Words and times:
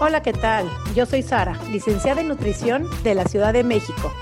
Hola, 0.00 0.22
¿qué 0.22 0.32
tal? 0.32 0.68
Yo 0.96 1.06
soy 1.06 1.22
Sara, 1.22 1.56
licenciada 1.70 2.20
en 2.20 2.26
nutrición 2.26 2.88
de 3.04 3.14
la 3.14 3.24
Ciudad 3.26 3.52
de 3.52 3.62
México. 3.62 4.12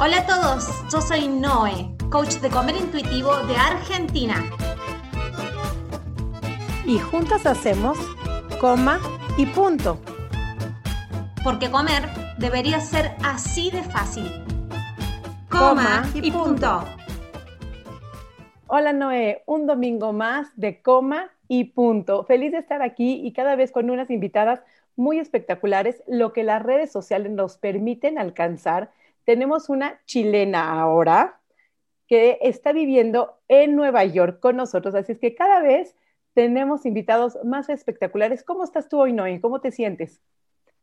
Hola 0.00 0.20
a 0.20 0.26
todos, 0.26 0.68
yo 0.90 1.02
soy 1.02 1.28
Noé, 1.28 1.94
coach 2.10 2.36
de 2.36 2.48
comer 2.48 2.76
intuitivo 2.76 3.36
de 3.46 3.54
Argentina. 3.56 4.42
Y 6.86 6.98
juntas 6.98 7.44
hacemos 7.44 7.98
coma 8.58 9.00
y 9.36 9.44
punto. 9.44 10.00
Porque 11.44 11.70
comer 11.70 12.08
debería 12.38 12.80
ser 12.80 13.14
así 13.22 13.70
de 13.70 13.82
fácil. 13.82 14.32
Coma, 15.50 16.08
y, 16.14 16.30
punto. 16.30 16.84
Hola 18.66 18.94
Noé, 18.94 19.42
un 19.44 19.66
domingo 19.66 20.14
más 20.14 20.48
de 20.56 20.80
coma 20.80 21.28
y 21.52 21.64
punto. 21.64 22.24
Feliz 22.24 22.50
de 22.50 22.56
estar 22.56 22.80
aquí 22.80 23.20
y 23.22 23.34
cada 23.34 23.56
vez 23.56 23.72
con 23.72 23.90
unas 23.90 24.08
invitadas 24.08 24.62
muy 24.96 25.18
espectaculares, 25.18 26.02
lo 26.06 26.32
que 26.32 26.44
las 26.44 26.62
redes 26.62 26.90
sociales 26.90 27.30
nos 27.30 27.58
permiten 27.58 28.18
alcanzar. 28.18 28.90
Tenemos 29.26 29.68
una 29.68 30.00
chilena 30.06 30.80
ahora 30.80 31.42
que 32.08 32.38
está 32.40 32.72
viviendo 32.72 33.38
en 33.48 33.76
Nueva 33.76 34.02
York 34.06 34.40
con 34.40 34.56
nosotros, 34.56 34.94
así 34.94 35.12
es 35.12 35.18
que 35.18 35.34
cada 35.34 35.60
vez 35.60 35.94
tenemos 36.32 36.86
invitados 36.86 37.36
más 37.44 37.68
espectaculares. 37.68 38.44
¿Cómo 38.44 38.64
estás 38.64 38.88
tú 38.88 39.02
hoy, 39.02 39.12
Noé? 39.12 39.38
¿Cómo 39.42 39.60
te 39.60 39.72
sientes? 39.72 40.22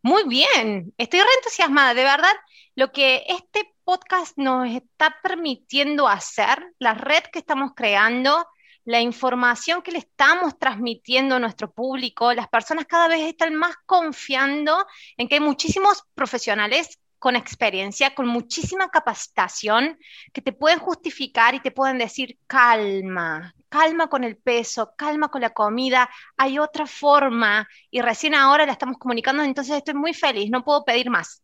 Muy 0.04 0.22
bien, 0.28 0.94
estoy 1.00 1.20
re 1.22 1.26
entusiasmada, 1.40 1.96
de 1.96 2.04
verdad, 2.04 2.36
lo 2.76 2.92
que 2.92 3.24
este 3.28 3.74
podcast 3.84 4.38
nos 4.38 4.70
está 4.70 5.16
permitiendo 5.24 6.08
hacer, 6.08 6.64
la 6.78 6.94
red 6.94 7.24
que 7.34 7.40
estamos 7.40 7.72
creando, 7.76 8.46
la 8.86 9.02
información 9.02 9.82
que 9.82 9.92
le 9.92 10.00
estamos 10.00 10.58
transmitiendo 10.58 11.36
a 11.36 11.40
nuestro 11.40 11.72
público, 11.72 12.34
las 12.34 12.48
personas 12.48 12.86
cada 12.86 13.08
vez 13.08 13.22
están 13.22 13.56
más 13.56 13.76
confiando 13.86 14.86
en 15.18 15.28
que 15.28 15.36
hay 15.36 15.42
muchísimos 15.42 16.04
profesionales 16.16 17.00
con 17.20 17.36
experiencia, 17.36 18.16
con 18.16 18.28
muchísima 18.28 18.90
capacitación, 18.90 20.00
que 20.34 20.42
te 20.42 20.54
pueden 20.54 20.80
justificar 20.80 21.54
y 21.54 21.60
te 21.60 21.72
pueden 21.72 21.98
decir, 21.98 22.40
calma, 22.48 23.54
calma 23.68 24.08
con 24.08 24.24
el 24.24 24.38
peso, 24.38 24.94
calma 24.98 25.30
con 25.30 25.42
la 25.42 25.52
comida, 25.52 26.10
hay 26.38 26.58
otra 26.58 26.86
forma 26.88 27.68
y 27.92 28.02
recién 28.02 28.34
ahora 28.34 28.66
la 28.66 28.72
estamos 28.72 28.98
comunicando, 28.98 29.44
entonces 29.44 29.76
estoy 29.76 29.94
muy 29.94 30.14
feliz, 30.14 30.50
no 30.50 30.64
puedo 30.64 30.84
pedir 30.86 31.10
más. 31.10 31.44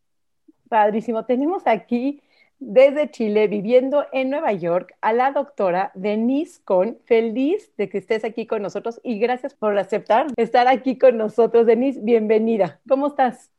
Padrísimo, 0.70 1.26
tenemos 1.26 1.68
aquí 1.68 2.22
desde 2.60 3.12
Chile, 3.12 3.48
viviendo 3.48 4.06
en 4.12 4.30
Nueva 4.30 4.54
York, 4.54 4.96
a 5.02 5.14
la 5.14 5.32
doctora 5.32 5.92
Denise 5.94 6.62
Con. 6.64 6.98
Feliz 7.06 7.72
de 7.78 7.90
que 7.90 7.98
estés 7.98 8.24
aquí 8.24 8.46
con 8.46 8.62
nosotros 8.62 9.00
y 9.04 9.20
gracias 9.20 9.54
por 9.54 9.78
aceptar 9.78 10.28
estar 10.38 10.68
aquí 10.68 10.98
con 10.98 11.18
nosotros. 11.18 11.66
Denise, 11.66 12.00
bienvenida. 12.02 12.80
¿Cómo 12.88 13.08
estás? 13.08 13.52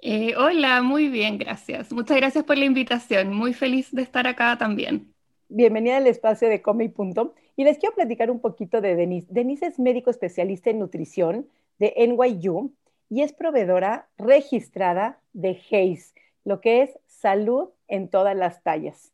Eh, 0.00 0.34
hola, 0.36 0.82
muy 0.82 1.08
bien, 1.08 1.38
gracias. 1.38 1.92
Muchas 1.92 2.16
gracias 2.16 2.44
por 2.44 2.58
la 2.58 2.64
invitación. 2.64 3.32
Muy 3.34 3.54
feliz 3.54 3.92
de 3.92 4.02
estar 4.02 4.26
acá 4.26 4.56
también. 4.58 5.12
Bienvenida 5.48 5.96
al 5.96 6.06
espacio 6.06 6.48
de 6.48 6.62
Come 6.62 6.84
y 6.84 6.88
Punto. 6.88 7.34
Y 7.56 7.64
les 7.64 7.78
quiero 7.78 7.94
platicar 7.94 8.30
un 8.30 8.40
poquito 8.40 8.80
de 8.80 8.94
Denise. 8.94 9.26
Denise 9.30 9.66
es 9.66 9.78
médico 9.78 10.10
especialista 10.10 10.70
en 10.70 10.78
nutrición 10.78 11.48
de 11.78 11.94
NYU 11.96 12.72
y 13.08 13.22
es 13.22 13.32
proveedora 13.32 14.08
registrada 14.18 15.20
de 15.32 15.50
HACE, 15.50 16.14
lo 16.44 16.60
que 16.60 16.82
es 16.82 16.98
salud 17.06 17.68
en 17.88 18.08
todas 18.08 18.36
las 18.36 18.62
tallas. 18.62 19.12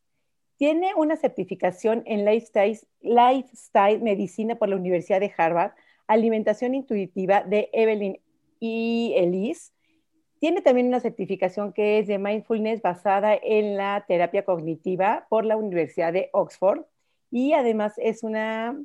Tiene 0.57 0.93
una 0.95 1.15
certificación 1.15 2.03
en 2.05 2.25
lifestyle, 2.25 2.79
lifestyle 3.01 4.01
medicina 4.01 4.55
por 4.55 4.69
la 4.69 4.75
Universidad 4.75 5.19
de 5.19 5.33
Harvard, 5.35 5.71
alimentación 6.07 6.75
intuitiva 6.75 7.43
de 7.43 7.69
Evelyn 7.73 8.19
y 8.59 9.13
Elise. 9.15 9.71
Tiene 10.39 10.61
también 10.61 10.87
una 10.87 10.99
certificación 10.99 11.73
que 11.73 11.99
es 11.99 12.07
de 12.07 12.17
mindfulness 12.17 12.81
basada 12.81 13.33
en 13.41 13.77
la 13.77 14.05
terapia 14.07 14.45
cognitiva 14.45 15.25
por 15.29 15.45
la 15.45 15.57
Universidad 15.57 16.13
de 16.13 16.29
Oxford 16.33 16.83
y 17.31 17.53
además 17.53 17.93
es 17.97 18.23
una 18.23 18.79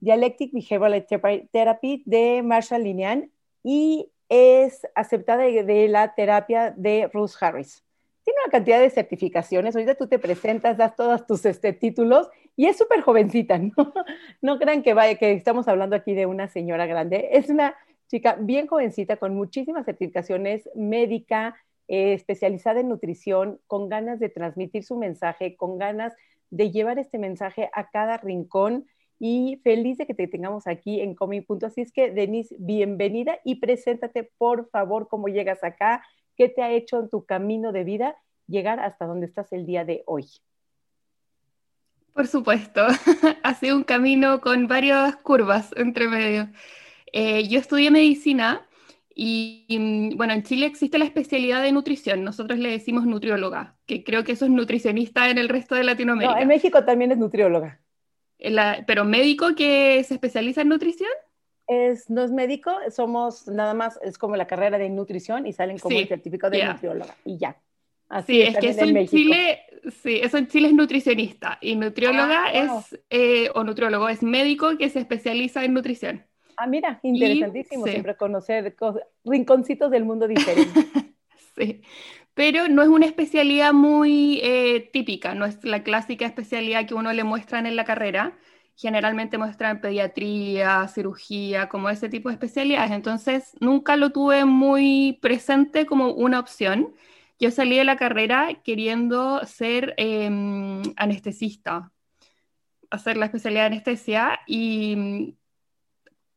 Dialectic 0.00 0.52
Behavioral 0.52 1.06
Therapy 1.50 2.02
de 2.06 2.42
Marshall 2.42 2.84
Linean 2.84 3.30
y 3.64 4.10
es 4.28 4.86
aceptada 4.94 5.42
de, 5.42 5.88
la 5.88 6.14
terapia 6.14 6.70
de 6.76 7.10
Ruth 7.12 7.32
Harris. 7.40 7.84
Tiene 8.28 8.42
una 8.44 8.52
cantidad 8.52 8.78
de 8.78 8.90
certificaciones, 8.90 9.74
ahorita 9.74 9.94
tú 9.94 10.06
te 10.06 10.18
presentas, 10.18 10.76
das 10.76 10.94
todos 10.94 11.26
tus 11.26 11.46
este, 11.46 11.72
títulos 11.72 12.28
y 12.56 12.66
es 12.66 12.76
súper 12.76 13.00
jovencita, 13.00 13.56
¿no? 13.58 13.72
No 14.42 14.58
crean 14.58 14.82
que, 14.82 14.92
vaya, 14.92 15.16
que 15.16 15.32
estamos 15.32 15.66
hablando 15.66 15.96
aquí 15.96 16.12
de 16.12 16.26
una 16.26 16.46
señora 16.46 16.84
grande, 16.84 17.30
es 17.32 17.48
una 17.48 17.74
chica 18.06 18.36
bien 18.38 18.66
jovencita 18.66 19.16
con 19.16 19.34
muchísimas 19.34 19.86
certificaciones 19.86 20.68
médica, 20.74 21.56
eh, 21.86 22.12
especializada 22.12 22.80
en 22.80 22.90
nutrición, 22.90 23.60
con 23.66 23.88
ganas 23.88 24.20
de 24.20 24.28
transmitir 24.28 24.84
su 24.84 24.98
mensaje, 24.98 25.56
con 25.56 25.78
ganas 25.78 26.12
de 26.50 26.70
llevar 26.70 26.98
este 26.98 27.16
mensaje 27.16 27.70
a 27.72 27.88
cada 27.88 28.18
rincón 28.18 28.84
y 29.18 29.58
feliz 29.64 29.96
de 29.96 30.06
que 30.06 30.12
te 30.12 30.28
tengamos 30.28 30.66
aquí 30.66 31.00
en 31.00 31.14
Comi 31.14 31.40
Punto. 31.40 31.64
Así 31.64 31.80
es 31.80 31.92
que, 31.92 32.10
Denise, 32.10 32.54
bienvenida 32.58 33.38
y 33.42 33.54
preséntate, 33.54 34.30
por 34.36 34.68
favor, 34.68 35.08
cómo 35.08 35.28
llegas 35.28 35.64
acá, 35.64 36.02
qué 36.38 36.48
te 36.48 36.62
ha 36.62 36.70
hecho 36.70 37.00
en 37.00 37.10
tu 37.10 37.26
camino 37.26 37.72
de 37.72 37.84
vida 37.84 38.16
llegar 38.46 38.80
hasta 38.80 39.04
donde 39.04 39.26
estás 39.26 39.52
el 39.52 39.66
día 39.66 39.84
de 39.84 40.04
hoy. 40.06 40.26
Por 42.14 42.26
supuesto, 42.26 42.86
ha 43.42 43.54
sido 43.54 43.76
un 43.76 43.84
camino 43.84 44.40
con 44.40 44.66
varias 44.68 45.16
curvas 45.16 45.74
entre 45.76 46.08
medio. 46.08 46.48
Eh, 47.12 47.46
yo 47.48 47.58
estudié 47.58 47.90
medicina 47.90 48.66
y 49.14 49.66
mm, 49.68 50.16
bueno, 50.16 50.32
en 50.32 50.44
Chile 50.44 50.66
existe 50.66 50.98
la 50.98 51.04
especialidad 51.04 51.62
de 51.62 51.72
nutrición, 51.72 52.24
nosotros 52.24 52.58
le 52.58 52.70
decimos 52.70 53.04
nutrióloga, 53.04 53.76
que 53.84 54.04
creo 54.04 54.24
que 54.24 54.32
eso 54.32 54.44
es 54.44 54.50
nutricionista 54.50 55.28
en 55.28 55.38
el 55.38 55.48
resto 55.48 55.74
de 55.74 55.84
Latinoamérica. 55.84 56.34
No, 56.34 56.40
en 56.40 56.48
México 56.48 56.84
también 56.84 57.12
es 57.12 57.18
nutrióloga. 57.18 57.80
pero 58.86 59.04
médico 59.04 59.54
que 59.56 60.02
se 60.04 60.14
especializa 60.14 60.62
en 60.62 60.68
nutrición. 60.68 61.10
Es, 61.68 62.08
no 62.08 62.24
es 62.24 62.32
médico, 62.32 62.72
somos 62.90 63.46
nada 63.46 63.74
más, 63.74 63.98
es 64.02 64.16
como 64.16 64.36
la 64.36 64.46
carrera 64.46 64.78
de 64.78 64.88
nutrición 64.88 65.46
y 65.46 65.52
salen 65.52 65.78
como 65.78 65.98
el 65.98 66.08
certificado 66.08 66.50
de 66.50 66.64
nutrióloga 66.64 67.14
y 67.24 67.36
ya. 67.36 67.60
Así 68.08 68.32
sí, 68.32 68.42
es, 68.42 68.56
que 68.56 68.70
eso 68.70 68.84
en, 68.84 69.06
Chile, 69.06 69.60
sí, 70.02 70.18
eso 70.22 70.38
en 70.38 70.46
Chile 70.46 70.68
es 70.68 70.74
nutricionista 70.74 71.58
y 71.60 71.76
nutrióloga 71.76 72.46
ah, 72.46 72.52
es, 72.52 72.98
eh, 73.10 73.50
o 73.54 73.64
nutriólogo 73.64 74.08
es 74.08 74.22
médico 74.22 74.78
que 74.78 74.88
se 74.88 74.98
especializa 74.98 75.62
en 75.62 75.74
nutrición. 75.74 76.24
Ah, 76.56 76.66
mira, 76.66 77.00
interesantísimo 77.02 77.86
siempre 77.86 78.16
conocer 78.16 78.74
rinconcitos 79.24 79.90
del 79.90 80.04
mundo 80.04 80.26
diferentes. 80.26 80.72
sí, 81.56 81.82
pero 82.32 82.66
no 82.68 82.82
es 82.82 82.88
una 82.88 83.04
especialidad 83.04 83.72
muy 83.72 84.40
eh, 84.42 84.88
típica, 84.92 85.34
no 85.34 85.44
es 85.44 85.62
la 85.62 85.82
clásica 85.82 86.24
especialidad 86.24 86.86
que 86.86 86.94
uno 86.94 87.12
le 87.12 87.24
muestran 87.24 87.66
en 87.66 87.76
la 87.76 87.84
carrera. 87.84 88.38
Generalmente 88.80 89.38
muestran 89.38 89.80
pediatría, 89.80 90.86
cirugía, 90.86 91.68
como 91.68 91.90
ese 91.90 92.08
tipo 92.08 92.28
de 92.28 92.34
especialidades. 92.34 92.92
Entonces, 92.92 93.56
nunca 93.58 93.96
lo 93.96 94.10
tuve 94.10 94.44
muy 94.44 95.18
presente 95.20 95.84
como 95.84 96.12
una 96.12 96.38
opción. 96.38 96.94
Yo 97.40 97.50
salí 97.50 97.76
de 97.76 97.84
la 97.84 97.96
carrera 97.96 98.54
queriendo 98.62 99.44
ser 99.44 99.94
em, 99.96 100.82
anestesista, 100.96 101.90
hacer 102.90 103.16
la 103.16 103.26
especialidad 103.26 103.62
de 103.62 103.66
anestesia 103.66 104.38
y 104.46 105.34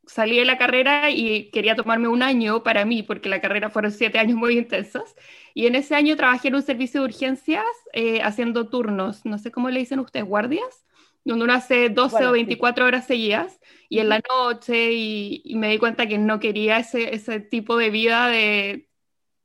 salí 0.07 0.37
de 0.39 0.45
la 0.45 0.57
carrera 0.57 1.11
y 1.11 1.51
quería 1.51 1.75
tomarme 1.75 2.07
un 2.07 2.23
año 2.23 2.63
para 2.63 2.85
mí, 2.85 3.03
porque 3.03 3.29
la 3.29 3.39
carrera 3.39 3.69
fueron 3.69 3.91
siete 3.91 4.17
años 4.17 4.37
muy 4.37 4.57
intensos. 4.57 5.15
Y 5.53 5.67
en 5.67 5.75
ese 5.75 5.93
año 5.95 6.15
trabajé 6.15 6.47
en 6.47 6.55
un 6.55 6.63
servicio 6.63 7.01
de 7.01 7.07
urgencias 7.07 7.65
eh, 7.93 8.21
haciendo 8.23 8.67
turnos, 8.67 9.25
no 9.25 9.37
sé 9.37 9.51
cómo 9.51 9.69
le 9.69 9.79
dicen 9.79 9.99
ustedes, 9.99 10.25
guardias, 10.25 10.85
donde 11.23 11.45
uno 11.45 11.53
hace 11.53 11.89
12 11.89 12.25
o 12.25 12.31
24 12.31 12.85
horas 12.85 13.05
seguidas 13.05 13.59
y 13.89 13.99
en 13.99 14.09
la 14.09 14.21
noche 14.29 14.91
y, 14.91 15.53
me 15.55 15.69
di 15.69 15.77
cuenta 15.77 16.07
que 16.07 16.17
no 16.17 16.39
quería 16.39 16.77
ese, 16.77 17.13
ese 17.13 17.39
tipo 17.39 17.77
de 17.77 17.89
vida 17.89 18.27
de 18.27 18.89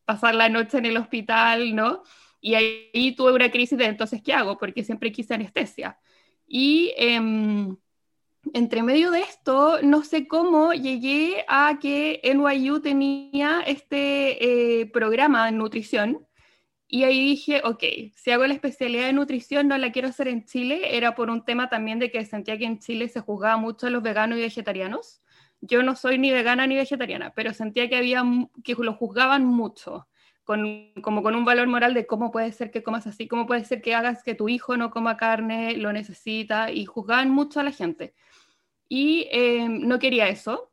pasar 0.04 0.34
la 0.34 0.48
noche 0.48 0.78
en 0.78 0.86
el 0.86 0.96
hospital, 0.96 1.74
¿no? 1.74 2.02
Y 2.40 2.54
ahí, 2.54 3.14
tuve 3.16 3.32
una 3.32 3.50
crisis 3.50 3.78
de 3.78 3.86
entonces, 3.86 4.22
¿qué 4.22 4.32
hago? 4.32 4.58
Porque 4.58 4.84
siempre 4.84 5.12
quise 5.12 5.34
anestesia. 5.34 5.98
Y... 6.46 6.92
Em, 6.96 7.76
entre 8.52 8.82
medio 8.82 9.10
de 9.10 9.20
esto, 9.20 9.80
no 9.82 10.02
sé 10.04 10.28
cómo 10.28 10.72
llegué 10.72 11.44
a 11.48 11.78
que 11.80 12.20
NYU 12.22 12.80
tenía 12.80 13.60
este 13.66 14.80
eh, 14.80 14.86
programa 14.86 15.46
de 15.46 15.52
nutrición 15.52 16.25
y 16.88 17.04
ahí 17.04 17.20
dije, 17.20 17.62
ok, 17.64 17.82
si 18.14 18.30
hago 18.30 18.46
la 18.46 18.54
especialidad 18.54 19.06
de 19.06 19.12
nutrición, 19.12 19.68
no 19.68 19.76
la 19.78 19.92
quiero 19.92 20.08
hacer 20.08 20.28
en 20.28 20.44
Chile, 20.44 20.96
era 20.96 21.14
por 21.14 21.30
un 21.30 21.44
tema 21.44 21.68
también 21.68 21.98
de 21.98 22.10
que 22.10 22.24
sentía 22.24 22.58
que 22.58 22.64
en 22.64 22.78
Chile 22.78 23.08
se 23.08 23.20
juzgaba 23.20 23.56
mucho 23.56 23.86
a 23.86 23.90
los 23.90 24.02
veganos 24.02 24.38
y 24.38 24.42
vegetarianos. 24.42 25.22
Yo 25.60 25.82
no 25.82 25.96
soy 25.96 26.18
ni 26.18 26.30
vegana 26.30 26.66
ni 26.66 26.76
vegetariana, 26.76 27.32
pero 27.34 27.52
sentía 27.54 27.88
que 27.88 27.96
había 27.96 28.22
que 28.62 28.74
lo 28.74 28.94
juzgaban 28.94 29.44
mucho. 29.44 30.08
Con, 30.44 30.92
como 31.02 31.24
con 31.24 31.34
un 31.34 31.44
valor 31.44 31.66
moral 31.66 31.92
de 31.92 32.06
cómo 32.06 32.30
puede 32.30 32.52
ser 32.52 32.70
que 32.70 32.84
comas 32.84 33.08
así, 33.08 33.26
cómo 33.26 33.46
puede 33.46 33.64
ser 33.64 33.82
que 33.82 33.96
hagas 33.96 34.22
que 34.22 34.36
tu 34.36 34.48
hijo 34.48 34.76
no 34.76 34.92
coma 34.92 35.16
carne, 35.16 35.76
lo 35.76 35.92
necesita, 35.92 36.70
y 36.70 36.84
juzgaban 36.84 37.30
mucho 37.30 37.58
a 37.58 37.64
la 37.64 37.72
gente 37.72 38.14
y 38.88 39.28
em, 39.30 39.86
no 39.86 39.98
quería 39.98 40.28
eso. 40.28 40.72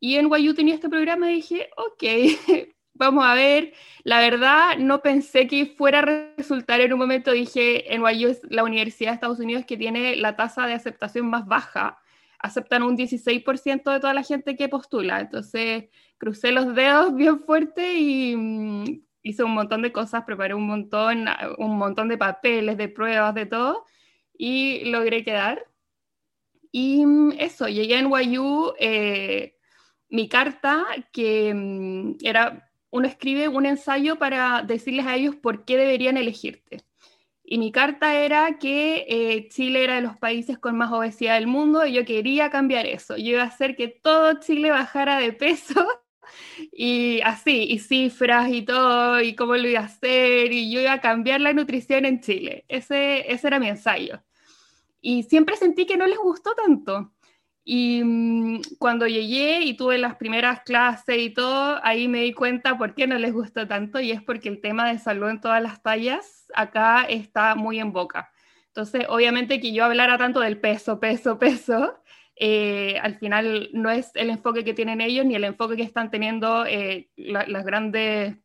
Y 0.00 0.16
en 0.16 0.28
NYU 0.28 0.54
tenía 0.54 0.74
este 0.74 0.88
programa 0.88 1.30
y 1.30 1.36
dije, 1.36 1.70
ok, 1.76 2.02
vamos 3.00 3.24
a 3.24 3.34
ver. 3.34 3.72
La 4.04 4.20
verdad, 4.20 4.76
no 4.78 5.02
pensé 5.02 5.46
que 5.46 5.66
fuera 5.66 6.00
a 6.00 6.34
resultar 6.36 6.80
en 6.80 6.92
un 6.92 6.98
momento, 6.98 7.32
dije, 7.32 7.86
NYU 7.90 8.28
es 8.28 8.40
la 8.48 8.62
universidad 8.62 9.10
de 9.10 9.14
Estados 9.14 9.40
Unidos 9.40 9.64
que 9.66 9.76
tiene 9.76 10.16
la 10.16 10.36
tasa 10.36 10.66
de 10.66 10.74
aceptación 10.74 11.28
más 11.28 11.46
baja. 11.46 11.98
Aceptan 12.38 12.82
un 12.82 12.96
16% 12.96 13.90
de 13.90 14.00
toda 14.00 14.14
la 14.14 14.22
gente 14.22 14.56
que 14.56 14.68
postula. 14.68 15.20
Entonces, 15.20 15.86
crucé 16.18 16.52
los 16.52 16.74
dedos 16.74 17.14
bien 17.16 17.40
fuerte 17.40 17.94
y 17.98 18.36
mm, 18.36 19.02
hice 19.22 19.44
un 19.44 19.54
montón 19.54 19.82
de 19.82 19.92
cosas, 19.92 20.24
preparé 20.24 20.54
un 20.54 20.66
montón, 20.66 21.26
un 21.58 21.78
montón 21.78 22.08
de 22.08 22.18
papeles, 22.18 22.76
de 22.76 22.88
pruebas, 22.88 23.34
de 23.34 23.46
todo, 23.46 23.84
y 24.36 24.84
logré 24.90 25.24
quedar. 25.24 25.66
Y 26.72 27.04
mm, 27.06 27.32
eso, 27.38 27.68
llegué 27.68 27.96
a 27.96 28.02
NYU, 28.02 28.74
eh, 28.78 29.56
mi 30.10 30.28
carta, 30.28 30.84
que 31.12 31.52
mm, 31.54 32.16
era, 32.22 32.69
uno 32.90 33.06
escribe 33.06 33.48
un 33.48 33.66
ensayo 33.66 34.18
para 34.18 34.62
decirles 34.62 35.06
a 35.06 35.16
ellos 35.16 35.36
por 35.36 35.64
qué 35.64 35.76
deberían 35.76 36.16
elegirte. 36.16 36.84
Y 37.44 37.58
mi 37.58 37.72
carta 37.72 38.14
era 38.14 38.58
que 38.58 39.06
eh, 39.08 39.48
Chile 39.48 39.82
era 39.82 39.96
de 39.96 40.02
los 40.02 40.16
países 40.16 40.58
con 40.58 40.76
más 40.76 40.92
obesidad 40.92 41.34
del 41.34 41.48
mundo 41.48 41.84
y 41.84 41.94
yo 41.94 42.04
quería 42.04 42.50
cambiar 42.50 42.86
eso. 42.86 43.16
Yo 43.16 43.30
iba 43.32 43.42
a 43.42 43.46
hacer 43.46 43.74
que 43.74 43.88
todo 43.88 44.38
Chile 44.40 44.70
bajara 44.70 45.18
de 45.18 45.32
peso 45.32 45.84
y 46.72 47.20
así, 47.22 47.64
y 47.70 47.78
cifras 47.80 48.50
y 48.50 48.62
todo, 48.62 49.20
y 49.20 49.34
cómo 49.34 49.56
lo 49.56 49.68
iba 49.68 49.80
a 49.80 49.84
hacer, 49.84 50.52
y 50.52 50.70
yo 50.70 50.80
iba 50.80 50.92
a 50.92 51.00
cambiar 51.00 51.40
la 51.40 51.52
nutrición 51.52 52.04
en 52.04 52.20
Chile. 52.20 52.64
Ese, 52.68 53.32
ese 53.32 53.46
era 53.48 53.58
mi 53.58 53.68
ensayo. 53.68 54.22
Y 55.00 55.24
siempre 55.24 55.56
sentí 55.56 55.86
que 55.86 55.96
no 55.96 56.06
les 56.06 56.18
gustó 56.18 56.54
tanto. 56.54 57.12
Y 57.64 58.02
mm, 58.02 58.60
cuando 58.78 59.06
llegué 59.06 59.60
y 59.62 59.74
tuve 59.74 59.98
las 59.98 60.16
primeras 60.16 60.62
clases 60.62 61.18
y 61.18 61.30
todo, 61.30 61.78
ahí 61.82 62.08
me 62.08 62.20
di 62.22 62.32
cuenta 62.32 62.78
por 62.78 62.94
qué 62.94 63.06
no 63.06 63.18
les 63.18 63.32
gustó 63.32 63.66
tanto, 63.68 64.00
y 64.00 64.10
es 64.12 64.22
porque 64.22 64.48
el 64.48 64.60
tema 64.60 64.88
de 64.90 64.98
salud 64.98 65.28
en 65.28 65.40
todas 65.40 65.62
las 65.62 65.82
tallas 65.82 66.46
acá 66.54 67.04
está 67.04 67.54
muy 67.54 67.78
en 67.80 67.92
boca. 67.92 68.30
Entonces, 68.68 69.06
obviamente 69.08 69.60
que 69.60 69.72
yo 69.72 69.84
hablara 69.84 70.16
tanto 70.16 70.40
del 70.40 70.58
peso, 70.60 71.00
peso, 71.00 71.38
peso, 71.38 72.00
eh, 72.36 72.98
al 73.02 73.18
final 73.18 73.68
no 73.74 73.90
es 73.90 74.12
el 74.14 74.30
enfoque 74.30 74.64
que 74.64 74.72
tienen 74.72 75.02
ellos 75.02 75.26
ni 75.26 75.34
el 75.34 75.44
enfoque 75.44 75.76
que 75.76 75.82
están 75.82 76.10
teniendo 76.10 76.64
eh, 76.64 77.10
las 77.16 77.64
grandes, 77.64 78.36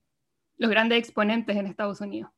los 0.57 0.69
grandes 0.69 0.99
exponentes 0.99 1.55
en 1.55 1.67
Estados 1.67 2.01
Unidos. 2.01 2.31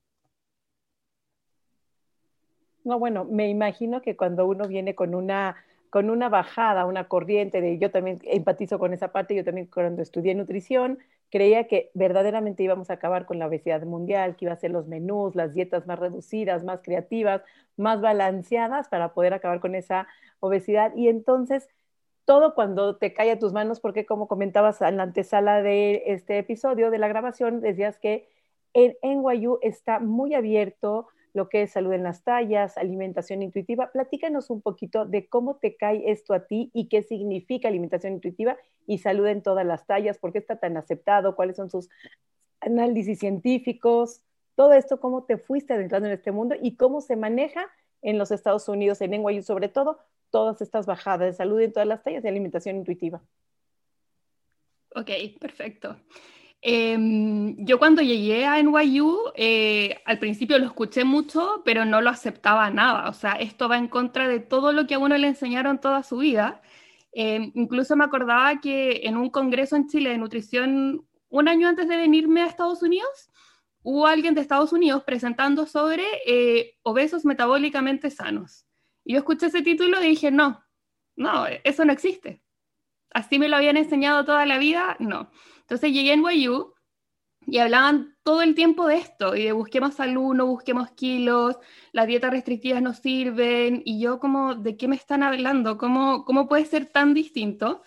No, 2.83 2.99
bueno, 2.99 3.25
me 3.25 3.49
imagino 3.49 4.01
que 4.01 4.15
cuando 4.15 4.45
uno 4.45 4.67
viene 4.67 4.95
con 4.95 5.15
una, 5.15 5.55
con 5.97 6.11
una 6.11 6.29
bajada, 6.29 6.85
una 6.85 7.07
corriente 7.07 7.59
de, 7.59 7.79
yo 7.79 7.89
también 7.89 8.19
empatizo 8.25 8.77
con 8.77 8.93
esa 8.93 9.11
parte, 9.11 9.33
yo 9.33 9.43
también 9.43 9.65
cuando 9.65 10.03
estudié 10.03 10.35
nutrición, 10.35 10.99
creía 11.31 11.63
que 11.67 11.89
verdaderamente 11.95 12.61
íbamos 12.61 12.91
a 12.91 12.93
acabar 12.93 13.25
con 13.25 13.39
la 13.39 13.47
obesidad 13.47 13.81
mundial, 13.81 14.35
que 14.35 14.45
iba 14.45 14.53
a 14.53 14.57
ser 14.57 14.69
los 14.69 14.85
menús, 14.85 15.35
las 15.35 15.55
dietas 15.55 15.87
más 15.87 15.97
reducidas, 15.97 16.63
más 16.63 16.81
creativas, 16.83 17.41
más 17.77 17.99
balanceadas 17.99 18.89
para 18.89 19.15
poder 19.15 19.33
acabar 19.33 19.59
con 19.59 19.73
esa 19.73 20.07
obesidad. 20.39 20.95
Y 20.95 21.07
entonces, 21.07 21.67
todo 22.25 22.53
cuando 22.53 22.97
te 22.97 23.11
cae 23.11 23.31
a 23.31 23.39
tus 23.39 23.51
manos, 23.51 23.79
porque 23.79 24.05
como 24.05 24.27
comentabas 24.27 24.79
en 24.83 24.97
la 24.97 25.01
antesala 25.03 25.63
de 25.63 26.03
este 26.05 26.37
episodio 26.37 26.91
de 26.91 26.99
la 26.99 27.07
grabación, 27.07 27.59
decías 27.59 27.97
que 27.97 28.29
en 28.75 28.95
NYU 29.01 29.57
está 29.63 29.97
muy 29.97 30.35
abierto 30.35 31.07
lo 31.37 31.49
que 31.49 31.61
es 31.61 31.71
salud 31.71 31.93
en 31.93 32.01
las 32.01 32.23
tallas, 32.23 32.77
alimentación 32.77 33.43
intuitiva. 33.43 33.91
Platícanos 33.91 34.49
un 34.49 34.61
poquito 34.61 35.05
de 35.05 35.29
cómo 35.29 35.57
te 35.57 35.77
cae 35.77 36.11
esto 36.11 36.33
a 36.33 36.47
ti 36.47 36.71
y 36.73 36.89
qué 36.89 37.03
significa 37.03 37.67
alimentación 37.67 38.13
intuitiva 38.13 38.57
y 38.87 38.97
salud 38.97 39.27
en 39.27 39.43
todas 39.43 39.63
las 39.63 39.85
tallas, 39.85 40.17
por 40.17 40.33
qué 40.33 40.39
está 40.39 40.55
tan 40.55 40.77
aceptado, 40.77 41.35
cuáles 41.35 41.55
son 41.55 41.69
sus 41.69 41.89
análisis 42.59 43.19
científicos, 43.19 44.23
todo 44.55 44.73
esto, 44.73 44.99
cómo 44.99 45.25
te 45.25 45.37
fuiste 45.37 45.73
adentrando 45.73 46.07
en 46.07 46.15
este 46.15 46.31
mundo 46.31 46.55
y 46.59 46.75
cómo 46.75 47.01
se 47.01 47.15
maneja 47.15 47.67
en 48.01 48.17
los 48.17 48.31
Estados 48.31 48.67
Unidos, 48.67 48.99
en 49.01 49.13
NYU 49.13 49.43
sobre 49.43 49.69
todo, 49.69 49.99
todas 50.31 50.59
estas 50.61 50.87
bajadas 50.87 51.27
de 51.27 51.33
salud 51.33 51.61
en 51.61 51.71
todas 51.71 51.87
las 51.87 52.01
tallas 52.01 52.23
de 52.23 52.29
alimentación 52.29 52.77
intuitiva. 52.77 53.21
Ok, 54.95 55.11
perfecto. 55.39 55.97
Em, 56.61 57.55
yo 57.65 57.79
cuando 57.79 58.01
llegué 58.01 58.45
a 58.45 58.59
NYU, 58.59 59.31
eh, 59.35 60.01
al 60.05 60.19
principio 60.19 60.57
lo 60.57 60.65
escuché 60.65 61.03
mucho, 61.03 61.61
pero 61.63 61.85
no 61.85 62.01
lo 62.01 62.09
aceptaba 62.09 62.69
nada. 62.69 63.09
O 63.09 63.13
sea, 63.13 63.33
esto 63.33 63.69
va 63.69 63.77
en 63.77 63.87
contra 63.87 64.27
de 64.27 64.39
todo 64.39 64.73
lo 64.73 64.87
que 64.87 64.95
a 64.95 64.99
uno 64.99 65.17
le 65.17 65.27
enseñaron 65.27 65.79
toda 65.79 66.03
su 66.03 66.17
vida. 66.17 66.61
Em, 67.13 67.51
incluso 67.55 67.95
me 67.95 68.03
acordaba 68.05 68.59
que 68.59 69.01
en 69.03 69.17
un 69.17 69.29
congreso 69.29 69.75
en 69.75 69.87
Chile 69.87 70.09
de 70.11 70.17
nutrición, 70.17 71.07
un 71.29 71.47
año 71.47 71.67
antes 71.67 71.87
de 71.87 71.97
venirme 71.97 72.41
a 72.41 72.47
Estados 72.47 72.81
Unidos, 72.83 73.29
hubo 73.83 74.07
alguien 74.07 74.35
de 74.35 74.41
Estados 74.41 74.73
Unidos 74.73 75.03
presentando 75.03 75.65
sobre 75.65 76.03
eh, 76.25 76.77
obesos 76.83 77.25
metabólicamente 77.25 78.09
sanos. 78.09 78.65
Y 79.05 79.13
yo 79.13 79.19
escuché 79.19 79.47
ese 79.47 79.61
título 79.61 80.03
y 80.03 80.09
dije, 80.09 80.31
no, 80.31 80.63
no, 81.15 81.45
eso 81.63 81.85
no 81.85 81.93
existe. 81.93 82.41
Así 83.11 83.39
me 83.39 83.47
lo 83.47 83.55
habían 83.55 83.77
enseñado 83.77 84.25
toda 84.25 84.45
la 84.45 84.57
vida, 84.57 84.97
no. 84.99 85.31
Entonces 85.67 85.91
llegué 85.91 86.13
en 86.13 86.21
NYU 86.21 86.73
y 87.45 87.57
hablaban 87.57 88.15
todo 88.23 88.41
el 88.41 88.55
tiempo 88.55 88.87
de 88.87 88.95
esto 88.95 89.35
y 89.35 89.43
de 89.43 89.51
busquemos 89.51 89.95
salud, 89.95 90.33
no 90.33 90.45
busquemos 90.45 90.91
kilos, 90.91 91.57
las 91.91 92.07
dietas 92.07 92.31
restrictivas 92.31 92.81
no 92.81 92.93
sirven 92.93 93.81
y 93.83 93.99
yo 93.99 94.17
como, 94.17 94.55
¿de 94.55 94.77
qué 94.77 94.87
me 94.87 94.95
están 94.95 95.23
hablando? 95.23 95.77
¿Cómo, 95.77 96.23
cómo 96.23 96.47
puede 96.47 96.63
ser 96.65 96.85
tan 96.85 97.13
distinto? 97.13 97.83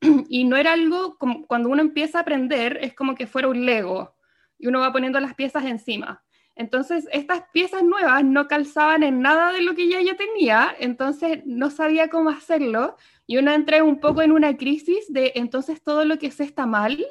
Y 0.28 0.42
no 0.42 0.56
era 0.56 0.72
algo, 0.72 1.18
como, 1.18 1.46
cuando 1.46 1.68
uno 1.68 1.82
empieza 1.82 2.18
a 2.18 2.22
aprender, 2.22 2.78
es 2.82 2.94
como 2.94 3.14
que 3.14 3.28
fuera 3.28 3.46
un 3.46 3.64
Lego 3.64 4.16
y 4.58 4.66
uno 4.66 4.80
va 4.80 4.92
poniendo 4.92 5.20
las 5.20 5.34
piezas 5.34 5.64
encima. 5.66 6.24
Entonces, 6.56 7.08
estas 7.12 7.44
piezas 7.52 7.84
nuevas 7.84 8.24
no 8.24 8.48
calzaban 8.48 9.04
en 9.04 9.22
nada 9.22 9.52
de 9.52 9.62
lo 9.62 9.76
que 9.76 9.88
ya 9.88 10.00
yo 10.00 10.16
tenía, 10.16 10.74
entonces 10.80 11.42
no 11.46 11.70
sabía 11.70 12.08
cómo 12.10 12.30
hacerlo 12.30 12.96
y 13.26 13.38
uno 13.38 13.52
entra 13.52 13.84
un 13.84 14.00
poco 14.00 14.20
en 14.20 14.32
una 14.32 14.56
crisis 14.56 15.12
de 15.12 15.32
entonces 15.36 15.82
todo 15.82 16.04
lo 16.04 16.18
que 16.18 16.30
sé 16.32 16.44
está 16.44 16.66
mal, 16.66 17.06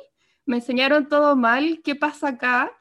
me 0.49 0.57
enseñaron 0.57 1.07
todo 1.07 1.35
mal, 1.35 1.81
¿qué 1.83 1.95
pasa 1.95 2.29
acá? 2.29 2.71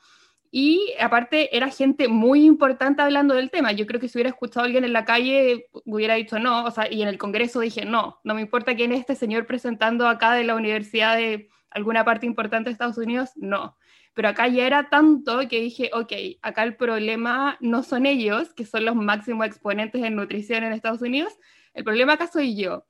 Y 0.51 0.95
aparte 0.99 1.55
era 1.57 1.69
gente 1.69 2.09
muy 2.09 2.45
importante 2.45 3.03
hablando 3.03 3.35
del 3.35 3.51
tema. 3.51 3.73
Yo 3.73 3.87
creo 3.87 4.01
que 4.01 4.09
si 4.09 4.17
hubiera 4.17 4.31
escuchado 4.31 4.63
a 4.63 4.67
alguien 4.67 4.85
en 4.85 4.95
la 4.95 5.05
calle 5.05 5.69
hubiera 5.85 6.15
dicho 6.15 6.39
no, 6.39 6.65
o 6.65 6.71
sea, 6.71 6.91
y 6.91 7.03
en 7.03 7.09
el 7.09 7.19
Congreso 7.19 7.61
dije 7.61 7.85
no, 7.85 8.21
no 8.25 8.35
me 8.35 8.41
importa 8.41 8.75
quién 8.75 8.93
es 8.93 9.01
este 9.01 9.15
señor 9.15 9.47
presentando 9.47 10.09
acá 10.09 10.33
de 10.33 10.45
la 10.45 10.55
universidad 10.55 11.17
de 11.17 11.49
alguna 11.71 12.05
parte 12.05 12.25
importante 12.25 12.71
de 12.71 12.73
Estados 12.73 12.99
Unidos, 12.99 13.31
no 13.37 13.77
pero 14.19 14.31
acá 14.31 14.49
ya 14.49 14.67
era 14.67 14.89
tanto 14.91 15.47
que 15.49 15.61
dije, 15.61 15.93
ok, 15.95 16.13
acá 16.43 16.65
el 16.65 16.75
problema 16.75 17.57
no 17.61 17.85
son 17.85 18.05
ellos, 18.05 18.53
que 18.53 18.67
son 18.67 18.85
los 18.85 18.97
máximos 18.97 19.47
exponentes 19.47 20.03
en 20.03 20.17
nutrición 20.17 20.65
en 20.65 20.73
Estados 20.73 21.03
Unidos, 21.03 21.33
el 21.73 21.85
problema 21.85 22.15
acá 22.15 22.27
soy 22.27 22.57
yo. 22.57 22.85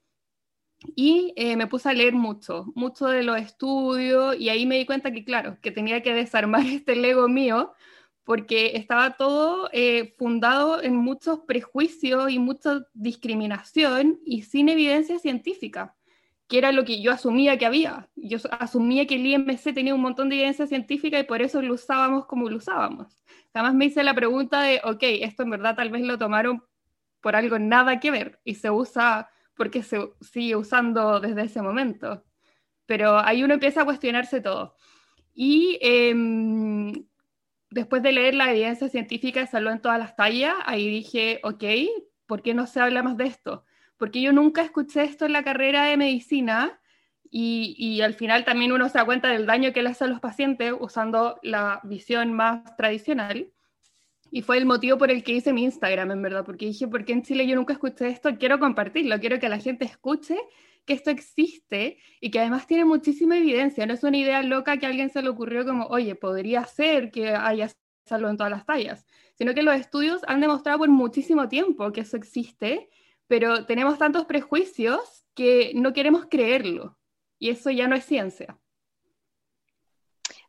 Y 0.94 1.32
eh, 1.36 1.56
me 1.56 1.66
puse 1.66 1.88
a 1.88 1.92
leer 1.92 2.14
mucho, 2.14 2.72
mucho 2.74 3.06
de 3.06 3.22
los 3.22 3.38
estudios, 3.38 4.36
y 4.38 4.48
ahí 4.48 4.66
me 4.66 4.78
di 4.78 4.86
cuenta 4.86 5.12
que, 5.12 5.24
claro, 5.24 5.58
que 5.60 5.70
tenía 5.70 6.02
que 6.02 6.14
desarmar 6.14 6.62
este 6.66 6.96
Lego 6.96 7.28
mío, 7.28 7.72
porque 8.24 8.76
estaba 8.76 9.16
todo 9.16 9.70
eh, 9.72 10.14
fundado 10.18 10.82
en 10.82 10.96
muchos 10.96 11.40
prejuicios 11.40 12.30
y 12.30 12.38
mucha 12.38 12.86
discriminación 12.92 14.20
y 14.24 14.42
sin 14.42 14.68
evidencia 14.68 15.18
científica 15.18 15.96
que 16.48 16.58
era 16.58 16.72
lo 16.72 16.84
que 16.84 17.00
yo 17.02 17.12
asumía 17.12 17.58
que 17.58 17.66
había. 17.66 18.08
Yo 18.16 18.38
asumía 18.58 19.06
que 19.06 19.16
el 19.16 19.26
IMC 19.26 19.74
tenía 19.74 19.94
un 19.94 20.00
montón 20.00 20.30
de 20.30 20.36
evidencia 20.36 20.66
científica 20.66 21.18
y 21.18 21.24
por 21.24 21.42
eso 21.42 21.60
lo 21.60 21.74
usábamos 21.74 22.26
como 22.26 22.48
lo 22.48 22.56
usábamos. 22.56 23.22
Además 23.52 23.74
me 23.74 23.84
hice 23.86 24.02
la 24.02 24.14
pregunta 24.14 24.62
de, 24.62 24.80
ok, 24.82 25.02
esto 25.02 25.42
en 25.42 25.50
verdad 25.50 25.76
tal 25.76 25.90
vez 25.90 26.02
lo 26.02 26.16
tomaron 26.16 26.64
por 27.20 27.36
algo 27.36 27.58
nada 27.58 28.00
que 28.00 28.10
ver 28.10 28.40
y 28.44 28.54
se 28.54 28.70
usa 28.70 29.28
porque 29.58 29.82
se 29.82 29.98
sigue 30.20 30.56
usando 30.56 31.20
desde 31.20 31.42
ese 31.42 31.60
momento. 31.60 32.24
Pero 32.86 33.18
ahí 33.18 33.44
uno 33.44 33.54
empieza 33.54 33.82
a 33.82 33.84
cuestionarse 33.84 34.40
todo. 34.40 34.76
Y 35.34 35.78
em, 35.82 36.92
después 37.70 38.02
de 38.02 38.12
leer 38.12 38.34
la 38.34 38.50
evidencia 38.50 38.88
científica 38.88 39.46
salud 39.46 39.72
en 39.72 39.82
todas 39.82 39.98
las 39.98 40.16
tallas, 40.16 40.54
ahí 40.64 40.88
dije, 40.88 41.40
ok, 41.42 41.64
¿por 42.26 42.42
qué 42.42 42.54
no 42.54 42.66
se 42.66 42.80
habla 42.80 43.02
más 43.02 43.18
de 43.18 43.26
esto? 43.26 43.64
porque 43.98 44.22
yo 44.22 44.32
nunca 44.32 44.62
escuché 44.62 45.02
esto 45.02 45.26
en 45.26 45.32
la 45.32 45.42
carrera 45.42 45.84
de 45.84 45.96
medicina 45.96 46.80
y, 47.30 48.00
al 48.00 48.14
final 48.14 48.46
también 48.46 48.72
uno 48.72 48.88
se 48.88 48.96
da 48.96 49.04
cuenta 49.04 49.28
del 49.28 49.44
daño 49.44 49.74
que 49.74 49.82
le 49.82 49.90
hace 49.90 50.04
a 50.04 50.06
los 50.06 50.20
pacientes 50.20 50.72
usando 50.80 51.38
la 51.42 51.80
visión 51.84 52.32
más 52.32 52.74
tradicional. 52.76 53.52
Y 54.30 54.42
fue 54.42 54.58
el 54.58 54.66
motivo 54.66 54.98
por 54.98 55.10
el 55.10 55.22
que 55.22 55.32
hice 55.32 55.52
mi 55.52 55.64
Instagram, 55.64 56.10
en 56.10 56.22
verdad, 56.22 56.44
porque 56.44 56.66
dije, 56.66 56.86
¿por 56.88 57.04
qué 57.04 57.12
en 57.12 57.22
Chile 57.22 57.46
yo 57.46 57.56
nunca 57.56 57.72
escuché 57.72 58.08
esto? 58.08 58.36
Quiero 58.38 58.58
compartirlo, 58.58 59.18
quiero 59.20 59.38
que 59.38 59.48
la 59.48 59.58
gente 59.58 59.84
escuche 59.84 60.36
que 60.84 60.94
esto 60.94 61.10
existe 61.10 61.98
y 62.20 62.30
que 62.30 62.40
además 62.40 62.66
tiene 62.66 62.84
muchísima 62.84 63.36
evidencia. 63.36 63.86
No 63.86 63.94
es 63.94 64.02
una 64.04 64.16
idea 64.16 64.42
loca 64.42 64.78
que 64.78 64.86
a 64.86 64.88
alguien 64.88 65.10
se 65.10 65.22
le 65.22 65.28
ocurrió 65.28 65.64
como, 65.64 65.86
oye, 65.86 66.14
podría 66.14 66.64
ser 66.64 67.10
que 67.10 67.30
haya 67.30 67.70
salud 68.06 68.30
en 68.30 68.36
todas 68.36 68.52
las 68.52 68.64
tallas, 68.64 69.06
sino 69.34 69.54
que 69.54 69.62
los 69.62 69.74
estudios 69.74 70.22
han 70.26 70.40
demostrado 70.40 70.78
por 70.78 70.88
muchísimo 70.88 71.48
tiempo 71.48 71.92
que 71.92 72.00
eso 72.00 72.16
existe 72.16 72.88
pero 73.28 73.66
tenemos 73.66 73.98
tantos 73.98 74.24
prejuicios 74.24 75.24
que 75.34 75.72
no 75.74 75.92
queremos 75.92 76.26
creerlo. 76.28 76.98
Y 77.38 77.50
eso 77.50 77.70
ya 77.70 77.86
no 77.86 77.94
es 77.94 78.04
ciencia. 78.04 78.58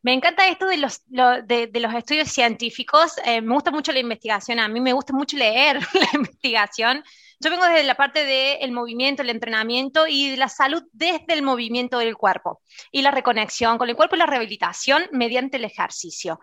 Me 0.01 0.13
encanta 0.13 0.47
esto 0.47 0.65
de 0.67 0.77
los, 0.77 1.01
de, 1.07 1.69
los 1.73 1.93
estudios 1.93 2.29
científicos. 2.29 3.15
Eh, 3.25 3.41
me 3.41 3.53
gusta 3.53 3.71
mucho 3.71 3.91
la 3.91 3.99
investigación. 3.99 4.59
A 4.59 4.67
mí 4.67 4.79
me 4.79 4.93
gusta 4.93 5.13
mucho 5.13 5.35
leer 5.35 5.79
la 5.93 6.09
investigación. 6.13 7.03
Yo 7.41 7.49
vengo 7.49 7.65
desde 7.65 7.83
la 7.83 7.95
parte 7.95 8.25
del 8.25 8.71
movimiento, 8.71 9.21
el 9.21 9.29
entrenamiento 9.29 10.07
y 10.07 10.31
de 10.31 10.37
la 10.37 10.49
salud 10.49 10.83
desde 10.91 11.33
el 11.33 11.41
movimiento 11.41 11.99
del 11.99 12.17
cuerpo 12.17 12.61
y 12.91 13.01
la 13.01 13.11
reconexión 13.11 13.77
con 13.77 13.89
el 13.89 13.95
cuerpo 13.95 14.15
y 14.15 14.19
la 14.19 14.25
rehabilitación 14.25 15.07
mediante 15.11 15.57
el 15.57 15.65
ejercicio. 15.65 16.39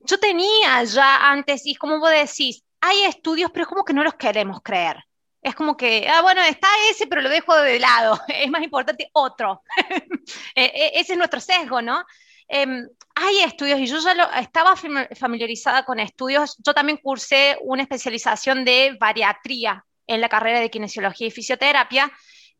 Yo 0.00 0.18
tenía 0.18 0.82
ya 0.84 1.30
antes, 1.30 1.64
y 1.66 1.76
como 1.76 1.98
vos 1.98 2.10
decís, 2.10 2.64
hay 2.80 3.04
estudios, 3.04 3.50
pero 3.52 3.62
es 3.62 3.68
como 3.68 3.84
que 3.84 3.94
no 3.94 4.02
los 4.02 4.14
queremos 4.14 4.60
creer. 4.62 5.04
Es 5.40 5.54
como 5.54 5.76
que, 5.76 6.08
ah, 6.08 6.22
bueno, 6.22 6.42
está 6.42 6.68
ese, 6.90 7.06
pero 7.06 7.20
lo 7.22 7.28
dejo 7.28 7.54
de 7.56 7.78
lado. 7.78 8.18
Es 8.28 8.50
más 8.50 8.62
importante 8.62 9.10
otro. 9.12 9.62
E, 10.54 10.64
e, 10.64 11.00
ese 11.00 11.12
es 11.12 11.18
nuestro 11.18 11.38
sesgo, 11.38 11.82
¿no? 11.82 12.02
Em, 12.48 12.88
hay 13.14 13.40
estudios, 13.40 13.80
y 13.80 13.86
yo 13.86 13.98
ya 13.98 14.14
lo, 14.14 14.30
estaba 14.32 14.74
familiarizada 14.76 15.84
con 15.84 16.00
estudios. 16.00 16.56
Yo 16.64 16.74
también 16.74 16.98
cursé 16.98 17.56
una 17.62 17.82
especialización 17.82 18.64
de 18.64 18.96
bariatría 18.98 19.84
en 20.06 20.20
la 20.20 20.28
carrera 20.28 20.60
de 20.60 20.70
kinesiología 20.70 21.28
y 21.28 21.30
fisioterapia. 21.30 22.12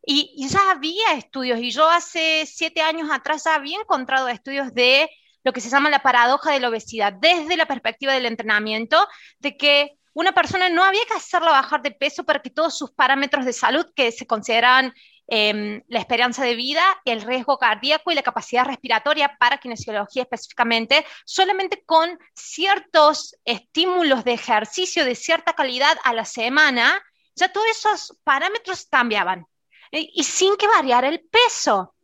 Y, 0.07 0.47
ya 0.49 0.71
había 0.71 1.13
estudios, 1.15 1.59
y 1.61 1.71
yo 1.71 1.89
hace 1.89 2.45
siete 2.47 2.83
años 2.83 3.09
atrás 3.11 3.45
ya 3.45 3.55
había 3.55 3.79
encontrado 3.79 4.29
estudios 4.29 4.73
de 4.75 5.09
lo 5.43 5.53
que 5.53 5.61
se 5.61 5.71
llama 5.71 5.91
la 5.91 6.03
paradoja 6.03 6.53
de 6.53 6.61
la 6.61 6.69
obesidad, 6.69 7.13
desde 7.13 7.57
la 7.57 7.67
perspectiva 7.67 8.13
del 8.13 8.27
entrenamiento, 8.27 9.07
de 9.39 9.57
que 9.57 9.99
una 10.15 10.33
persona 10.33 10.69
no 10.69 10.85
había 10.85 11.05
que 11.07 11.15
hacerla 11.15 11.51
bajar 11.51 11.83
de 11.83 11.91
peso 11.91 12.25
para 12.25 12.41
que 12.41 12.51
todos 12.51 12.79
sus 12.79 12.93
parámetros 12.93 13.45
de 13.45 13.53
salud 13.53 13.87
que 13.95 14.13
se 14.13 14.27
consideran 14.27 14.95
em, 15.27 15.83
la 15.89 16.01
esperanza 16.01 16.45
de 16.45 16.55
vida, 16.55 16.83
el 17.05 17.23
riesgo 17.23 17.59
cardíaco 17.59 18.11
y 18.11 18.15
la 18.15 18.23
capacidad 18.23 18.65
respiratoria 18.65 19.37
para 19.39 19.59
kinesiología 19.59 20.23
específicamente, 20.23 21.07
solamente 21.25 21.83
con 21.85 22.19
ciertos 22.35 23.37
estímulos 23.45 24.25
de 24.25 24.33
ejercicio 24.35 25.05
de 25.05 25.15
cierta 25.15 25.55
calidad 25.55 25.97
a 26.05 26.13
la 26.13 26.25
semana, 26.25 27.03
ya 27.35 27.53
todos 27.53 27.67
esos 27.69 28.19
parámetros 28.25 28.87
cambiaban 28.91 29.47
eh, 29.91 30.09
y 30.13 30.25
sin 30.25 30.57
que 30.57 30.69
variara 30.69 31.09
el 31.09 31.21
peso. 31.21 31.95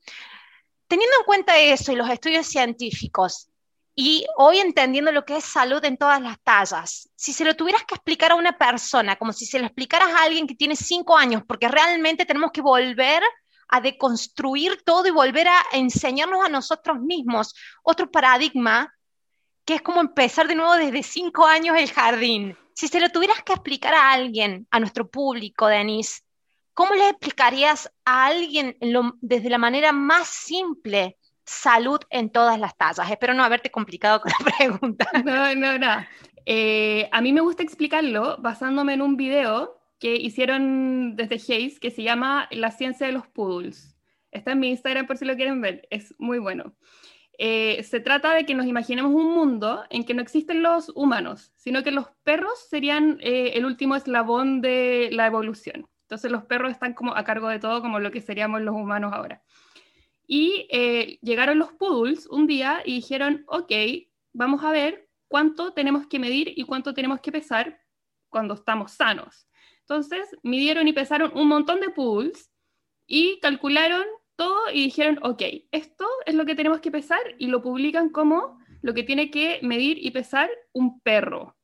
Teniendo 0.86 1.16
en 1.18 1.24
cuenta 1.24 1.58
eso 1.58 1.92
y 1.92 1.96
los 1.96 2.10
estudios 2.10 2.46
científicos, 2.46 3.49
y 3.94 4.24
hoy 4.36 4.58
entendiendo 4.58 5.12
lo 5.12 5.24
que 5.24 5.36
es 5.36 5.44
salud 5.44 5.84
en 5.84 5.96
todas 5.96 6.20
las 6.20 6.40
tallas, 6.42 7.08
si 7.16 7.32
se 7.32 7.44
lo 7.44 7.54
tuvieras 7.54 7.84
que 7.84 7.94
explicar 7.94 8.32
a 8.32 8.36
una 8.36 8.56
persona, 8.56 9.16
como 9.16 9.32
si 9.32 9.46
se 9.46 9.58
lo 9.58 9.66
explicaras 9.66 10.08
a 10.10 10.22
alguien 10.22 10.46
que 10.46 10.54
tiene 10.54 10.76
cinco 10.76 11.16
años, 11.16 11.42
porque 11.46 11.68
realmente 11.68 12.24
tenemos 12.24 12.52
que 12.52 12.60
volver 12.60 13.22
a 13.68 13.80
deconstruir 13.80 14.82
todo 14.84 15.06
y 15.06 15.10
volver 15.10 15.48
a 15.48 15.60
enseñarnos 15.72 16.44
a 16.44 16.48
nosotros 16.48 16.98
mismos 17.00 17.54
otro 17.82 18.10
paradigma, 18.10 18.92
que 19.64 19.76
es 19.76 19.82
como 19.82 20.00
empezar 20.00 20.48
de 20.48 20.56
nuevo 20.56 20.74
desde 20.74 21.02
cinco 21.02 21.46
años 21.46 21.76
el 21.76 21.92
jardín. 21.92 22.56
Si 22.74 22.88
se 22.88 23.00
lo 23.00 23.10
tuvieras 23.10 23.42
que 23.44 23.52
explicar 23.52 23.94
a 23.94 24.12
alguien, 24.12 24.66
a 24.70 24.80
nuestro 24.80 25.08
público, 25.08 25.66
Denise, 25.66 26.22
¿cómo 26.74 26.94
le 26.94 27.10
explicarías 27.10 27.92
a 28.04 28.26
alguien 28.26 28.76
desde 29.20 29.50
la 29.50 29.58
manera 29.58 29.92
más 29.92 30.28
simple 30.28 31.18
salud 31.50 32.00
en 32.10 32.30
todas 32.30 32.58
las 32.58 32.76
tallas? 32.76 33.10
Espero 33.10 33.34
no 33.34 33.42
haberte 33.42 33.70
complicado 33.70 34.20
con 34.20 34.30
la 34.30 34.52
pregunta. 34.56 35.10
No, 35.24 35.54
no, 35.54 35.78
no. 35.78 36.06
Eh, 36.46 37.08
a 37.12 37.20
mí 37.20 37.32
me 37.32 37.40
gusta 37.40 37.62
explicarlo 37.62 38.38
basándome 38.38 38.94
en 38.94 39.02
un 39.02 39.16
video 39.16 39.78
que 39.98 40.16
hicieron 40.16 41.16
desde 41.16 41.34
Hayes 41.34 41.78
que 41.78 41.90
se 41.90 42.02
llama 42.02 42.48
La 42.50 42.70
ciencia 42.70 43.06
de 43.06 43.12
los 43.12 43.26
poodles. 43.26 43.96
Está 44.30 44.52
en 44.52 44.60
mi 44.60 44.70
Instagram 44.70 45.06
por 45.06 45.16
si 45.16 45.24
lo 45.24 45.36
quieren 45.36 45.60
ver, 45.60 45.86
es 45.90 46.14
muy 46.18 46.38
bueno. 46.38 46.74
Eh, 47.36 47.82
se 47.82 48.00
trata 48.00 48.34
de 48.34 48.44
que 48.44 48.54
nos 48.54 48.66
imaginemos 48.66 49.12
un 49.12 49.34
mundo 49.34 49.84
en 49.90 50.04
que 50.04 50.14
no 50.14 50.22
existen 50.22 50.62
los 50.62 50.90
humanos, 50.94 51.52
sino 51.56 51.82
que 51.82 51.90
los 51.90 52.06
perros 52.22 52.66
serían 52.68 53.18
eh, 53.20 53.52
el 53.54 53.64
último 53.64 53.96
eslabón 53.96 54.60
de 54.60 55.08
la 55.12 55.26
evolución. 55.26 55.88
Entonces 56.02 56.30
los 56.30 56.44
perros 56.44 56.70
están 56.70 56.94
como 56.94 57.16
a 57.16 57.24
cargo 57.24 57.48
de 57.48 57.58
todo, 57.58 57.80
como 57.80 57.98
lo 57.98 58.10
que 58.10 58.20
seríamos 58.20 58.60
los 58.60 58.74
humanos 58.74 59.12
ahora. 59.12 59.42
Y 60.32 60.68
eh, 60.70 61.18
llegaron 61.22 61.58
los 61.58 61.72
poodles 61.72 62.28
un 62.28 62.46
día 62.46 62.82
y 62.84 62.94
dijeron, 62.94 63.42
ok, 63.48 63.72
vamos 64.32 64.62
a 64.62 64.70
ver 64.70 65.08
cuánto 65.26 65.72
tenemos 65.72 66.06
que 66.06 66.20
medir 66.20 66.52
y 66.54 66.62
cuánto 66.62 66.94
tenemos 66.94 67.18
que 67.20 67.32
pesar 67.32 67.80
cuando 68.28 68.54
estamos 68.54 68.92
sanos. 68.92 69.48
Entonces 69.80 70.28
midieron 70.44 70.86
y 70.86 70.92
pesaron 70.92 71.32
un 71.34 71.48
montón 71.48 71.80
de 71.80 71.90
poodles 71.90 72.48
y 73.08 73.40
calcularon 73.40 74.04
todo 74.36 74.70
y 74.72 74.84
dijeron, 74.84 75.18
ok, 75.24 75.42
esto 75.72 76.06
es 76.26 76.36
lo 76.36 76.46
que 76.46 76.54
tenemos 76.54 76.80
que 76.80 76.92
pesar 76.92 77.22
y 77.38 77.48
lo 77.48 77.60
publican 77.60 78.10
como 78.10 78.60
lo 78.82 78.94
que 78.94 79.02
tiene 79.02 79.32
que 79.32 79.58
medir 79.62 79.98
y 79.98 80.12
pesar 80.12 80.48
un 80.72 81.00
perro. 81.00 81.56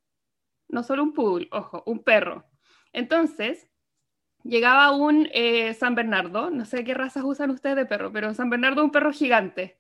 No 0.67 0.83
solo 0.83 1.05
un 1.05 1.13
poodle, 1.13 1.47
ojo, 1.53 1.85
un 1.87 2.03
perro. 2.03 2.45
Entonces, 2.93 3.71
llegaba 4.49 4.93
un 4.93 5.29
eh, 5.33 5.75
San 5.75 5.95
Bernardo, 5.95 6.51
no 6.51 6.65
sé 6.65 6.85
qué 6.85 6.95
razas 6.95 7.25
usan 7.25 7.51
ustedes 7.51 7.77
de 7.77 7.87
perro, 7.87 8.13
pero 8.13 8.35
San 8.35 8.51
Bernardo 8.51 8.81
es 8.81 8.85
un 8.85 8.91
perro 8.91 9.13
gigante. 9.13 9.79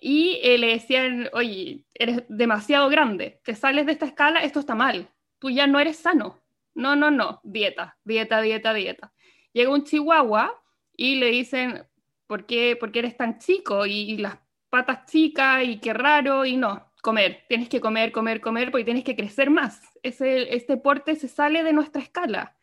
Y 0.00 0.40
eh, 0.42 0.58
le 0.58 0.68
decían, 0.68 1.28
oye, 1.32 1.84
eres 1.94 2.24
demasiado 2.28 2.88
grande, 2.88 3.40
te 3.44 3.54
sales 3.54 3.86
de 3.86 3.92
esta 3.92 4.06
escala, 4.06 4.40
esto 4.40 4.60
está 4.60 4.74
mal, 4.74 5.08
tú 5.38 5.50
ya 5.50 5.66
no 5.66 5.80
eres 5.80 5.96
sano. 5.98 6.40
No, 6.74 6.94
no, 6.94 7.10
no, 7.10 7.40
dieta, 7.42 7.96
dieta, 8.04 8.42
dieta, 8.42 8.74
dieta. 8.74 9.12
Llega 9.54 9.70
un 9.72 9.84
chihuahua 9.84 10.62
y 10.94 11.14
le 11.16 11.28
dicen, 11.28 11.86
¿por 12.26 12.44
qué, 12.44 12.78
eres 12.94 13.16
tan 13.16 13.38
chico? 13.38 13.86
Y, 13.86 14.18
las 14.18 14.38
patas 14.68 15.06
chicas 15.06 15.64
y 15.64 15.78
qué 15.78 15.94
raro, 15.94 16.44
y 16.44 16.56
no, 16.58 16.92
comer, 17.02 17.44
tienes 17.48 17.70
que 17.70 17.80
comer, 17.80 18.12
comer, 18.12 18.42
comer, 18.42 18.70
porque 18.70 18.84
tienes 18.84 19.04
que 19.04 19.16
crecer 19.16 19.48
más. 19.48 19.80
Ese, 20.02 20.54
este 20.54 20.76
porte 20.76 21.16
se 21.16 21.28
sale 21.28 21.62
de 21.62 21.72
nuestra 21.72 22.02
escala. 22.02 22.55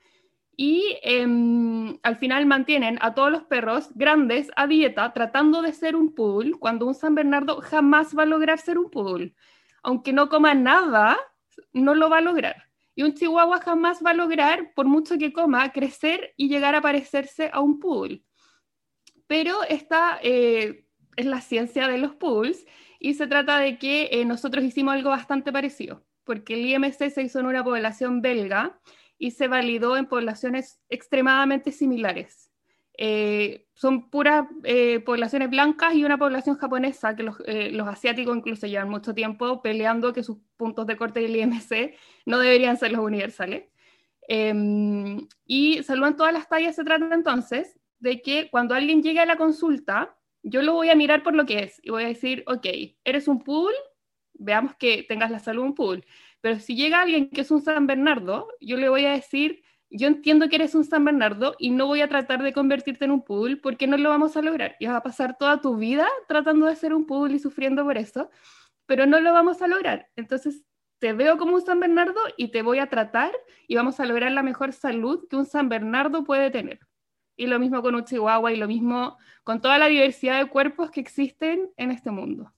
Y 0.56 0.98
em, 1.02 1.98
al 2.04 2.18
final 2.18 2.46
mantienen 2.46 2.98
a 3.02 3.14
todos 3.14 3.32
los 3.32 3.44
perros 3.44 3.90
grandes 3.96 4.52
a 4.56 4.68
dieta 4.68 5.12
tratando 5.14 5.62
de 5.62 5.74
ser 5.74 5.96
un 5.96 6.14
poodle, 6.14 6.54
cuando 6.60 6.86
un 6.86 6.94
San 6.94 7.16
Bernardo 7.16 7.62
jamás 7.62 8.16
va 8.18 8.24
a 8.24 8.28
lograr 8.28 8.60
ser 8.60 8.78
un 8.78 8.90
poodle. 8.90 9.34
Aunque 9.82 10.14
no 10.14 10.30
coma 10.30 10.54
nada, 10.54 11.18
no 11.74 11.96
lo 11.96 12.10
va 12.10 12.18
a 12.18 12.22
lograr. 12.22 12.70
Y 12.96 13.04
un 13.04 13.14
chihuahua 13.14 13.60
jamás 13.62 14.04
va 14.06 14.12
a 14.12 14.14
lograr, 14.14 14.74
por 14.76 14.86
mucho 14.86 15.18
que 15.18 15.34
coma, 15.34 15.72
crecer 15.72 16.34
y 16.38 16.48
llegar 16.50 16.76
a 16.76 16.82
parecerse 16.82 17.50
a 17.52 17.60
un 17.60 17.80
poodle 17.80 18.24
pero 19.34 19.64
esta 19.68 20.20
eh, 20.22 20.86
es 21.16 21.26
la 21.26 21.42
ciencia 21.42 21.88
de 21.88 21.98
los 21.98 22.16
pools 22.16 22.68
y 23.00 23.16
se 23.16 23.26
trata 23.26 23.58
de 23.58 23.78
que 23.80 24.10
eh, 24.12 24.26
nosotros 24.26 24.64
hicimos 24.64 24.94
algo 24.94 25.10
bastante 25.10 25.52
parecido, 25.52 26.06
porque 26.24 26.54
el 26.54 26.66
IMC 26.66 27.10
se 27.10 27.24
hizo 27.24 27.40
en 27.40 27.48
una 27.48 27.64
población 27.64 28.22
belga 28.22 28.80
y 29.18 29.32
se 29.32 29.48
validó 29.48 29.98
en 29.98 30.08
poblaciones 30.08 30.80
extremadamente 30.90 31.72
similares. 31.72 32.52
Eh, 32.96 33.66
son 33.74 34.10
puras 34.12 34.46
poblaciones 35.04 35.50
blancas 35.50 35.96
y 35.96 36.06
una 36.06 36.18
población 36.18 36.58
japonesa, 36.58 37.16
que 37.16 37.24
los, 37.24 37.38
los, 37.72 37.88
asiáticos 37.88 38.38
incluso 38.38 38.68
llevan 38.68 38.90
mucho 38.90 39.16
tiempo 39.16 39.62
peleando 39.64 40.14
que 40.14 40.24
sus 40.24 40.38
puntos 40.58 40.86
de 40.86 40.96
corte 40.96 41.22
del 41.22 41.36
IMC 41.36 41.96
no 42.26 42.38
deberían 42.38 42.78
ser 42.78 42.92
los 42.92 43.02
universales. 43.02 43.64
Em, 44.28 45.28
y 45.46 45.84
saludan 45.84 46.16
todas 46.16 46.34
las 46.34 46.48
tallas 46.48 46.76
se 46.76 46.84
trata 46.84 47.14
entonces 47.14 47.78
de 48.00 48.22
que 48.22 48.50
cuando 48.50 48.74
alguien 48.76 49.02
llegue 49.02 49.20
a 49.20 49.26
la 49.26 49.38
consulta, 49.38 50.16
yo 50.44 50.62
lo 50.62 50.74
voy 50.74 50.90
a 50.90 50.96
mirar 50.96 51.24
por 51.24 51.36
lo 51.36 51.46
que 51.46 51.60
es 51.64 51.80
y 51.84 51.90
voy 51.90 52.04
a 52.04 52.08
decir, 52.08 52.44
ok, 52.48 52.66
eres 53.04 53.28
un 53.28 53.44
pool, 53.44 53.74
veamos 54.34 54.76
que 54.76 55.04
tengas 55.04 55.32
la 55.32 55.40
salud 55.40 55.64
un 55.64 55.76
pool. 55.76 56.06
Pero 56.44 56.60
si 56.60 56.76
llega 56.76 57.02
alguien 57.02 57.30
que 57.30 57.40
es 57.40 57.52
un 57.52 57.62
San 57.62 57.88
Bernardo, 57.88 58.50
yo 58.60 58.76
le 58.76 58.90
voy 58.90 59.06
a 59.06 59.14
decir, 59.14 59.64
yo 59.90 60.08
entiendo 60.08 60.50
que 60.50 60.58
eres 60.58 60.76
un 60.76 60.84
San 60.84 61.06
Bernardo 61.06 61.56
y 61.58 61.70
no 61.70 61.88
voy 61.88 62.02
a 62.02 62.10
tratar 62.10 62.44
de 62.44 62.52
convertirte 62.52 63.06
en 63.06 63.12
un 63.12 63.24
pool 63.24 63.62
porque 63.62 63.88
no 63.88 63.96
lo 63.96 64.10
vamos 64.10 64.36
a 64.36 64.42
lograr. 64.42 64.76
Y 64.82 64.88
vas 64.88 64.98
a 64.98 65.04
pasar 65.04 65.38
toda 65.38 65.62
tu 65.62 65.78
vida 65.78 66.06
tratando 66.28 66.66
de 66.66 66.76
ser 66.76 66.94
un 66.94 67.06
pool 67.06 67.34
y 67.34 67.40
sufriendo 67.40 67.86
por 67.86 67.98
eso, 67.98 68.30
pero 68.86 69.06
no 69.06 69.22
lo 69.22 69.32
vamos 69.32 69.62
a 69.62 69.68
lograr. 69.70 70.10
Entonces, 70.18 70.66
te 71.00 71.14
veo 71.14 71.38
como 71.38 71.56
un 71.56 71.62
San 71.62 71.80
Bernardo 71.80 72.20
y 72.36 72.50
te 72.50 72.62
voy 72.62 72.80
a 72.80 72.90
tratar 72.90 73.32
y 73.66 73.76
vamos 73.76 74.02
a 74.02 74.06
lograr 74.06 74.34
la 74.34 74.44
mejor 74.44 74.74
salud 74.74 75.26
que 75.30 75.38
un 75.38 75.46
San 75.46 75.70
Bernardo 75.70 76.26
puede 76.26 76.52
tener 76.52 76.82
y 77.38 77.48
lo 77.48 77.58
mismo 77.58 77.82
con 77.82 77.96
un 77.96 78.04
chihuahua 78.04 78.52
y 78.52 78.58
lo 78.58 78.68
mismo 78.68 79.18
con 79.46 79.62
toda 79.62 79.78
la 79.78 79.88
diversidad 79.88 80.40
de 80.40 80.50
cuerpos 80.50 80.92
que 80.92 81.00
existen 81.00 81.72
en 81.78 81.92
este 81.92 82.12
mundo. 82.12 82.52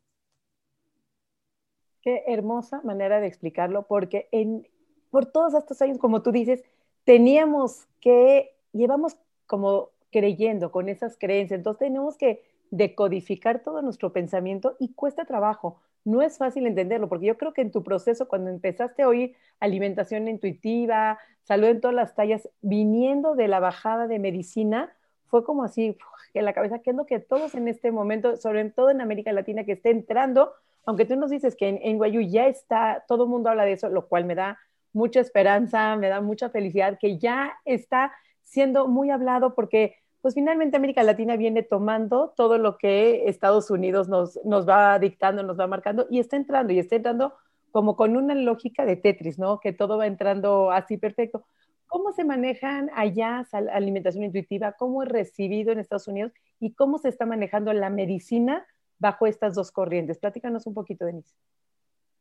Qué 2.06 2.24
hermosa 2.28 2.82
manera 2.84 3.20
de 3.20 3.26
explicarlo, 3.26 3.88
porque 3.88 4.30
en, 4.32 4.68
por 5.10 5.26
todos 5.26 5.56
estos 5.56 5.82
años, 5.82 5.98
como 5.98 6.22
tú 6.22 6.32
dices, 6.32 6.64
teníamos 7.04 7.88
que, 8.00 8.56
llevamos 8.74 9.18
como 9.48 9.90
creyendo 10.12 10.72
con 10.72 10.88
esas 10.88 11.18
creencias, 11.18 11.58
entonces 11.58 11.80
tenemos 11.80 12.16
que 12.16 12.44
decodificar 12.70 13.64
todo 13.64 13.82
nuestro 13.82 14.14
pensamiento 14.14 14.76
y 14.80 14.94
cuesta 14.94 15.26
trabajo. 15.26 15.82
No 16.04 16.22
es 16.22 16.38
fácil 16.38 16.68
entenderlo, 16.68 17.10
porque 17.10 17.26
yo 17.26 17.40
creo 17.40 17.54
que 17.54 17.62
en 17.62 17.72
tu 17.72 17.82
proceso, 17.82 18.28
cuando 18.28 18.52
empezaste 18.52 19.02
a 19.02 19.08
oír 19.08 19.36
alimentación 19.60 20.28
intuitiva, 20.28 21.18
salud 21.42 21.70
en 21.70 21.82
todas 21.82 21.96
las 21.96 22.14
tallas, 22.14 22.48
viniendo 22.62 23.34
de 23.34 23.48
la 23.48 23.60
bajada 23.60 24.08
de 24.08 24.20
medicina, 24.20 24.96
fue 25.26 25.44
como 25.44 25.64
así 25.64 25.98
en 26.36 26.46
la 26.46 26.54
cabeza, 26.54 26.80
que 26.80 26.92
es 26.92 26.98
que 27.08 27.20
todos 27.20 27.56
en 27.56 27.68
este 27.68 27.92
momento, 27.92 28.38
sobre 28.38 28.70
todo 28.70 28.92
en 28.92 29.02
América 29.02 29.34
Latina, 29.34 29.64
que 29.64 29.72
esté 29.72 29.90
entrando, 29.90 30.54
aunque 30.86 31.06
tú 31.06 31.16
nos 31.16 31.32
dices 31.32 31.56
que 31.56 31.80
en, 31.82 31.98
Guayú 31.98 32.22
ya 32.22 32.48
está, 32.48 33.04
todo 33.08 33.24
el 33.24 33.30
mundo 33.30 33.50
habla 33.50 33.66
de 33.66 33.74
eso, 33.74 33.90
lo 33.90 34.08
cual 34.08 34.26
me 34.26 34.36
da 34.36 34.60
mucha 34.94 35.20
esperanza, 35.20 35.96
me 35.96 36.10
da 36.10 36.22
mucha 36.22 36.50
felicidad, 36.50 36.98
que 37.00 37.18
ya 37.18 37.58
está 37.66 38.14
siendo 38.44 38.88
muy 38.88 39.10
hablado 39.10 39.56
porque 39.56 39.96
pues 40.22 40.34
finalmente 40.34 40.78
América 40.78 41.04
Latina 41.04 41.36
viene 41.36 41.62
tomando 41.62 42.34
todo 42.36 42.58
lo 42.58 42.78
que 42.78 43.28
Estados 43.28 43.70
Unidos 43.70 44.08
nos, 44.08 44.40
nos 44.44 44.68
va 44.68 44.98
dictando, 44.98 45.44
nos 45.44 45.60
va 45.60 45.68
marcando 45.68 46.08
y 46.10 46.20
está 46.20 46.36
entrando 46.36 46.74
y 46.74 46.80
está 46.80 46.96
entrando 46.96 47.34
como 47.72 47.96
con 47.96 48.16
una 48.16 48.34
lógica 48.34 48.86
de 48.86 48.96
Tetris, 48.96 49.38
¿no? 49.38 49.60
Que 49.60 49.74
todo 49.74 49.98
va 49.98 50.08
entrando 50.08 50.72
así 50.72 50.98
perfecto. 50.98 51.46
¿Cómo 51.88 52.12
se 52.14 52.24
manejan 52.24 52.90
allá 52.96 53.46
alimentación 53.72 54.24
intuitiva? 54.24 54.72
¿Cómo 54.72 55.04
es 55.04 55.10
recibido 55.10 55.72
en 55.72 55.80
Estados 55.80 56.08
Unidos? 56.08 56.32
¿Y 56.60 56.74
cómo 56.74 56.98
se 56.98 57.10
está 57.10 57.26
manejando 57.26 57.74
la 57.74 57.90
medicina 57.90 58.66
bajo 59.00 59.28
estas 59.28 59.56
dos 59.56 59.72
corrientes? 59.72 60.18
Platícanos 60.18 60.66
un 60.68 60.74
poquito, 60.74 61.06
Denise. 61.06 61.34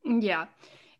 Ya. 0.04 0.50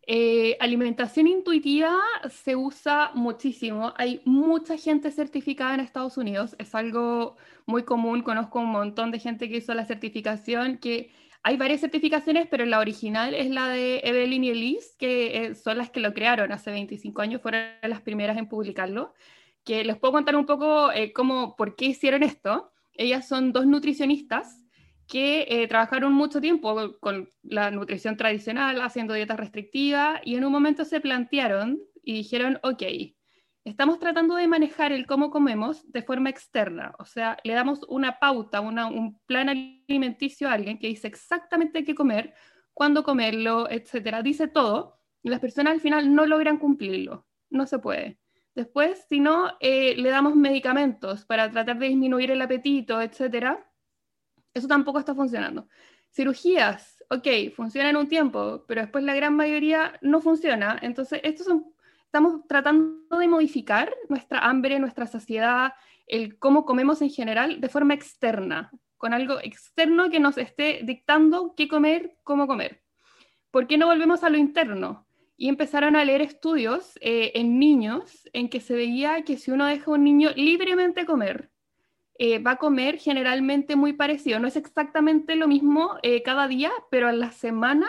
Eh, 0.07 0.55
alimentación 0.59 1.25
intuitiva 1.27 1.97
se 2.29 2.55
usa 2.55 3.11
muchísimo. 3.15 3.93
Hay 3.97 4.21
mucha 4.25 4.77
gente 4.77 5.09
certificada 5.11 5.73
en 5.73 5.79
Estados 5.79 6.17
Unidos. 6.17 6.55
Es 6.59 6.75
algo 6.75 7.37
muy 7.65 7.83
común. 7.83 8.21
Conozco 8.21 8.59
un 8.59 8.71
montón 8.71 9.11
de 9.11 9.19
gente 9.19 9.49
que 9.49 9.57
hizo 9.57 9.73
la 9.73 9.85
certificación, 9.85 10.77
que 10.77 11.09
hay 11.41 11.57
varias 11.57 11.81
certificaciones, 11.81 12.47
pero 12.49 12.65
la 12.65 12.79
original 12.79 13.33
es 13.33 13.49
la 13.49 13.67
de 13.69 14.01
Evelyn 14.03 14.43
y 14.43 14.49
Elise, 14.49 14.95
que 14.97 15.45
eh, 15.45 15.55
son 15.55 15.77
las 15.77 15.89
que 15.89 15.99
lo 15.99 16.13
crearon 16.13 16.51
hace 16.51 16.71
25 16.71 17.21
años, 17.21 17.41
fueron 17.41 17.61
las 17.81 18.01
primeras 18.01 18.37
en 18.37 18.47
publicarlo. 18.47 19.13
Que 19.63 19.83
les 19.83 19.97
puedo 19.97 20.11
contar 20.13 20.35
un 20.35 20.45
poco 20.45 20.91
eh, 20.91 21.13
cómo, 21.13 21.55
por 21.55 21.75
qué 21.75 21.85
hicieron 21.85 22.21
esto. 22.21 22.71
Ellas 22.93 23.27
son 23.27 23.51
dos 23.51 23.65
nutricionistas 23.65 24.61
que 25.07 25.45
eh, 25.49 25.67
trabajaron 25.67 26.13
mucho 26.13 26.41
tiempo 26.41 26.97
con 26.99 27.29
la 27.43 27.71
nutrición 27.71 28.17
tradicional, 28.17 28.81
haciendo 28.81 29.13
dietas 29.13 29.39
restrictivas, 29.39 30.19
y 30.23 30.35
en 30.35 30.45
un 30.45 30.51
momento 30.51 30.85
se 30.85 30.99
plantearon 30.99 31.79
y 32.03 32.13
dijeron, 32.13 32.59
ok, 32.63 32.83
estamos 33.63 33.99
tratando 33.99 34.35
de 34.35 34.47
manejar 34.47 34.91
el 34.91 35.05
cómo 35.05 35.31
comemos 35.31 35.91
de 35.91 36.03
forma 36.03 36.29
externa, 36.29 36.93
o 36.99 37.05
sea, 37.05 37.37
le 37.43 37.53
damos 37.53 37.81
una 37.87 38.19
pauta, 38.19 38.61
un 38.61 39.19
plan 39.25 39.49
alimenticio 39.49 40.47
a 40.47 40.53
alguien 40.53 40.79
que 40.79 40.87
dice 40.87 41.07
exactamente 41.07 41.83
qué 41.83 41.95
comer, 41.95 42.33
cuándo 42.73 43.03
comerlo, 43.03 43.69
etcétera, 43.69 44.21
dice 44.21 44.47
todo, 44.47 44.99
y 45.23 45.29
las 45.29 45.39
personas 45.39 45.73
al 45.73 45.81
final 45.81 46.13
no 46.13 46.25
logran 46.25 46.57
cumplirlo, 46.57 47.25
no 47.49 47.65
se 47.65 47.79
puede. 47.79 48.19
Después, 48.53 49.05
si 49.09 49.19
no, 49.19 49.51
eh, 49.59 49.95
le 49.97 50.09
damos 50.09 50.35
medicamentos 50.35 51.25
para 51.25 51.49
tratar 51.51 51.77
de 51.77 51.87
disminuir 51.87 52.31
el 52.31 52.41
apetito, 52.41 53.01
etcétera, 53.01 53.65
eso 54.55 54.67
tampoco 54.67 54.99
está 54.99 55.13
funcionando. 55.13 55.67
Cirugías, 56.09 57.03
ok, 57.09 57.53
funcionan 57.55 57.97
un 57.97 58.07
tiempo, 58.07 58.63
pero 58.67 58.81
después 58.81 59.03
la 59.03 59.13
gran 59.13 59.35
mayoría 59.35 59.99
no 60.01 60.21
funciona. 60.21 60.79
Entonces, 60.81 61.19
estamos 61.23 62.47
tratando 62.47 63.19
de 63.19 63.27
modificar 63.27 63.93
nuestra 64.07 64.39
hambre, 64.39 64.79
nuestra 64.79 65.05
saciedad, 65.05 65.73
el 66.07 66.39
cómo 66.39 66.65
comemos 66.65 67.01
en 67.01 67.09
general 67.09 67.59
de 67.59 67.67
forma 67.67 67.93
externa, 67.93 68.71
con 68.97 69.13
algo 69.13 69.39
externo 69.41 70.09
que 70.09 70.21
nos 70.21 70.37
esté 70.37 70.81
dictando 70.83 71.53
qué 71.57 71.67
comer, 71.67 72.17
cómo 72.23 72.47
comer. 72.47 72.81
¿Por 73.51 73.67
qué 73.67 73.77
no 73.77 73.87
volvemos 73.87 74.23
a 74.23 74.29
lo 74.29 74.37
interno? 74.37 75.05
Y 75.35 75.49
empezaron 75.49 75.97
a 75.97 76.05
leer 76.05 76.21
estudios 76.21 76.97
eh, 77.01 77.33
en 77.35 77.59
niños 77.59 78.29
en 78.31 78.47
que 78.47 78.61
se 78.61 78.73
veía 78.73 79.23
que 79.23 79.35
si 79.35 79.51
uno 79.51 79.65
deja 79.65 79.91
a 79.91 79.95
un 79.95 80.05
niño 80.05 80.29
libremente 80.35 81.05
comer, 81.05 81.51
eh, 82.17 82.39
va 82.39 82.51
a 82.51 82.55
comer 82.57 82.97
generalmente 82.97 83.75
muy 83.75 83.93
parecido. 83.93 84.39
No 84.39 84.47
es 84.47 84.55
exactamente 84.55 85.35
lo 85.35 85.47
mismo 85.47 85.97
eh, 86.01 86.23
cada 86.23 86.47
día, 86.47 86.71
pero 86.89 87.07
a 87.07 87.11
la 87.11 87.31
semana 87.31 87.87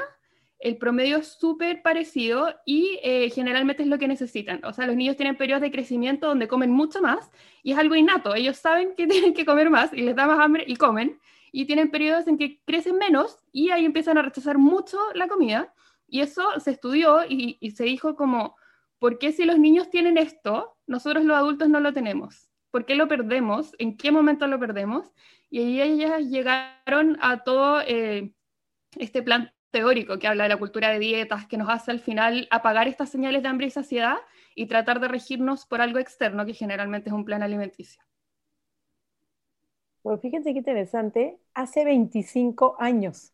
el 0.59 0.79
promedio 0.79 1.19
es 1.19 1.29
súper 1.29 1.83
parecido 1.83 2.55
y 2.65 2.99
eh, 3.03 3.31
generalmente 3.31 3.83
es 3.83 3.89
lo 3.89 3.99
que 3.99 4.09
necesitan. 4.09 4.65
O 4.65 4.73
sea, 4.73 4.87
los 4.87 4.97
niños 4.97 5.17
tienen 5.17 5.37
periodos 5.37 5.63
de 5.63 5.71
crecimiento 5.71 6.27
donde 6.27 6.49
comen 6.49 6.71
mucho 6.71 7.01
más 7.01 7.31
y 7.63 7.73
es 7.73 7.79
algo 7.79 7.95
innato. 7.95 8.35
Ellos 8.35 8.57
saben 8.57 8.95
que 8.97 9.07
tienen 9.07 9.35
que 9.35 9.45
comer 9.45 9.71
más 9.71 9.93
y 9.93 10.03
les 10.03 10.17
da 10.17 10.27
más 10.27 10.41
hambre 10.41 10.65
y 10.67 10.77
comen. 10.77 11.21
Y 11.53 11.67
tienen 11.67 11.91
periodos 11.91 12.27
en 12.27 12.37
que 12.37 12.61
crecen 12.65 12.99
menos 12.99 13.39
y 13.53 13.71
ahí 13.71 13.85
empiezan 13.85 14.19
a 14.19 14.23
rechazar 14.23 14.59
mucho 14.59 14.99
la 15.15 15.29
comida. 15.29 15.73
Y 16.09 16.21
eso 16.21 16.59
se 16.61 16.73
estudió 16.73 17.25
y, 17.29 17.59
y 17.61 17.71
se 17.73 17.85
dijo 17.85 18.17
como, 18.17 18.57
¿por 18.99 19.19
qué 19.19 19.33
si 19.33 19.45
los 19.45 19.59
niños 19.59 19.89
tienen 19.91 20.19
esto, 20.19 20.77
nosotros 20.87 21.25
los 21.25 21.37
adultos 21.37 21.69
no 21.69 21.81
lo 21.81 21.93
tenemos? 21.93 22.51
Por 22.71 22.85
qué 22.85 22.95
lo 22.95 23.09
perdemos, 23.09 23.75
en 23.79 23.97
qué 23.97 24.11
momento 24.11 24.47
lo 24.47 24.59
perdemos, 24.59 25.13
y 25.51 25.81
ahí 25.81 25.81
ellas 25.81 26.23
llegaron 26.25 27.19
a 27.21 27.43
todo 27.45 27.81
eh, 27.83 28.33
este 28.99 29.23
plan 29.23 29.53
teórico 29.71 30.19
que 30.19 30.27
habla 30.27 30.45
de 30.45 30.51
la 30.51 30.59
cultura 30.59 30.91
de 30.91 30.99
dietas, 30.99 31.47
que 31.47 31.57
nos 31.57 31.69
hace 31.69 31.91
al 31.91 32.01
final 32.01 32.49
apagar 32.51 32.89
estas 32.89 33.11
señales 33.11 33.43
de 33.43 33.49
hambre 33.49 33.67
y 33.67 33.71
saciedad 33.71 34.17
y 34.55 34.67
tratar 34.67 35.01
de 35.01 35.09
regirnos 35.09 35.67
por 35.67 35.81
algo 35.81 35.99
externo, 35.99 36.47
que 36.47 36.55
generalmente 36.55 37.11
es 37.11 37.15
un 37.15 37.25
plan 37.25 37.43
alimenticio. 37.43 38.03
Pues 40.03 40.21
fíjense 40.21 40.53
qué 40.53 40.59
interesante, 40.59 41.39
hace 41.53 41.85
25 41.85 42.77
años, 42.79 43.33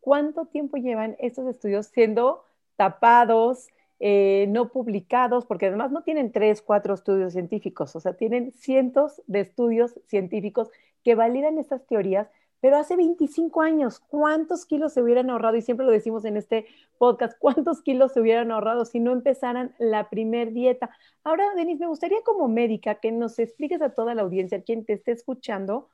¿cuánto 0.00 0.46
tiempo 0.46 0.78
llevan 0.78 1.16
estos 1.18 1.46
estudios 1.46 1.86
siendo 1.86 2.44
tapados, 2.76 3.68
eh, 4.00 4.46
no 4.48 4.70
publicados, 4.70 5.46
porque 5.46 5.66
además 5.66 5.92
no 5.92 6.02
tienen 6.02 6.32
tres, 6.32 6.62
cuatro 6.62 6.94
estudios 6.94 7.32
científicos, 7.32 7.94
o 7.96 8.00
sea, 8.00 8.14
tienen 8.14 8.52
cientos 8.52 9.22
de 9.26 9.40
estudios 9.40 10.00
científicos 10.06 10.70
que 11.04 11.14
validan 11.14 11.58
estas 11.58 11.86
teorías, 11.86 12.28
pero 12.60 12.78
hace 12.78 12.96
25 12.96 13.60
años, 13.60 14.00
¿cuántos 14.00 14.64
kilos 14.64 14.94
se 14.94 15.02
hubieran 15.02 15.28
ahorrado? 15.28 15.56
Y 15.56 15.62
siempre 15.62 15.84
lo 15.84 15.92
decimos 15.92 16.24
en 16.24 16.38
este 16.38 16.66
podcast, 16.96 17.38
¿cuántos 17.38 17.82
kilos 17.82 18.12
se 18.12 18.20
hubieran 18.20 18.50
ahorrado 18.50 18.86
si 18.86 19.00
no 19.00 19.12
empezaran 19.12 19.74
la 19.78 20.08
primer 20.08 20.52
dieta? 20.52 20.88
Ahora, 21.24 21.44
Denise, 21.54 21.80
me 21.80 21.88
gustaría 21.88 22.22
como 22.24 22.48
médica 22.48 22.94
que 22.96 23.12
nos 23.12 23.38
expliques 23.38 23.82
a 23.82 23.90
toda 23.90 24.14
la 24.14 24.22
audiencia, 24.22 24.62
quien 24.62 24.86
te 24.86 24.94
esté 24.94 25.12
escuchando, 25.12 25.90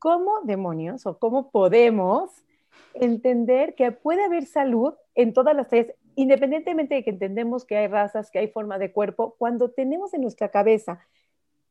cómo 0.00 0.40
demonios 0.42 1.06
o 1.06 1.18
cómo 1.18 1.50
podemos 1.50 2.30
entender 2.94 3.74
que 3.74 3.92
puede 3.92 4.24
haber 4.24 4.46
salud 4.46 4.94
en 5.14 5.32
todas 5.32 5.54
las 5.54 5.68
tallas 5.68 5.94
independientemente 6.18 6.96
de 6.96 7.04
que 7.04 7.10
entendemos 7.10 7.64
que 7.64 7.76
hay 7.76 7.86
razas, 7.86 8.32
que 8.32 8.40
hay 8.40 8.48
forma 8.48 8.76
de 8.76 8.90
cuerpo, 8.90 9.36
cuando 9.38 9.70
tenemos 9.70 10.12
en 10.14 10.22
nuestra 10.22 10.48
cabeza, 10.48 11.06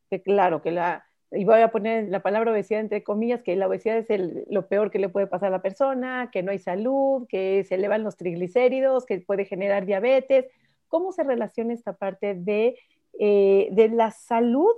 que 0.10 0.22
claro, 0.22 0.62
que 0.62 0.72
la, 0.72 1.06
y 1.32 1.44
voy 1.44 1.60
a 1.60 1.70
poner 1.70 2.08
la 2.08 2.22
palabra 2.22 2.54
obesidad 2.54 2.80
entre 2.80 3.04
comillas, 3.04 3.44
que 3.44 3.58
la 3.58 3.68
obesidad 3.68 3.98
es 3.98 4.48
lo 4.50 4.70
peor 4.70 4.90
que 4.90 5.00
le 5.00 5.10
puede 5.10 5.28
pasar 5.28 5.50
a 5.50 5.58
la 5.58 5.62
persona, 5.62 6.30
que 6.32 6.44
no 6.44 6.52
hay 6.52 6.60
salud, 6.60 7.28
que 7.28 7.66
se 7.66 7.76
elevan 7.76 8.06
los 8.06 8.16
triglicéridos, 8.16 9.06
que 9.06 9.20
puede 9.20 9.44
generar 9.44 9.86
diabetes. 9.86 10.46
¿Cómo 10.88 11.12
se 11.12 11.26
relaciona 11.26 11.74
esta 11.74 11.92
parte 11.92 12.34
de, 12.34 12.80
eh, 13.20 13.68
de 13.72 13.90
la 13.90 14.12
salud 14.12 14.74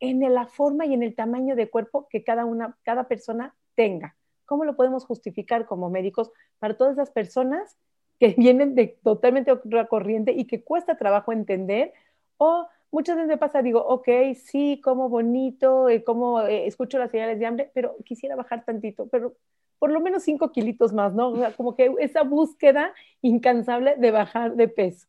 en 0.00 0.20
la 0.34 0.46
forma 0.46 0.86
y 0.86 0.94
en 0.94 1.04
el 1.04 1.14
tamaño 1.14 1.54
de 1.54 1.70
cuerpo 1.70 2.08
que 2.10 2.24
cada, 2.24 2.46
una, 2.46 2.76
cada 2.82 3.06
persona 3.06 3.54
tenga? 3.76 4.16
¿Cómo 4.44 4.64
lo 4.64 4.74
podemos 4.74 5.04
justificar 5.04 5.66
como 5.66 5.88
médicos 5.88 6.32
para 6.58 6.76
todas 6.76 6.94
esas 6.94 7.12
personas 7.12 7.78
que 8.22 8.36
vienen 8.38 8.76
de 8.76 8.86
totalmente 9.02 9.50
otra 9.50 9.88
corriente 9.88 10.30
y 10.30 10.44
que 10.44 10.62
cuesta 10.62 10.96
trabajo 10.96 11.32
entender, 11.32 11.92
o 12.36 12.68
muchas 12.92 13.16
veces 13.16 13.28
me 13.28 13.36
pasa, 13.36 13.62
digo, 13.62 13.84
ok, 13.84 14.08
sí, 14.36 14.80
como 14.80 15.08
bonito, 15.08 15.88
eh, 15.88 16.04
como 16.04 16.40
eh, 16.40 16.68
escucho 16.68 17.00
las 17.00 17.10
señales 17.10 17.40
de 17.40 17.46
hambre, 17.46 17.72
pero 17.74 17.96
quisiera 18.04 18.36
bajar 18.36 18.64
tantito, 18.64 19.08
pero 19.08 19.34
por 19.80 19.90
lo 19.90 20.00
menos 20.00 20.22
cinco 20.22 20.52
kilitos 20.52 20.92
más, 20.92 21.12
¿no? 21.12 21.30
O 21.30 21.36
sea, 21.36 21.52
como 21.56 21.74
que 21.74 21.92
esa 21.98 22.22
búsqueda 22.22 22.94
incansable 23.22 23.96
de 23.96 24.12
bajar 24.12 24.54
de 24.54 24.68
peso. 24.68 25.08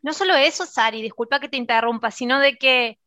No 0.00 0.14
solo 0.14 0.34
eso, 0.34 0.64
Sari, 0.64 1.02
disculpa 1.02 1.40
que 1.40 1.50
te 1.50 1.58
interrumpa, 1.58 2.10
sino 2.10 2.38
de 2.38 2.56
que 2.56 2.98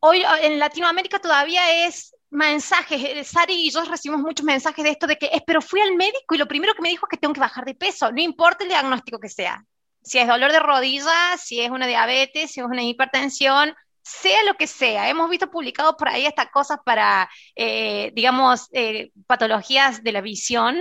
hoy 0.00 0.22
en 0.40 0.58
Latinoamérica 0.58 1.18
todavía 1.18 1.86
es 1.86 2.16
mensajes, 2.32 3.02
eh, 3.04 3.24
Sari 3.24 3.66
y 3.66 3.70
yo 3.70 3.84
recibimos 3.84 4.22
muchos 4.22 4.44
mensajes 4.44 4.82
de 4.82 4.90
esto 4.90 5.06
de 5.06 5.16
que, 5.16 5.30
es, 5.32 5.42
pero 5.46 5.60
fui 5.60 5.80
al 5.80 5.94
médico 5.94 6.34
y 6.34 6.38
lo 6.38 6.48
primero 6.48 6.74
que 6.74 6.82
me 6.82 6.88
dijo 6.88 7.06
es 7.06 7.10
que 7.10 7.18
tengo 7.18 7.34
que 7.34 7.40
bajar 7.40 7.64
de 7.64 7.74
peso, 7.74 8.10
no 8.10 8.20
importa 8.20 8.64
el 8.64 8.70
diagnóstico 8.70 9.18
que 9.20 9.28
sea. 9.28 9.64
Si 10.02 10.18
es 10.18 10.26
dolor 10.26 10.50
de 10.50 10.58
rodilla, 10.58 11.36
si 11.38 11.60
es 11.60 11.70
una 11.70 11.86
diabetes, 11.86 12.50
si 12.50 12.60
es 12.60 12.66
una 12.66 12.82
hipertensión, 12.82 13.74
sea 14.02 14.42
lo 14.44 14.54
que 14.54 14.66
sea. 14.66 15.08
Hemos 15.08 15.30
visto 15.30 15.48
publicado 15.50 15.96
por 15.96 16.08
ahí 16.08 16.26
estas 16.26 16.50
cosas 16.50 16.78
para, 16.84 17.30
eh, 17.54 18.10
digamos, 18.14 18.68
eh, 18.72 19.12
patologías 19.26 20.02
de 20.02 20.12
la 20.12 20.20
visión. 20.20 20.80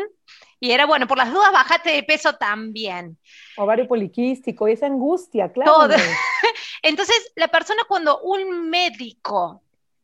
Y 0.60 0.72
era, 0.72 0.86
bueno, 0.86 1.08
por 1.08 1.18
las 1.18 1.32
dudas, 1.32 1.52
bajate 1.52 1.92
de 1.92 2.04
peso 2.04 2.34
también. 2.34 3.18
Ovario 3.58 3.88
poliquístico, 3.88 4.68
esa 4.68 4.88
angustia, 4.88 5.52
claro. 5.52 5.72
Todo. 5.72 5.96
Entonces, 6.82 7.32
la 7.36 7.48
persona 7.48 7.84
cuando 7.88 8.22
un 8.22 8.70
médico 8.70 9.62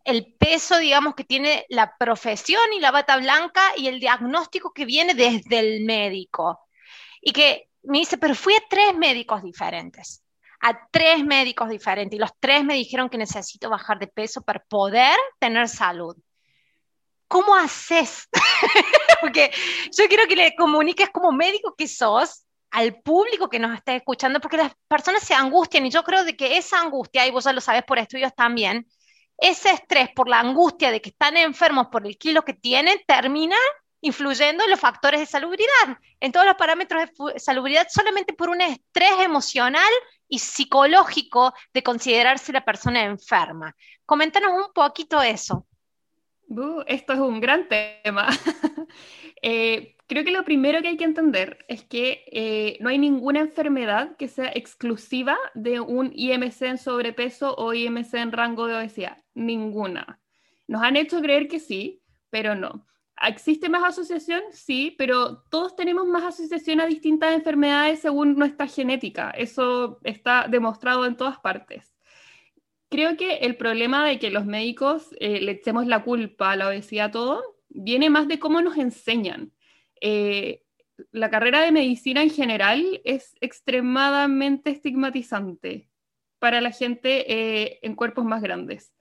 el 0.07 0.33
peso, 0.39 0.77
digamos, 0.77 1.15
que 1.15 1.25
tiene 1.25 1.65
la 1.67 1.97
profesión 1.97 2.61
y 2.73 2.79
la 2.79 2.91
bata 2.91 3.17
blanca 3.17 3.61
y 3.75 3.89
el 3.89 3.99
diagnóstico 3.99 4.71
que 4.71 4.85
viene 4.85 5.13
desde 5.13 5.59
el 5.59 5.83
médico. 5.83 6.61
Y 7.21 7.33
que 7.33 7.69
me 7.83 7.99
dice, 7.99 8.17
pero 8.17 8.33
fui 8.33 8.53
a 8.55 8.63
tres 8.69 8.95
médicos 8.95 9.43
diferentes. 9.43 10.23
a 10.61 10.87
tres 10.89 11.23
médicos 11.23 11.69
diferentes 11.69 12.17
y 12.17 12.19
los 12.19 12.31
tres 12.39 12.63
me 12.63 12.73
dijeron 12.73 13.09
que 13.09 13.17
necesito 13.17 13.69
bajar 13.69 13.99
de 13.99 14.07
peso 14.07 14.41
para 14.41 14.63
poder 14.63 15.15
tener 15.39 15.67
salud. 15.67 16.15
¿Cómo 17.27 17.53
haces? 17.53 18.29
porque 19.21 19.51
yo 19.95 20.07
quiero 20.07 20.25
que 20.27 20.37
le 20.37 20.55
comuniques 20.55 21.09
como 21.09 21.33
médico 21.33 21.75
que 21.77 21.87
sos 21.87 22.45
al 22.71 22.95
público 23.01 23.49
que 23.49 23.59
nos 23.59 23.75
está 23.75 23.93
escuchando, 23.93 24.39
porque 24.39 24.57
las 24.57 24.71
personas 24.87 25.23
se 25.23 25.33
angustian 25.33 25.85
y 25.85 25.91
yo 25.91 26.03
creo 26.03 26.23
de 26.23 26.37
que 26.37 26.57
esa 26.57 26.79
angustia, 26.79 27.27
y 27.27 27.31
vos 27.31 27.43
ya 27.43 27.53
lo 27.53 27.61
sabes 27.61 27.83
por 27.83 27.99
estudios 27.99 28.33
también, 28.35 28.87
ese 29.37 29.71
estrés 29.71 30.09
por 30.15 30.27
la 30.27 30.39
angustia 30.39 30.91
de 30.91 31.01
que 31.01 31.09
están 31.09 31.37
enfermos 31.37 31.87
por 31.87 32.05
el 32.05 32.17
kilo 32.17 32.43
que 32.43 32.53
tienen, 32.53 32.99
termina 33.05 33.57
influyendo 34.01 34.63
en 34.63 34.71
los 34.71 34.79
factores 34.79 35.19
de 35.19 35.25
salubridad, 35.25 35.97
en 36.19 36.31
todos 36.31 36.45
los 36.45 36.55
parámetros 36.55 37.09
de 37.33 37.39
salubridad, 37.39 37.87
solamente 37.89 38.33
por 38.33 38.49
un 38.49 38.61
estrés 38.61 39.19
emocional 39.19 39.91
y 40.27 40.39
psicológico 40.39 41.53
de 41.73 41.83
considerarse 41.83 42.51
la 42.51 42.65
persona 42.65 43.03
enferma. 43.03 43.75
Coméntanos 44.05 44.51
un 44.53 44.71
poquito 44.73 45.21
eso. 45.21 45.65
esto 46.85 47.13
es 47.13 47.19
un 47.19 47.39
gran 47.39 47.67
tema. 47.67 48.27
Eh, 49.39 49.96
creo 50.07 50.23
que 50.23 50.31
lo 50.31 50.43
primero 50.43 50.81
que 50.81 50.87
hay 50.87 50.97
que 50.97 51.03
entender 51.03 51.65
es 51.67 51.83
que 51.83 52.23
eh, 52.31 52.77
no 52.79 52.89
hay 52.89 52.97
ninguna 52.97 53.41
enfermedad 53.41 54.15
que 54.17 54.27
sea 54.27 54.51
exclusiva 54.53 55.37
de 55.53 55.79
un 55.79 56.11
IMC 56.13 56.61
en 56.63 56.77
sobrepeso 56.77 57.55
o 57.55 57.73
IMC 57.73 58.13
en 58.15 58.31
rango 58.31 58.67
de 58.67 58.75
obesidad. 58.75 59.23
Ninguna. 59.35 60.19
Nos 60.67 60.81
han 60.81 60.95
hecho 60.95 61.21
creer 61.21 61.47
que 61.47 61.59
sí, 61.59 62.01
pero 62.29 62.55
no. 62.55 62.85
¿Existe 63.21 63.67
más 63.67 63.83
asociación? 63.83 64.41
Sí, 64.51 64.95
pero 64.97 65.43
todos 65.49 65.75
tenemos 65.75 66.05
más 66.05 66.23
asociación 66.23 66.79
a 66.79 66.85
distintas 66.85 67.33
enfermedades 67.33 67.99
según 67.99 68.37
nuestra 68.37 68.67
genética. 68.67 69.31
Eso 69.31 69.99
está 70.03 70.47
demostrado 70.47 71.05
en 71.05 71.17
todas 71.17 71.39
partes. 71.39 71.95
Creo 72.89 73.17
que 73.17 73.37
el 73.37 73.57
problema 73.57 74.05
de 74.05 74.19
que 74.19 74.29
los 74.29 74.45
médicos 74.45 75.09
eh, 75.19 75.41
le 75.41 75.53
echemos 75.53 75.87
la 75.87 76.03
culpa 76.03 76.51
a 76.51 76.55
la 76.55 76.67
obesidad 76.67 77.11
todo 77.11 77.43
viene 77.69 78.09
más 78.09 78.27
de 78.27 78.39
cómo 78.39 78.61
nos 78.61 78.77
enseñan. 78.77 79.51
Eh, 80.01 80.63
la 81.11 81.29
carrera 81.29 81.61
de 81.61 81.71
medicina 81.71 82.23
en 82.23 82.29
general 82.29 83.01
es 83.03 83.35
extremadamente 83.41 84.71
estigmatizante 84.71 85.89
para 86.39 86.61
la 86.61 86.71
gente 86.71 87.31
eh, 87.31 87.79
en 87.81 87.95
cuerpos 87.95 88.25
más 88.25 88.41
grandes. 88.41 88.93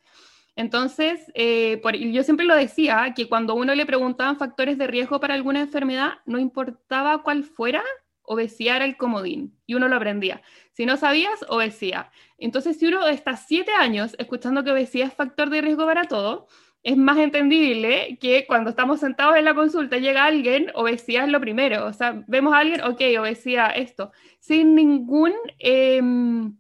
Entonces, 0.57 1.31
eh, 1.35 1.81
yo 2.11 2.23
siempre 2.23 2.47
lo 2.47 2.55
decía, 2.57 3.13
que 3.15 3.29
cuando 3.29 3.55
uno 3.55 3.75
le 3.75 3.85
preguntaban 3.85 4.39
factores 4.39 4.79
de 4.79 4.87
riesgo 4.87 5.21
para 5.21 5.35
alguna 5.35 5.61
enfermedad, 5.61 6.15
no 6.25 6.39
importaba 6.39 7.23
cuál 7.23 7.45
fuera, 7.45 7.83
obesidad 8.23 8.77
era 8.77 8.85
el 8.87 8.97
comodín 8.97 9.55
y 9.67 9.75
uno 9.75 9.87
lo 9.89 9.97
aprendía. 9.97 10.43
Si 10.73 10.87
no 10.87 10.97
sabías, 10.97 11.45
obesidad. 11.49 12.11
Entonces, 12.39 12.79
si 12.79 12.87
uno 12.87 13.07
está 13.07 13.37
siete 13.37 13.73
años 13.73 14.17
escuchando 14.19 14.65
que 14.65 14.73
obesidad 14.73 15.09
es 15.09 15.15
factor 15.15 15.51
de 15.51 15.61
riesgo 15.61 15.85
para 15.85 16.05
todo, 16.05 16.49
es 16.87 16.96
más 16.96 17.18
entendible 17.18 18.16
que 18.20 18.46
cuando 18.46 18.70
estamos 18.70 19.01
sentados 19.01 19.37
en 19.37 19.44
la 19.44 19.57
consulta 19.57 19.99
llega 19.99 20.25
alguien, 20.25 20.70
obesidad 20.72 21.25
es 21.25 21.33
lo 21.33 21.40
primero. 21.40 21.85
O 21.85 21.92
sea, 21.92 22.22
vemos 22.29 22.55
a 22.55 22.59
alguien, 22.59 22.81
ok, 22.83 23.01
obesidad, 23.18 23.72
esto, 23.75 24.12
sin 24.38 24.77
ningún 24.77 25.33
em, 25.59 26.57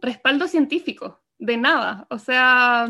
respaldo 0.00 0.48
científico 0.48 1.22
de 1.38 1.58
nada. 1.58 2.08
O 2.10 2.18
sea, 2.18 2.88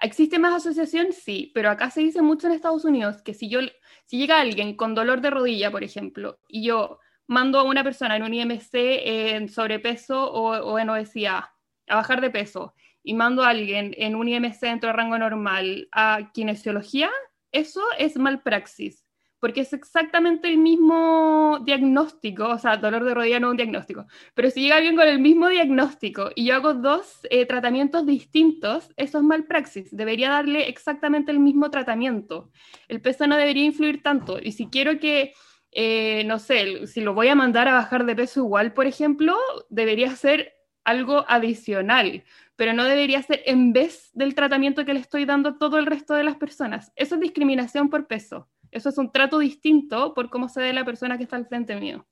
¿existe 0.00 0.38
más 0.38 0.54
asociación? 0.54 1.12
Sí, 1.12 1.52
pero 1.54 1.68
acá 1.68 1.90
se 1.90 2.00
dice 2.00 2.22
mucho 2.22 2.46
en 2.46 2.54
Estados 2.54 2.86
Unidos 2.86 3.20
que 3.20 3.34
si 3.34 3.50
yo, 3.50 3.60
si 4.06 4.16
llega 4.16 4.40
alguien 4.40 4.76
con 4.76 4.94
dolor 4.94 5.20
de 5.20 5.28
rodilla, 5.28 5.70
por 5.70 5.84
ejemplo, 5.84 6.38
y 6.48 6.64
yo 6.64 7.00
mando 7.26 7.58
a 7.58 7.64
una 7.64 7.84
persona 7.84 8.16
en 8.16 8.22
un 8.22 8.32
IMC 8.32 8.70
en 8.72 9.50
sobrepeso 9.50 10.32
o, 10.32 10.78
en 10.78 10.88
obesidad 10.88 11.50
a 11.86 11.96
bajar 11.96 12.22
de 12.22 12.30
peso 12.30 12.74
y 13.04 13.14
mando 13.14 13.44
a 13.44 13.50
alguien 13.50 13.94
en 13.96 14.16
un 14.16 14.26
IMC 14.26 14.58
dentro 14.60 14.88
de 14.88 14.94
rango 14.94 15.18
normal 15.18 15.88
a 15.92 16.32
kinesiología, 16.32 17.10
eso 17.52 17.82
es 17.98 18.16
malpraxis 18.16 19.04
porque 19.44 19.60
es 19.60 19.74
exactamente 19.74 20.48
el 20.48 20.56
mismo 20.56 21.58
diagnóstico, 21.66 22.48
o 22.48 22.58
sea, 22.58 22.78
dolor 22.78 23.04
de 23.04 23.12
rodilla 23.12 23.38
no 23.38 23.48
es 23.48 23.50
un 23.50 23.56
diagnóstico, 23.58 24.06
pero 24.32 24.48
si 24.48 24.62
llega 24.62 24.76
alguien 24.76 24.96
con 24.96 25.06
el 25.06 25.18
mismo 25.18 25.50
diagnóstico 25.50 26.30
y 26.34 26.46
yo 26.46 26.54
hago 26.54 26.72
dos 26.72 27.20
eh, 27.28 27.44
tratamientos 27.44 28.06
distintos, 28.06 28.90
eso 28.96 29.18
es 29.18 29.24
malpraxis, 29.24 29.94
debería 29.94 30.30
darle 30.30 30.70
exactamente 30.70 31.30
el 31.30 31.40
mismo 31.40 31.70
tratamiento. 31.70 32.50
El 32.88 33.02
peso 33.02 33.26
no 33.26 33.36
debería 33.36 33.66
influir 33.66 34.02
tanto, 34.02 34.38
y 34.42 34.52
si 34.52 34.68
quiero 34.68 34.98
que, 34.98 35.34
eh, 35.72 36.24
no 36.24 36.38
sé, 36.38 36.86
si 36.86 37.02
lo 37.02 37.12
voy 37.12 37.28
a 37.28 37.34
mandar 37.34 37.68
a 37.68 37.74
bajar 37.74 38.06
de 38.06 38.16
peso 38.16 38.40
igual, 38.40 38.72
por 38.72 38.86
ejemplo, 38.86 39.36
debería 39.68 40.16
ser 40.16 40.54
algo 40.84 41.26
adicional, 41.28 42.24
pero 42.56 42.72
no 42.72 42.84
debería 42.84 43.22
ser 43.22 43.42
en 43.46 43.72
vez 43.72 44.10
del 44.12 44.34
tratamiento 44.34 44.84
que 44.84 44.94
le 44.94 45.00
estoy 45.00 45.24
dando 45.24 45.50
a 45.50 45.58
todo 45.58 45.78
el 45.78 45.86
resto 45.86 46.14
de 46.14 46.24
las 46.24 46.36
personas. 46.36 46.92
Eso 46.96 47.16
es 47.16 47.20
discriminación 47.20 47.90
por 47.90 48.06
peso. 48.06 48.48
Eso 48.70 48.88
es 48.88 48.98
un 48.98 49.12
trato 49.12 49.38
distinto 49.38 50.14
por 50.14 50.30
cómo 50.30 50.48
se 50.48 50.60
ve 50.60 50.72
la 50.72 50.84
persona 50.84 51.16
que 51.16 51.24
está 51.24 51.36
al 51.36 51.46
frente 51.46 51.76
mío. 51.76 52.06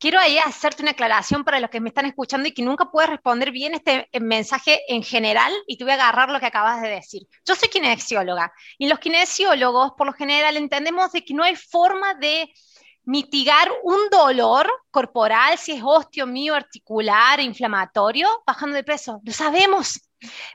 Quiero 0.00 0.20
ahí 0.20 0.38
hacerte 0.38 0.82
una 0.82 0.92
aclaración 0.92 1.42
para 1.42 1.58
los 1.58 1.70
que 1.70 1.80
me 1.80 1.88
están 1.88 2.06
escuchando 2.06 2.46
y 2.46 2.52
que 2.52 2.62
nunca 2.62 2.88
puedes 2.88 3.10
responder 3.10 3.50
bien 3.50 3.74
este 3.74 4.08
eh, 4.12 4.20
mensaje 4.20 4.80
en 4.86 5.02
general 5.02 5.52
y 5.66 5.76
te 5.76 5.82
voy 5.82 5.90
a 5.90 5.94
agarrar 5.94 6.30
lo 6.30 6.38
que 6.38 6.46
acabas 6.46 6.80
de 6.80 6.88
decir. 6.88 7.22
Yo 7.44 7.56
soy 7.56 7.68
kinesióloga 7.68 8.52
y 8.78 8.86
los 8.86 9.00
kinesiólogos 9.00 9.92
por 9.98 10.06
lo 10.06 10.12
general 10.12 10.56
entendemos 10.56 11.10
de 11.10 11.24
que 11.24 11.34
no 11.34 11.42
hay 11.42 11.56
forma 11.56 12.14
de 12.14 12.48
mitigar 13.08 13.70
un 13.84 14.10
dolor 14.10 14.70
corporal, 14.90 15.56
si 15.56 15.72
es 15.72 16.26
mío, 16.26 16.54
articular, 16.54 17.40
inflamatorio, 17.40 18.28
bajando 18.46 18.76
de 18.76 18.84
peso. 18.84 19.22
Lo 19.24 19.32
sabemos. 19.32 19.98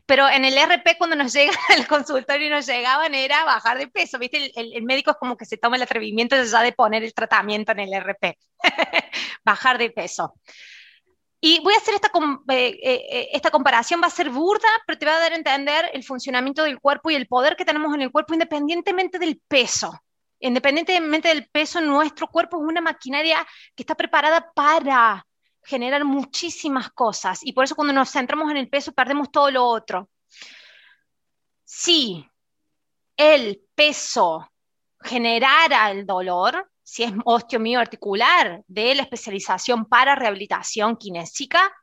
Pero 0.06 0.30
en 0.30 0.46
el 0.46 0.56
RP, 0.56 1.00
cuando 1.00 1.16
nos 1.16 1.34
llega 1.34 1.54
al 1.70 1.88
consultorio 1.88 2.48
y 2.48 2.50
nos 2.52 2.68
llegaban, 2.68 3.16
era 3.16 3.44
bajar 3.44 3.80
de 3.80 3.88
peso. 3.88 4.20
¿Viste? 4.20 4.52
El, 4.56 4.84
médico 4.84 5.10
es 5.10 5.18
como 5.18 5.36
que 5.36 5.46
se 5.46 5.58
toma 5.58 5.78
el 5.78 5.82
atrevimiento 5.82 6.36
ya 6.44 6.62
de 6.62 6.74
poner 6.74 7.04
el 7.04 7.16
tratamiento 7.16 7.72
en 7.72 7.80
el 7.80 7.94
RP. 7.96 8.38
bajar 9.44 9.80
de 9.80 9.90
peso. 9.90 10.36
Y 11.42 11.60
voy 11.62 11.74
a 11.74 11.78
hacer 11.78 11.96
esta, 11.96 12.12
eh, 12.50 12.80
eh, 12.84 13.30
esta 13.34 13.50
comparación, 13.50 14.00
va 14.00 14.08
a 14.08 14.12
ser 14.12 14.30
burda, 14.30 14.70
pero 14.86 15.00
te 15.00 15.08
va 15.08 15.16
a 15.16 15.20
dar 15.20 15.34
a 15.34 15.38
entender 15.38 15.90
el 15.92 16.04
funcionamiento 16.04 16.62
del 16.62 16.80
cuerpo 16.80 17.10
y 17.10 17.16
el 17.16 17.28
poder 17.28 17.56
que 17.56 17.66
tenemos 17.66 17.96
en 17.96 18.04
el 18.04 18.12
cuerpo 18.12 18.36
independientemente 18.36 19.18
del 19.18 19.42
peso. 19.48 19.92
Independientemente 20.46 21.30
del 21.30 21.48
peso, 21.48 21.80
nuestro 21.80 22.28
cuerpo 22.28 22.58
es 22.58 22.68
una 22.68 22.82
maquinaria 22.82 23.48
que 23.74 23.84
está 23.84 23.96
preparada 23.96 24.52
para 24.54 25.26
generar 25.64 26.04
muchísimas 26.04 26.92
cosas 26.92 27.40
y 27.44 27.54
por 27.54 27.64
eso 27.64 27.76
cuando 27.76 27.94
nos 27.94 28.12
centramos 28.12 28.52
en 28.52 28.58
el 28.58 28.68
peso 28.70 28.92
perdemos 28.92 29.32
todo 29.32 29.50
lo 29.50 29.66
otro. 29.66 30.10
Si 31.64 32.28
el 33.16 33.62
peso 33.74 34.52
generara 35.00 35.90
el 35.92 36.06
dolor, 36.06 36.70
si 36.84 37.04
es 37.04 37.14
osteomioarticular 37.24 38.66
de 38.68 38.96
la 38.96 39.04
especialización 39.04 39.86
para 39.86 40.14
rehabilitación 40.14 40.98
kinésica, 40.98 41.74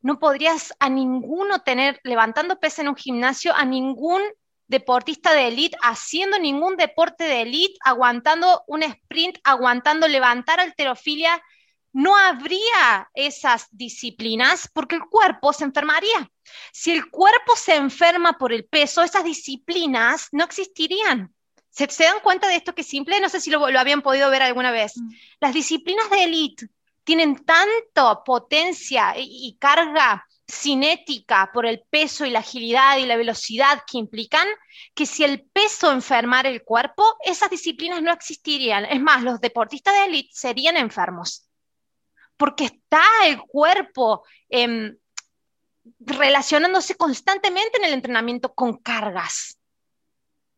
no 0.00 0.18
podrías 0.18 0.72
a 0.78 0.88
ninguno 0.88 1.60
tener, 1.60 2.00
levantando 2.04 2.58
peso 2.58 2.80
en 2.80 2.88
un 2.88 2.96
gimnasio, 2.96 3.54
a 3.54 3.66
ningún 3.66 4.22
deportista 4.66 5.32
de 5.32 5.48
élite 5.48 5.76
haciendo 5.82 6.38
ningún 6.38 6.76
deporte 6.76 7.24
de 7.24 7.42
élite, 7.42 7.78
aguantando 7.84 8.62
un 8.66 8.82
sprint, 8.82 9.38
aguantando 9.44 10.08
levantar 10.08 10.60
alterofilia 10.60 11.42
no 11.92 12.16
habría 12.16 13.10
esas 13.14 13.68
disciplinas 13.70 14.68
porque 14.72 14.96
el 14.96 15.02
cuerpo 15.02 15.52
se 15.52 15.64
enfermaría. 15.64 16.30
Si 16.72 16.90
el 16.90 17.10
cuerpo 17.10 17.54
se 17.56 17.76
enferma 17.76 18.38
por 18.38 18.52
el 18.52 18.64
peso, 18.64 19.02
esas 19.02 19.24
disciplinas 19.24 20.28
no 20.32 20.44
existirían. 20.44 21.34
¿Se, 21.70 21.86
dan 21.86 22.20
cuenta 22.22 22.48
de 22.48 22.56
esto 22.56 22.74
que 22.74 22.82
es 22.82 22.86
simple? 22.86 23.20
No 23.20 23.28
sé 23.28 23.40
si 23.40 23.50
lo, 23.50 23.64
habían 23.64 24.02
podido 24.02 24.30
ver 24.30 24.42
alguna 24.42 24.70
vez. 24.70 24.96
Mm. 24.96 25.10
Las 25.40 25.54
disciplinas 25.54 26.08
de 26.10 26.24
élite 26.24 26.68
tienen 27.04 27.44
tanto 27.44 28.22
potencia 28.24 29.14
y, 29.16 29.48
y 29.48 29.56
carga 29.58 30.26
cinética 30.52 31.50
por 31.52 31.64
el 31.66 31.82
peso 31.88 32.26
y 32.26 32.30
la 32.30 32.40
agilidad 32.40 32.98
y 32.98 33.06
la 33.06 33.16
velocidad 33.16 33.82
que 33.90 33.98
implican, 33.98 34.46
que 34.94 35.06
si 35.06 35.24
el 35.24 35.44
peso 35.52 35.90
enfermara 35.90 36.48
el 36.48 36.62
cuerpo, 36.62 37.16
esas 37.24 37.50
disciplinas 37.50 38.02
no 38.02 38.12
existirían. 38.12 38.84
Es 38.84 39.00
más, 39.00 39.22
los 39.22 39.40
deportistas 39.40 39.94
de 39.94 40.04
élite 40.04 40.30
serían 40.32 40.76
enfermos 40.76 41.48
porque 42.42 42.64
está 42.64 43.04
el 43.26 43.40
cuerpo 43.40 44.24
em, 44.48 44.96
relacionándose 46.00 46.96
constantemente 46.96 47.78
en 47.78 47.84
el 47.84 47.92
entrenamiento 47.92 48.52
con 48.52 48.78
cargas. 48.78 49.58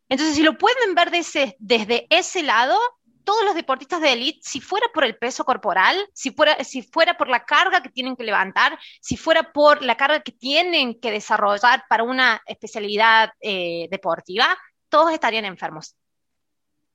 Entonces, 0.08 0.36
si 0.36 0.42
lo 0.42 0.56
pueden 0.56 0.94
ver 0.94 1.10
desde 1.10 2.06
ese 2.08 2.42
lado, 2.42 2.78
todos 3.24 3.44
los 3.44 3.54
deportistas 3.54 4.00
de 4.00 4.12
élite, 4.12 4.40
si 4.42 4.60
fuera 4.60 4.86
por 4.92 5.04
el 5.04 5.16
peso 5.16 5.44
corporal, 5.44 5.96
si 6.12 6.30
fuera, 6.30 6.62
si 6.62 6.82
fuera 6.82 7.16
por 7.16 7.28
la 7.28 7.44
carga 7.44 7.82
que 7.82 7.88
tienen 7.88 8.16
que 8.16 8.24
levantar, 8.24 8.78
si 9.00 9.16
fuera 9.16 9.52
por 9.52 9.82
la 9.82 9.96
carga 9.96 10.20
que 10.20 10.32
tienen 10.32 11.00
que 11.00 11.10
desarrollar 11.10 11.84
para 11.88 12.04
una 12.04 12.40
especialidad 12.46 13.30
eh, 13.40 13.88
deportiva, 13.90 14.56
todos 14.88 15.12
estarían 15.12 15.44
enfermos. 15.44 15.96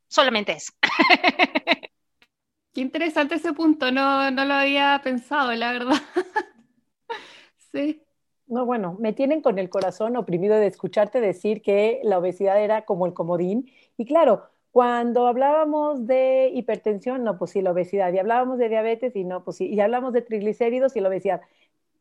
Solamente 0.07 0.53
eso. 0.53 0.73
Qué 2.73 2.81
interesante 2.81 3.35
ese 3.35 3.53
punto, 3.53 3.91
no, 3.91 4.31
no 4.31 4.45
lo 4.45 4.53
había 4.53 4.99
pensado, 5.03 5.53
la 5.53 5.71
verdad. 5.71 6.01
Sí. 7.71 8.01
No, 8.47 8.65
bueno, 8.65 8.97
me 8.99 9.13
tienen 9.13 9.41
con 9.43 9.59
el 9.59 9.69
corazón 9.69 10.15
oprimido 10.17 10.55
de 10.55 10.65
escucharte 10.65 11.21
decir 11.21 11.61
que 11.61 12.01
la 12.03 12.17
obesidad 12.17 12.59
era 12.59 12.83
como 12.83 13.05
el 13.05 13.13
comodín. 13.13 13.71
Y 13.95 14.05
claro, 14.05 14.49
cuando 14.71 15.27
hablábamos 15.27 16.05
de 16.05 16.51
hipertensión, 16.53 17.23
no, 17.23 17.37
pues 17.37 17.51
sí, 17.51 17.61
la 17.61 17.71
obesidad. 17.71 18.13
Y 18.13 18.19
hablábamos 18.19 18.59
de 18.59 18.69
diabetes, 18.69 19.15
y 19.15 19.23
no, 19.23 19.43
pues 19.43 19.57
sí. 19.57 19.67
Y 19.67 19.79
hablamos 19.79 20.13
de 20.13 20.21
triglicéridos 20.21 20.95
y 20.95 20.99
la 21.01 21.09
obesidad. 21.09 21.41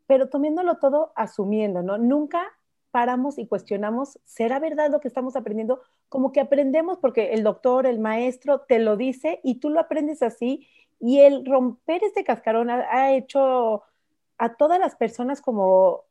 Pero 0.07 0.29
tomándolo 0.29 0.77
todo 0.77 1.13
asumiendo, 1.17 1.83
¿no? 1.83 1.99
Nunca 1.99 2.43
paramos 2.91 3.39
y 3.39 3.47
cuestionamos, 3.47 4.19
¿será 4.25 4.59
verdad 4.59 4.91
lo 4.91 5.01
que 5.01 5.09
estamos 5.09 5.37
aprendiendo? 5.37 5.81
Como 6.09 6.33
que 6.33 6.41
aprendemos 6.41 6.99
porque 6.99 7.33
el 7.35 7.43
doctor, 7.43 7.87
el 7.87 7.99
maestro 7.99 8.61
te 8.61 8.79
lo 8.79 8.97
dice 8.97 9.41
y 9.43 9.61
tú 9.61 9.71
lo 9.71 9.81
aprendes 9.81 10.23
así. 10.23 10.67
Y 11.01 11.21
el 11.21 11.45
romper 11.47 12.03
este 12.05 12.25
cascarón 12.25 12.71
ha 12.71 13.13
hecho 13.15 13.83
a 14.39 14.55
todas 14.57 14.79
las 14.79 14.97
personas 14.97 15.41
como 15.41 16.05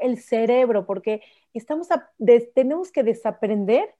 el 0.00 0.18
cerebro, 0.18 0.86
porque 0.86 1.22
estamos 1.52 1.88
tenemos 2.54 2.92
que 2.92 3.02
desaprender 3.02 3.94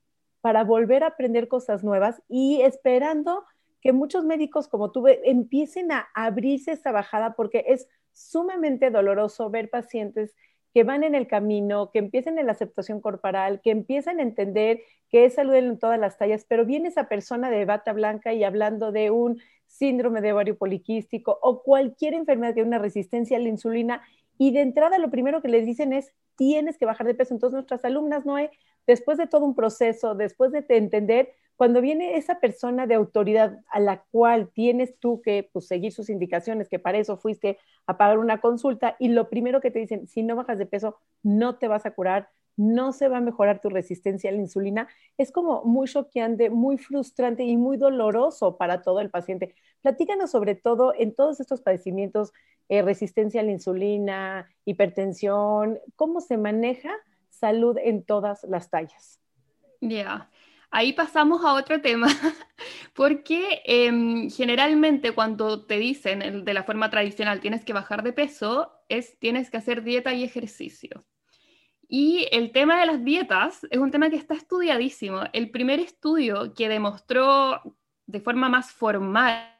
para 0.44 0.62
volver 0.62 1.04
a 1.04 1.06
aprender 1.06 1.48
cosas 1.48 1.82
nuevas 1.82 2.20
y 2.28 2.60
esperando 2.60 3.44
que 3.80 3.94
muchos 3.94 4.26
médicos 4.26 4.68
como 4.68 4.90
tú 4.90 5.08
empiecen 5.08 5.90
a 5.90 6.10
abrirse 6.12 6.72
esa 6.72 6.92
bajada 6.92 7.32
porque 7.32 7.64
es 7.68 7.88
sumamente 8.12 8.90
doloroso 8.90 9.48
ver 9.48 9.70
pacientes 9.70 10.34
que 10.74 10.84
van 10.84 11.02
en 11.02 11.14
el 11.14 11.26
camino, 11.28 11.90
que 11.90 11.98
empiezan 11.98 12.38
en 12.38 12.44
la 12.44 12.52
aceptación 12.52 13.00
corporal, 13.00 13.62
que 13.62 13.70
empiezan 13.70 14.18
a 14.18 14.22
entender 14.22 14.82
que 15.08 15.24
es 15.24 15.32
salud 15.32 15.54
en 15.54 15.78
todas 15.78 15.98
las 15.98 16.18
tallas, 16.18 16.44
pero 16.46 16.66
viene 16.66 16.88
esa 16.88 17.08
persona 17.08 17.48
de 17.48 17.64
bata 17.64 17.94
blanca 17.94 18.34
y 18.34 18.44
hablando 18.44 18.92
de 18.92 19.10
un 19.10 19.40
síndrome 19.66 20.20
de 20.20 20.34
ovario 20.34 20.58
poliquístico 20.58 21.38
o 21.40 21.62
cualquier 21.62 22.12
enfermedad 22.12 22.54
que 22.54 22.62
una 22.62 22.78
resistencia 22.78 23.38
a 23.38 23.40
la 23.40 23.48
insulina 23.48 24.02
y 24.36 24.52
de 24.52 24.60
entrada 24.60 24.98
lo 24.98 25.10
primero 25.10 25.40
que 25.40 25.48
les 25.48 25.64
dicen 25.64 25.94
es, 25.94 26.12
tienes 26.36 26.76
que 26.76 26.84
bajar 26.84 27.06
de 27.06 27.14
peso. 27.14 27.32
Entonces 27.32 27.54
nuestras 27.54 27.82
alumnas, 27.86 28.26
Noé, 28.26 28.50
después 28.86 29.18
de 29.18 29.26
todo 29.26 29.44
un 29.44 29.54
proceso, 29.54 30.14
después 30.14 30.52
de 30.52 30.64
entender, 30.68 31.32
cuando 31.56 31.80
viene 31.80 32.16
esa 32.16 32.40
persona 32.40 32.86
de 32.86 32.94
autoridad 32.94 33.60
a 33.70 33.78
la 33.78 34.04
cual 34.10 34.50
tienes 34.52 34.98
tú 34.98 35.22
que 35.22 35.48
pues, 35.52 35.66
seguir 35.66 35.92
sus 35.92 36.10
indicaciones, 36.10 36.68
que 36.68 36.78
para 36.78 36.98
eso 36.98 37.16
fuiste 37.16 37.58
a 37.86 37.96
pagar 37.96 38.18
una 38.18 38.40
consulta, 38.40 38.96
y 38.98 39.08
lo 39.08 39.28
primero 39.28 39.60
que 39.60 39.70
te 39.70 39.78
dicen, 39.78 40.06
si 40.08 40.22
no 40.22 40.36
bajas 40.36 40.58
de 40.58 40.66
peso, 40.66 40.96
no 41.22 41.58
te 41.58 41.68
vas 41.68 41.86
a 41.86 41.92
curar, 41.92 42.28
no 42.56 42.92
se 42.92 43.08
va 43.08 43.18
a 43.18 43.20
mejorar 43.20 43.60
tu 43.60 43.68
resistencia 43.68 44.30
a 44.30 44.32
la 44.32 44.40
insulina, 44.40 44.88
es 45.18 45.32
como 45.32 45.64
muy 45.64 45.88
choqueante, 45.88 46.50
muy 46.50 46.78
frustrante 46.78 47.44
y 47.44 47.56
muy 47.56 47.76
doloroso 47.76 48.56
para 48.56 48.82
todo 48.82 49.00
el 49.00 49.10
paciente. 49.10 49.54
Platícanos 49.82 50.30
sobre 50.30 50.54
todo 50.54 50.92
en 50.96 51.14
todos 51.14 51.40
estos 51.40 51.60
padecimientos 51.62 52.32
eh, 52.68 52.82
resistencia 52.82 53.40
a 53.40 53.44
la 53.44 53.50
insulina, 53.50 54.48
hipertensión, 54.64 55.80
¿cómo 55.96 56.20
se 56.20 56.38
maneja 56.38 56.90
salud 57.44 57.76
en 57.78 58.02
todas 58.02 58.42
las 58.44 58.70
tallas? 58.70 59.20
Ya, 59.82 60.30
ahí 60.70 60.94
pasamos 60.94 61.44
a 61.44 61.52
otro 61.52 61.82
tema, 61.82 62.08
porque 62.94 63.60
em, 63.66 64.30
generalmente 64.30 65.12
cuando 65.12 65.66
te 65.66 65.76
dicen 65.76 66.42
de 66.42 66.54
la 66.54 66.62
forma 66.62 66.88
tradicional 66.88 67.40
tienes 67.40 67.66
que 67.66 67.74
bajar 67.74 68.02
de 68.02 68.14
peso, 68.14 68.72
es 68.88 69.18
tienes 69.18 69.50
que 69.50 69.58
hacer 69.58 69.82
dieta 69.82 70.14
y 70.14 70.24
ejercicio. 70.24 71.04
Y 71.86 72.26
el 72.32 72.50
tema 72.50 72.80
de 72.80 72.86
las 72.86 73.04
dietas 73.04 73.66
es 73.70 73.78
un 73.78 73.90
tema 73.90 74.08
que 74.08 74.16
está 74.16 74.32
estudiadísimo. 74.32 75.24
El 75.34 75.50
primer 75.50 75.80
estudio 75.80 76.54
que 76.54 76.70
demostró 76.70 77.60
de 78.06 78.20
forma 78.20 78.48
más 78.48 78.72
formal 78.72 79.50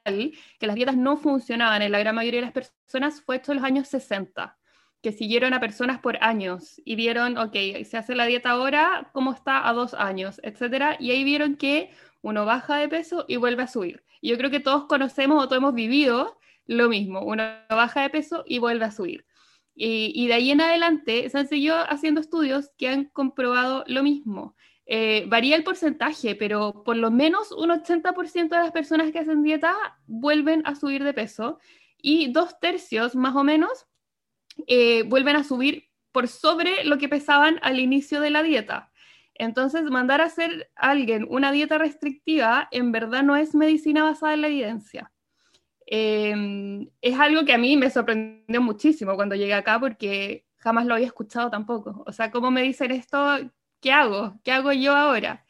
que 0.58 0.66
las 0.66 0.74
dietas 0.74 0.96
no 0.96 1.18
funcionaban 1.18 1.82
en 1.82 1.92
la 1.92 1.98
gran 1.98 2.14
mayoría 2.14 2.40
de 2.40 2.46
las 2.46 2.54
personas 2.54 3.20
fue 3.20 3.36
hecho 3.36 3.52
en 3.52 3.58
los 3.58 3.66
años 3.66 3.88
60, 3.88 4.56
que 5.04 5.12
siguieron 5.12 5.52
a 5.52 5.60
personas 5.60 6.00
por 6.00 6.16
años 6.22 6.80
y 6.82 6.96
vieron, 6.96 7.36
ok, 7.36 7.54
se 7.84 7.98
hace 7.98 8.14
la 8.14 8.24
dieta 8.24 8.52
ahora, 8.52 9.10
¿cómo 9.12 9.34
está 9.34 9.68
a 9.68 9.74
dos 9.74 9.92
años? 9.92 10.40
Etcétera, 10.42 10.96
y 10.98 11.10
ahí 11.10 11.24
vieron 11.24 11.56
que 11.56 11.90
uno 12.22 12.46
baja 12.46 12.78
de 12.78 12.88
peso 12.88 13.26
y 13.28 13.36
vuelve 13.36 13.64
a 13.64 13.66
subir. 13.66 14.02
Y 14.22 14.30
yo 14.30 14.38
creo 14.38 14.50
que 14.50 14.60
todos 14.60 14.86
conocemos 14.86 15.44
o 15.44 15.46
todos 15.46 15.58
hemos 15.58 15.74
vivido 15.74 16.38
lo 16.66 16.88
mismo, 16.88 17.20
uno 17.20 17.44
baja 17.68 18.00
de 18.00 18.08
peso 18.08 18.44
y 18.46 18.58
vuelve 18.60 18.86
a 18.86 18.92
subir. 18.92 19.26
Y, 19.74 20.10
y 20.14 20.26
de 20.26 20.34
ahí 20.34 20.50
en 20.50 20.62
adelante 20.62 21.28
se 21.28 21.36
han 21.36 21.48
seguido 21.48 21.76
haciendo 21.76 22.22
estudios 22.22 22.70
que 22.78 22.88
han 22.88 23.04
comprobado 23.04 23.84
lo 23.86 24.02
mismo. 24.02 24.56
Eh, 24.86 25.26
varía 25.28 25.56
el 25.56 25.64
porcentaje, 25.64 26.34
pero 26.34 26.82
por 26.82 26.96
lo 26.96 27.10
menos 27.10 27.52
un 27.52 27.68
80% 27.68 28.48
de 28.48 28.62
las 28.62 28.72
personas 28.72 29.12
que 29.12 29.18
hacen 29.18 29.42
dieta 29.42 29.74
vuelven 30.06 30.62
a 30.64 30.74
subir 30.74 31.04
de 31.04 31.12
peso 31.12 31.58
y 32.00 32.32
dos 32.32 32.58
tercios 32.58 33.14
más 33.16 33.36
o 33.36 33.44
menos 33.44 33.86
eh, 34.66 35.02
vuelven 35.04 35.36
a 35.36 35.44
subir 35.44 35.88
por 36.12 36.28
sobre 36.28 36.84
lo 36.84 36.98
que 36.98 37.08
pesaban 37.08 37.58
al 37.62 37.80
inicio 37.80 38.20
de 38.20 38.30
la 38.30 38.42
dieta. 38.42 38.92
Entonces, 39.34 39.82
mandar 39.84 40.20
a 40.20 40.26
hacer 40.26 40.70
a 40.76 40.90
alguien 40.90 41.26
una 41.28 41.50
dieta 41.50 41.78
restrictiva 41.78 42.68
en 42.70 42.92
verdad 42.92 43.22
no 43.24 43.36
es 43.36 43.54
medicina 43.54 44.04
basada 44.04 44.34
en 44.34 44.40
la 44.42 44.46
evidencia. 44.48 45.12
Em, 45.86 46.88
es 47.02 47.18
algo 47.18 47.44
que 47.44 47.52
a 47.52 47.58
mí 47.58 47.76
me 47.76 47.90
sorprendió 47.90 48.62
muchísimo 48.62 49.16
cuando 49.16 49.34
llegué 49.34 49.54
acá 49.54 49.78
porque 49.80 50.46
jamás 50.56 50.86
lo 50.86 50.94
había 50.94 51.06
escuchado 51.06 51.50
tampoco. 51.50 52.04
O 52.06 52.12
sea, 52.12 52.30
¿cómo 52.30 52.50
me 52.50 52.62
dicen 52.62 52.90
esto? 52.92 53.38
¿qué 53.84 53.92
hago? 53.92 54.40
¿Qué 54.42 54.50
hago 54.50 54.72
yo 54.72 54.96
ahora? 54.96 55.44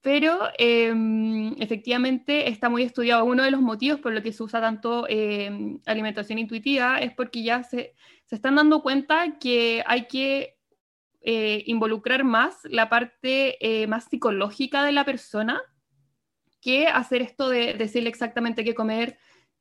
Pero 0.00 0.38
em, 0.58 1.54
efectivamente 1.60 2.48
está 2.48 2.68
muy 2.68 2.82
estudiado. 2.84 3.24
Uno 3.24 3.42
de 3.42 3.50
los 3.50 3.60
motivos 3.60 4.00
por 4.00 4.12
los 4.12 4.22
que 4.22 4.32
se 4.32 4.42
usa 4.42 4.60
tanto 4.60 5.06
em, 5.08 5.80
alimentación 5.86 6.38
intuitiva 6.38 7.00
es 7.00 7.12
porque 7.14 7.42
ya 7.42 7.62
se, 7.64 7.94
se, 8.24 8.36
están 8.36 8.54
dando 8.54 8.82
cuenta 8.82 9.38
que 9.38 9.82
hay 9.86 10.06
que 10.06 10.56
eh, 11.20 11.64
involucrar 11.66 12.22
más 12.22 12.60
la 12.64 12.88
parte 12.88 13.56
eh, 13.60 13.88
más 13.88 14.04
psicológica 14.04 14.84
de 14.84 14.92
la 14.92 15.04
persona 15.04 15.60
que 16.60 16.86
hacer 16.86 17.22
esto 17.22 17.48
de 17.48 17.74
decirle 17.74 18.08
exactamente 18.08 18.64
qué 18.64 18.74
comer 18.74 19.18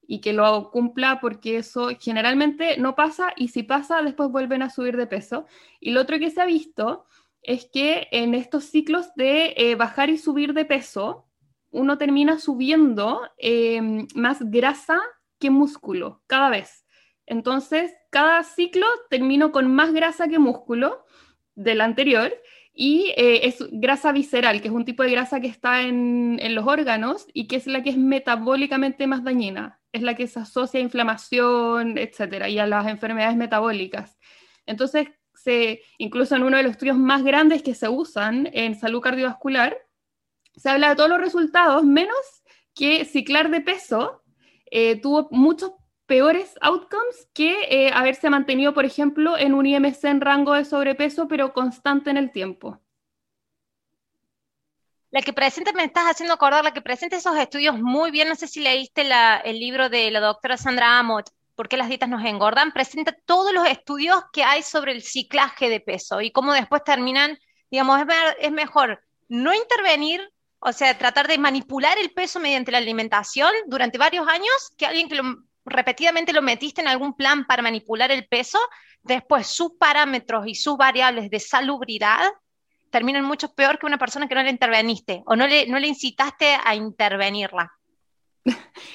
y 0.07 0.21
que 0.21 0.33
lo 0.33 0.71
cumpla 0.71 1.19
porque 1.19 1.57
eso 1.57 1.89
generalmente 1.99 2.77
no 2.77 2.95
pasa 2.95 3.33
y 3.35 3.49
si 3.49 3.63
pasa 3.63 4.01
después 4.01 4.29
vuelven 4.29 4.61
a 4.61 4.69
subir 4.69 4.95
de 4.97 5.07
peso. 5.07 5.45
Y 5.79 5.91
lo 5.91 6.01
otro 6.01 6.19
que 6.19 6.29
se 6.29 6.41
ha 6.41 6.45
visto 6.45 7.05
es 7.47 7.65
que 7.71 8.09
en 8.11 8.35
estos 8.35 8.65
ciclos 8.65 9.15
de 9.15 9.53
eh, 9.55 9.75
bajar 9.75 10.09
y 10.09 10.17
subir 10.17 10.53
de 10.53 10.65
peso, 10.65 11.27
uno 11.71 11.97
termina 11.97 12.39
subiendo 12.39 13.21
em, 13.37 14.05
más 14.15 14.39
grasa 14.51 15.01
que 15.39 15.49
músculo 15.49 16.21
cada 16.27 16.49
vez. 16.49 16.85
Entonces, 17.25 17.93
cada 18.11 18.43
ciclo 18.43 18.85
termino 19.09 19.51
con 19.51 19.73
más 19.73 19.93
grasa 19.93 20.27
que 20.27 20.39
músculo 20.39 21.05
del 21.55 21.81
anterior 21.81 22.33
y 22.73 23.13
eh, 23.15 23.47
es 23.47 23.63
grasa 23.71 24.11
visceral, 24.11 24.61
que 24.61 24.67
es 24.67 24.73
un 24.73 24.85
tipo 24.85 25.03
de 25.03 25.11
grasa 25.11 25.39
que 25.39 25.47
está 25.47 25.81
en, 25.81 26.37
en, 26.41 26.53
los 26.53 26.67
órganos 26.67 27.27
y 27.33 27.47
que 27.47 27.55
es 27.55 27.65
la 27.65 27.81
que 27.81 27.91
es 27.91 27.97
metabólicamente 27.97 29.07
más 29.07 29.23
dañina, 29.23 29.79
es 29.93 30.01
la 30.01 30.15
que 30.15 30.27
se 30.27 30.39
asocia 30.39 30.79
a 30.79 30.83
inflamación, 30.83 31.97
etcétera, 31.97 32.49
y 32.49 32.59
a 32.59 32.67
las 32.67 32.87
enfermedades 32.87 33.37
metabólicas. 33.37 34.17
Entonces, 34.65 35.07
incluso 35.97 36.35
en 36.35 36.43
uno 36.43 36.57
de 36.57 36.63
los 36.63 36.71
estudios 36.73 36.97
más 36.97 37.23
grandes 37.23 37.63
que 37.63 37.75
se 37.75 37.89
usan 37.89 38.49
en 38.53 38.75
salud 38.79 39.01
cardiovascular, 39.01 39.77
se 40.55 40.69
habla 40.69 40.89
de 40.89 40.95
todos 40.95 41.09
los 41.09 41.21
resultados, 41.21 41.83
menos 41.83 42.17
que 42.73 43.05
ciclar 43.05 43.49
de 43.49 43.61
peso 43.61 44.23
eh, 44.69 44.99
tuvo 45.01 45.27
muchos 45.31 45.71
peores 46.05 46.55
outcomes 46.61 47.27
que 47.33 47.67
eh, 47.69 47.91
haberse 47.93 48.29
mantenido, 48.29 48.73
por 48.73 48.85
ejemplo, 48.85 49.37
en 49.37 49.53
un 49.53 49.65
IMC 49.65 50.03
en 50.05 50.21
rango 50.21 50.53
de 50.53 50.65
sobrepeso, 50.65 51.27
pero 51.27 51.53
constante 51.53 52.09
en 52.09 52.17
el 52.17 52.31
tiempo. 52.31 52.79
La 55.09 55.21
que 55.21 55.33
presenta, 55.33 55.71
me 55.73 55.85
estás 55.85 56.05
haciendo 56.05 56.33
acordar, 56.33 56.63
la 56.63 56.73
que 56.73 56.81
presenta 56.81 57.15
esos 57.15 57.37
estudios 57.37 57.79
muy 57.79 58.11
bien, 58.11 58.27
no 58.27 58.35
sé 58.35 58.47
si 58.47 58.59
leíste 58.59 59.03
el 59.45 59.59
libro 59.59 59.89
de 59.89 60.11
la 60.11 60.19
doctora 60.19 60.57
Sandra 60.57 60.99
Amott, 60.99 61.29
por 61.57 61.67
qué 61.67 61.75
las 61.75 61.89
dietas 61.89 62.07
nos 62.07 62.23
engordan, 62.23 62.71
presenta 62.71 63.17
todos 63.25 63.51
los 63.51 63.67
estudios 63.67 64.21
que 64.31 64.43
hay 64.43 64.61
sobre 64.61 64.91
el 64.91 65.01
ciclaje 65.01 65.69
de 65.69 65.79
peso 65.79 66.21
y 66.21 66.31
cómo 66.31 66.53
después 66.53 66.83
terminan, 66.83 67.37
digamos, 67.71 67.99
es, 68.39 68.51
mejor 68.51 69.03
no 69.27 69.53
intervenir, 69.55 70.21
o 70.59 70.71
sea, 70.71 70.95
tratar 70.99 71.27
de 71.27 71.39
manipular 71.39 71.97
el 71.97 72.13
peso 72.13 72.39
mediante 72.39 72.71
la 72.71 72.77
alimentación 72.77 73.51
durante 73.65 73.97
varios 73.97 74.27
años 74.27 74.53
que 74.77 74.85
alguien 74.85 75.09
que 75.09 75.19
repetidamente 75.65 76.31
lo 76.31 76.43
metiste 76.43 76.81
en 76.81 76.87
algún 76.87 77.15
plan 77.15 77.47
para 77.47 77.63
manipular 77.63 78.11
el 78.11 78.27
peso, 78.27 78.59
después 79.01 79.47
sus 79.47 79.71
parámetros 79.79 80.45
y 80.45 80.53
sus 80.53 80.77
variables 80.77 81.31
de 81.31 81.39
salubridad 81.39 82.29
terminan 82.91 83.25
mucho 83.25 83.51
peor 83.53 83.79
que 83.79 83.87
una 83.87 83.97
persona 83.97 84.27
que 84.27 84.35
no 84.35 84.43
le 84.43 84.51
interveniste 84.51 85.23
o 85.25 85.35
no 85.35 85.47
le, 85.47 85.65
no 85.65 85.79
le 85.79 85.87
incitaste 85.87 86.55
a 86.63 86.75
intervenirla. 86.75 87.76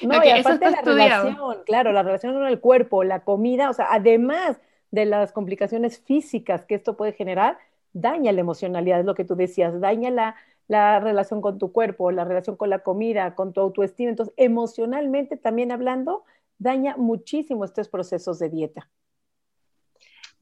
No, 0.01 0.23
y 0.23 0.29
aparte 0.29 0.69
la 0.69 0.81
relación, 0.81 1.37
claro, 1.65 1.91
la 1.91 2.03
relación 2.03 2.33
con 2.33 2.45
el 2.45 2.59
cuerpo, 2.59 3.03
la 3.03 3.23
comida, 3.23 3.69
o 3.69 3.73
sea, 3.73 3.87
además 3.91 4.59
de 4.91 5.05
las 5.05 5.31
complicaciones 5.31 5.99
físicas 5.99 6.65
que 6.65 6.75
esto 6.75 6.97
puede 6.97 7.13
generar, 7.13 7.57
daña 7.93 8.31
la 8.31 8.41
emocionalidad, 8.41 8.99
es 8.99 9.05
lo 9.05 9.15
que 9.15 9.25
tú 9.25 9.35
decías, 9.35 9.79
daña 9.79 10.09
la, 10.09 10.35
la 10.67 10.99
relación 10.99 11.41
con 11.41 11.57
tu 11.57 11.71
cuerpo, 11.71 12.11
la 12.11 12.25
relación 12.25 12.55
con 12.55 12.69
la 12.69 12.79
comida, 12.79 13.35
con 13.35 13.53
tu 13.53 13.61
autoestima. 13.61 14.09
Entonces, 14.09 14.33
emocionalmente 14.37 15.37
también 15.37 15.71
hablando, 15.71 16.23
daña 16.57 16.95
muchísimo 16.97 17.65
estos 17.65 17.89
procesos 17.89 18.39
de 18.39 18.49
dieta. 18.49 18.89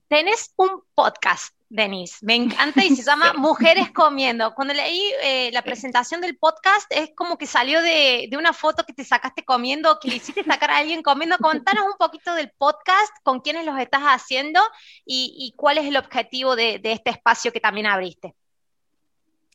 tenés 0.08 0.54
un 0.58 0.84
podcast, 0.94 1.56
Denise, 1.74 2.18
me 2.22 2.36
encanta 2.36 2.84
y 2.84 2.94
se 2.94 3.04
llama 3.04 3.32
Mujeres 3.38 3.92
Comiendo. 3.92 4.54
Cuando 4.54 4.74
leí 4.74 5.02
eh, 5.24 5.52
la 5.54 5.62
presentación 5.62 6.20
del 6.20 6.38
podcast, 6.38 6.86
es 6.90 7.12
como 7.16 7.38
que 7.38 7.48
salió 7.48 7.82
de, 7.82 8.30
una 8.38 8.52
foto 8.52 8.84
que 8.86 8.92
te 8.92 9.06
sacaste 9.06 9.46
comiendo, 9.46 9.98
que 10.02 10.10
le 10.10 10.18
hiciste 10.18 10.44
sacar 10.44 10.70
a 10.70 10.80
alguien 10.80 11.02
comiendo. 11.02 11.38
Contanos 11.38 11.86
un 11.86 11.98
poquito 11.98 12.36
del 12.36 12.52
podcast, 12.58 13.14
con 13.24 13.40
quiénes 13.40 13.66
los 13.66 13.80
estás 13.80 14.02
haciendo 14.04 14.60
y, 15.06 15.54
cuál 15.56 15.78
es 15.78 15.86
el 15.86 15.96
objetivo 15.96 16.58
de, 16.58 16.80
de 16.80 16.92
este 16.92 17.12
espacio 17.12 17.54
que 17.54 17.62
también 17.62 17.88
abriste. 17.88 18.36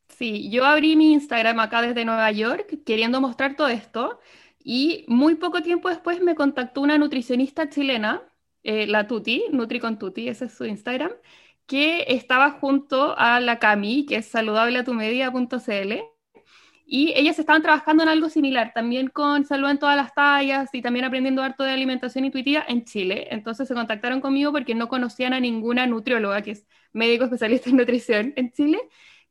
Sí, 0.09 0.49
yo 0.51 0.65
abrí 0.65 0.97
mi 0.97 1.13
Instagram 1.13 1.61
acá 1.61 1.83
desde 1.83 2.07
Nueva 2.07 2.31
York 2.31 2.79
queriendo 2.87 3.21
mostrar 3.21 3.57
todo 3.57 3.69
esto 3.69 4.21
y 4.65 5.05
muy 5.07 5.35
poco 5.35 5.63
tiempo 5.63 5.91
después 5.91 6.23
me 6.23 6.35
contactó 6.35 6.81
una 6.81 6.97
nutricionista 6.97 7.69
chilena 7.69 8.23
eh, 8.69 8.89
la 8.89 9.07
Tuti, 9.07 9.45
Nutri 9.53 9.79
con 9.79 9.97
Tuti, 9.97 10.29
ese 10.29 10.47
es 10.47 10.55
su 10.55 10.65
Instagram, 10.65 11.13
que 11.67 12.05
estaba 12.09 12.53
junto 12.53 13.19
a 13.19 13.41
la 13.41 13.59
Cami, 13.59 14.07
que 14.07 14.17
es 14.17 14.27
saludableatumedia.cl, 14.27 16.17
y 16.89 17.13
ellas 17.17 17.39
estaban 17.41 17.63
trabajando 17.63 18.05
en 18.05 18.09
algo 18.09 18.29
similar, 18.29 18.73
también 18.73 19.09
con 19.09 19.45
salud 19.45 19.69
en 19.69 19.79
todas 19.79 19.97
las 19.97 20.15
tallas 20.15 20.71
y 20.73 20.83
también 20.83 21.05
aprendiendo 21.05 21.43
harto 21.43 21.65
de 21.65 21.73
alimentación 21.73 22.25
intuitiva 22.25 22.65
en 22.69 22.85
Chile. 22.85 23.27
Entonces 23.33 23.67
se 23.67 23.75
contactaron 23.75 24.21
conmigo 24.21 24.53
porque 24.53 24.75
no 24.77 24.89
conocían 24.89 25.33
a 25.33 25.41
ninguna 25.41 25.87
nutrióloga, 25.89 26.43
que 26.43 26.53
es 26.53 26.67
médico 26.93 27.25
especialista 27.25 27.71
en 27.71 27.77
nutrición 27.77 28.33
en 28.37 28.53
Chile, 28.53 28.79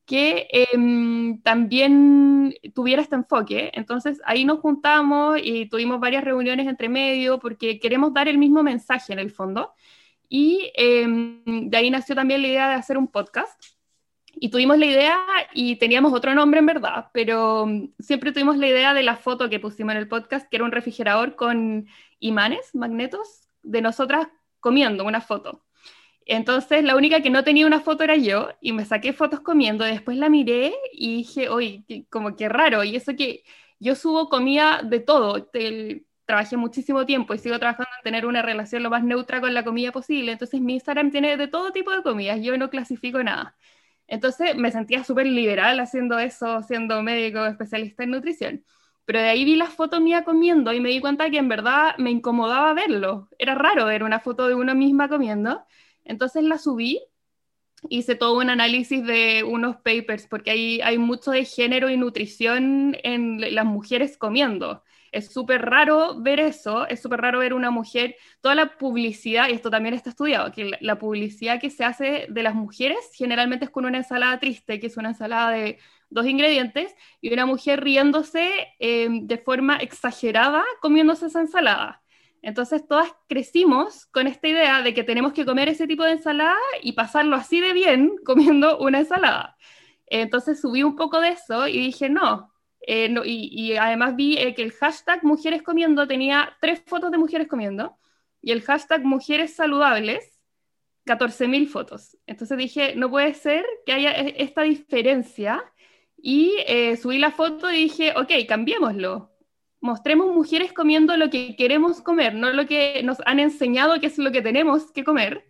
que 0.06 0.48
em, 0.52 1.42
también 1.42 2.54
tuviera 2.74 3.02
este 3.02 3.16
enfoque. 3.16 3.72
Entonces 3.74 4.22
ahí 4.26 4.44
nos 4.46 4.60
juntamos 4.60 5.40
y 5.42 5.68
tuvimos 5.70 6.00
varias 6.02 6.26
reuniones 6.26 6.68
entre 6.68 6.90
medio 6.90 7.40
porque 7.40 7.80
queremos 7.80 8.14
dar 8.14 8.28
el 8.28 8.38
mismo 8.38 8.64
mensaje 8.64 9.14
en 9.14 9.20
el 9.20 9.32
fondo. 9.32 9.74
Y 10.38 10.70
em, 10.76 11.70
de 11.70 11.78
ahí 11.78 11.90
nació 11.90 12.14
también 12.14 12.42
la 12.42 12.50
idea 12.50 12.68
de 12.68 12.76
hacer 12.76 12.98
un 12.98 13.08
podcast. 13.08 13.58
Y 14.34 14.50
tuvimos 14.50 14.78
la 14.78 14.86
idea 14.86 15.18
y 15.54 15.78
teníamos 15.78 16.12
otro 16.12 16.36
nombre 16.36 16.60
en 16.60 16.66
verdad, 16.66 17.10
pero 17.14 17.64
em, 17.64 17.94
siempre 18.00 18.34
tuvimos 18.34 18.58
la 18.58 18.68
idea 18.68 18.94
de 18.94 19.02
la 19.02 19.16
foto 19.16 19.50
que 19.50 19.62
pusimos 19.62 19.94
en 19.94 20.00
el 20.00 20.10
podcast, 20.10 20.50
que 20.50 20.58
era 20.58 20.66
un 20.66 20.74
refrigerador 20.74 21.38
con 21.38 21.88
imanes, 22.20 22.76
magnetos, 22.76 23.48
de 23.64 23.82
nosotras 23.82 24.28
comiendo 24.60 25.06
una 25.06 25.22
foto. 25.22 25.64
Entonces, 26.26 26.84
la 26.84 26.98
única 26.98 27.22
que 27.22 27.30
no 27.30 27.46
tenía 27.46 27.66
una 27.66 27.80
foto 27.80 28.04
era 28.04 28.18
yo 28.18 28.50
y 28.60 28.74
me 28.74 28.84
saqué 28.84 29.14
fotos 29.14 29.40
comiendo. 29.40 29.86
Después 29.86 30.18
la 30.18 30.28
miré 30.28 30.74
y 30.92 31.16
dije, 31.18 31.48
oye, 31.48 31.86
como 32.10 32.36
que 32.36 32.50
raro. 32.50 32.84
Y 32.84 32.98
eso 32.98 33.16
que 33.16 33.46
yo 33.80 33.96
subo 33.96 34.28
comida 34.28 34.82
de 34.84 35.00
todo. 35.00 35.50
Trabajé 36.26 36.58
muchísimo 36.58 37.06
tiempo 37.06 37.34
y 37.34 37.40
sigo 37.40 37.60
trabajando 37.60 37.90
en 37.98 38.04
tener 38.04 38.26
una 38.26 38.42
relación 38.42 38.84
lo 38.84 38.90
más 38.90 39.04
neutra 39.04 39.42
con 39.42 39.54
la 39.54 39.64
comida 39.64 39.92
posible. 39.92 40.32
Entonces, 40.32 40.62
mi 40.62 40.74
Instagram 40.76 41.12
tiene 41.12 41.38
de 41.38 41.48
todo 41.48 41.72
tipo 41.72 41.92
de 41.92 42.04
comidas. 42.04 42.40
Yo 42.42 42.58
no 42.58 42.70
clasifico 42.70 43.24
nada. 43.24 43.56
Entonces, 44.08 44.56
me 44.56 44.72
sentía 44.72 45.04
súper 45.04 45.28
liberal 45.28 45.80
haciendo 45.80 46.20
eso, 46.20 46.62
siendo 46.64 47.02
médico 47.04 47.46
especialista 47.46 48.04
en 48.04 48.12
nutrición. 48.12 48.66
Pero 49.06 49.20
de 49.20 49.30
ahí 49.30 49.46
vi 49.46 49.56
la 49.56 49.68
foto 49.68 50.02
mía 50.02 50.24
comiendo 50.24 50.74
y 50.74 50.80
me 50.80 50.90
di 50.90 51.00
cuenta 51.00 51.30
que 51.30 51.38
en 51.38 51.48
verdad 51.48 51.96
me 51.98 52.12
incomodaba 52.12 52.74
verlo. 52.74 53.30
Era 53.38 53.56
raro 53.56 53.86
ver 53.86 54.04
una 54.04 54.20
foto 54.20 54.48
de 54.48 54.56
uno 54.56 54.74
misma 54.76 55.08
comiendo. 55.10 55.64
Entonces 56.04 56.44
la 56.44 56.58
subí, 56.58 57.02
hice 57.90 58.16
todo 58.16 58.38
un 58.40 58.50
análisis 58.50 59.06
de 59.06 59.44
unos 59.44 59.78
papers, 59.78 60.28
porque 60.28 60.52
hay, 60.52 60.82
hay 60.82 60.98
mucho 60.98 61.32
de 61.32 61.46
género 61.46 61.90
y 61.90 61.98
nutrición 61.98 62.98
en 63.04 63.54
las 63.56 63.66
mujeres 63.66 64.18
comiendo. 64.18 64.84
Es 65.16 65.32
súper 65.32 65.62
raro 65.62 66.22
ver 66.22 66.42
eso, 66.42 66.86
es 66.88 67.02
súper 67.02 67.22
raro 67.22 67.40
ver 67.40 67.54
una 67.54 67.72
mujer, 67.72 68.18
toda 68.42 68.54
la 68.54 68.78
publicidad, 68.78 69.48
y 69.48 69.54
esto 69.54 69.70
también 69.70 69.96
está 69.96 70.10
estudiado, 70.10 70.52
que 70.52 70.72
la, 70.82 71.00
publicidad 71.00 71.62
que 71.62 71.70
se 71.70 71.86
hace 71.86 72.28
de 72.30 72.44
las 72.44 72.54
mujeres 72.54 72.98
generalmente 73.14 73.64
es 73.64 73.72
con 73.72 73.86
una 73.86 74.00
ensalada 74.00 74.38
triste, 74.42 74.78
que 74.78 74.88
es 74.88 74.98
una 74.98 75.10
ensalada 75.10 75.52
de 75.52 75.80
dos 76.10 76.26
ingredientes, 76.26 76.94
y 77.22 77.32
una 77.32 77.46
mujer 77.46 77.82
riéndose 77.82 78.50
eh, 78.80 79.08
de 79.10 79.38
forma 79.38 79.78
exagerada 79.78 80.66
comiéndose 80.82 81.28
esa 81.28 81.40
ensalada. 81.40 82.04
Entonces 82.42 82.86
todas 82.86 83.10
crecimos 83.30 84.08
con 84.08 84.28
esta 84.28 84.50
idea 84.50 84.82
de 84.82 84.94
que 84.94 85.06
tenemos 85.06 85.32
que 85.32 85.46
comer 85.46 85.70
ese 85.70 85.88
tipo 85.88 86.04
de 86.04 86.12
ensalada 86.12 86.60
y 86.84 86.92
pasarlo 86.92 87.38
así 87.38 87.62
de 87.62 87.72
bien 87.72 88.18
comiendo 88.26 88.80
una 88.80 89.00
ensalada. 89.00 89.56
Entonces 90.08 90.60
subí 90.60 90.84
un 90.84 90.98
poco 90.98 91.22
de 91.22 91.30
eso 91.30 91.70
y 91.70 91.80
dije, 91.80 92.10
no. 92.10 92.52
Eh, 92.82 93.14
y, 93.26 93.76
además 93.76 94.16
vi 94.16 94.38
eh, 94.38 94.54
que 94.54 94.62
el 94.62 94.72
hashtag 94.72 95.24
mujeres 95.24 95.64
comiendo 95.64 96.08
tenía 96.08 96.56
tres 96.62 96.84
fotos 96.86 97.12
de 97.12 97.18
mujeres 97.18 97.48
comiendo 97.48 97.98
y 98.42 98.52
el 98.52 98.62
hashtag 98.62 99.04
mujeres 99.04 99.56
saludables 99.56 100.40
14.000 101.06 101.68
fotos. 101.68 102.18
Entonces 102.28 102.58
dije, 102.58 102.96
no 102.96 103.10
puede 103.10 103.34
ser 103.34 103.66
que 103.86 103.94
haya 103.94 104.12
e, 104.12 104.36
esta 104.38 104.64
diferencia 104.64 105.64
y 106.18 106.56
eh, 106.68 106.98
subí 106.98 107.18
la 107.18 107.32
foto 107.32 107.72
y 107.72 107.84
dije, 107.84 108.14
ok, 108.16 108.32
cambiémoslo 108.48 109.36
mostremos 109.86 110.34
mujeres 110.34 110.74
comiendo 110.74 111.16
lo 111.16 111.30
que 111.30 111.56
queremos 111.56 112.02
comer, 112.02 112.34
no 112.34 112.52
lo 112.52 112.66
que 112.66 113.02
nos 113.04 113.18
han 113.26 113.40
enseñado 113.40 114.00
que 114.02 114.08
es 114.08 114.18
lo 114.18 114.32
que 114.32 114.42
tenemos 114.42 114.92
que 114.92 115.04
comer. 115.04 115.46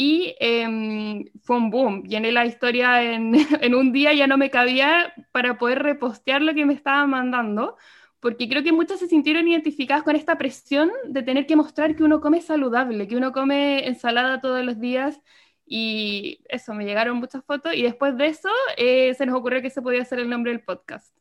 Y 0.00 0.36
em, 0.38 1.24
fue 1.42 1.56
un 1.56 1.70
boom. 1.70 2.04
Llené 2.04 2.30
la 2.30 2.46
historia 2.46 3.02
en, 3.02 3.34
en, 3.60 3.74
un 3.74 3.90
día, 3.92 4.12
ya 4.12 4.28
no 4.28 4.38
me 4.38 4.48
cabía 4.48 5.12
para 5.32 5.58
poder 5.58 5.82
repostear 5.82 6.40
lo 6.40 6.54
que 6.54 6.64
me 6.64 6.72
estaban 6.72 7.10
mandando, 7.10 7.76
porque 8.20 8.48
creo 8.48 8.62
que 8.62 8.70
muchas 8.70 9.00
se 9.00 9.08
sintieron 9.08 9.48
identificadas 9.48 10.04
con 10.04 10.14
esta 10.14 10.38
presión 10.38 10.88
de 11.08 11.24
tener 11.24 11.46
que 11.46 11.56
mostrar 11.56 11.96
que 11.96 12.04
uno 12.04 12.20
come 12.20 12.40
saludable, 12.42 13.08
que 13.08 13.16
uno 13.16 13.32
come 13.32 13.88
ensalada 13.88 14.40
todos 14.40 14.64
los 14.64 14.78
días. 14.78 15.20
Y 15.66 16.44
eso, 16.48 16.74
me 16.74 16.84
llegaron 16.84 17.16
muchas 17.16 17.44
fotos 17.44 17.74
y 17.74 17.82
después 17.82 18.16
de 18.16 18.26
eso 18.26 18.50
eh, 18.76 19.14
se 19.14 19.26
nos 19.26 19.36
ocurrió 19.36 19.62
que 19.62 19.70
se 19.70 19.82
podía 19.82 20.02
hacer 20.02 20.20
el 20.20 20.30
nombre 20.30 20.52
del 20.52 20.62
podcast. 20.62 21.12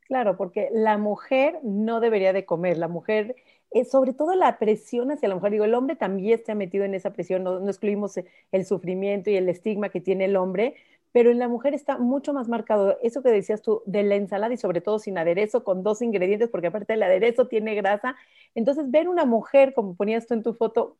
Claro, 0.00 0.38
porque 0.38 0.70
la 0.72 0.96
mujer 0.96 1.60
no 1.62 2.00
debería 2.00 2.32
de 2.32 2.46
comer, 2.46 2.78
la 2.78 2.88
mujer, 2.88 3.36
eh, 3.72 3.84
sobre 3.84 4.12
todo 4.12 4.34
la 4.34 4.58
presión 4.58 5.10
hacia 5.12 5.28
la 5.28 5.36
mujer, 5.36 5.52
digo, 5.52 5.64
el 5.64 5.74
hombre 5.74 5.96
también 5.96 6.40
ha 6.48 6.54
metido 6.54 6.84
en 6.84 6.94
esa 6.94 7.12
presión, 7.12 7.44
no, 7.44 7.68
excluimos 7.68 8.14
el 8.52 8.64
sufrimiento 8.64 9.30
y 9.30 9.36
el 9.36 9.48
estigma 9.48 9.90
que 9.90 10.00
tiene 10.00 10.24
el 10.24 10.36
hombre, 10.36 10.74
pero 11.12 11.30
en 11.30 11.38
la 11.38 11.48
mujer 11.48 11.74
está 11.74 11.98
mucho 11.98 12.32
más 12.32 12.48
marcado 12.48 12.98
eso 13.02 13.22
que 13.22 13.30
decías 13.30 13.62
tú 13.62 13.82
de 13.86 14.02
la 14.02 14.16
ensalada 14.16 14.54
y 14.54 14.56
sobre 14.56 14.80
todo 14.80 14.98
sin 14.98 15.18
aderezo, 15.18 15.64
con 15.64 15.82
dos 15.82 16.02
ingredientes, 16.02 16.48
porque 16.48 16.68
aparte 16.68 16.94
el 16.94 17.02
aderezo 17.02 17.46
tiene 17.48 17.74
grasa. 17.74 18.16
Entonces, 18.54 18.90
ver 18.90 19.08
una 19.08 19.24
mujer, 19.24 19.74
como 19.74 19.94
ponías 19.96 20.26
tú 20.26 20.34
en 20.34 20.42
tu 20.42 20.54
foto, 20.54 20.96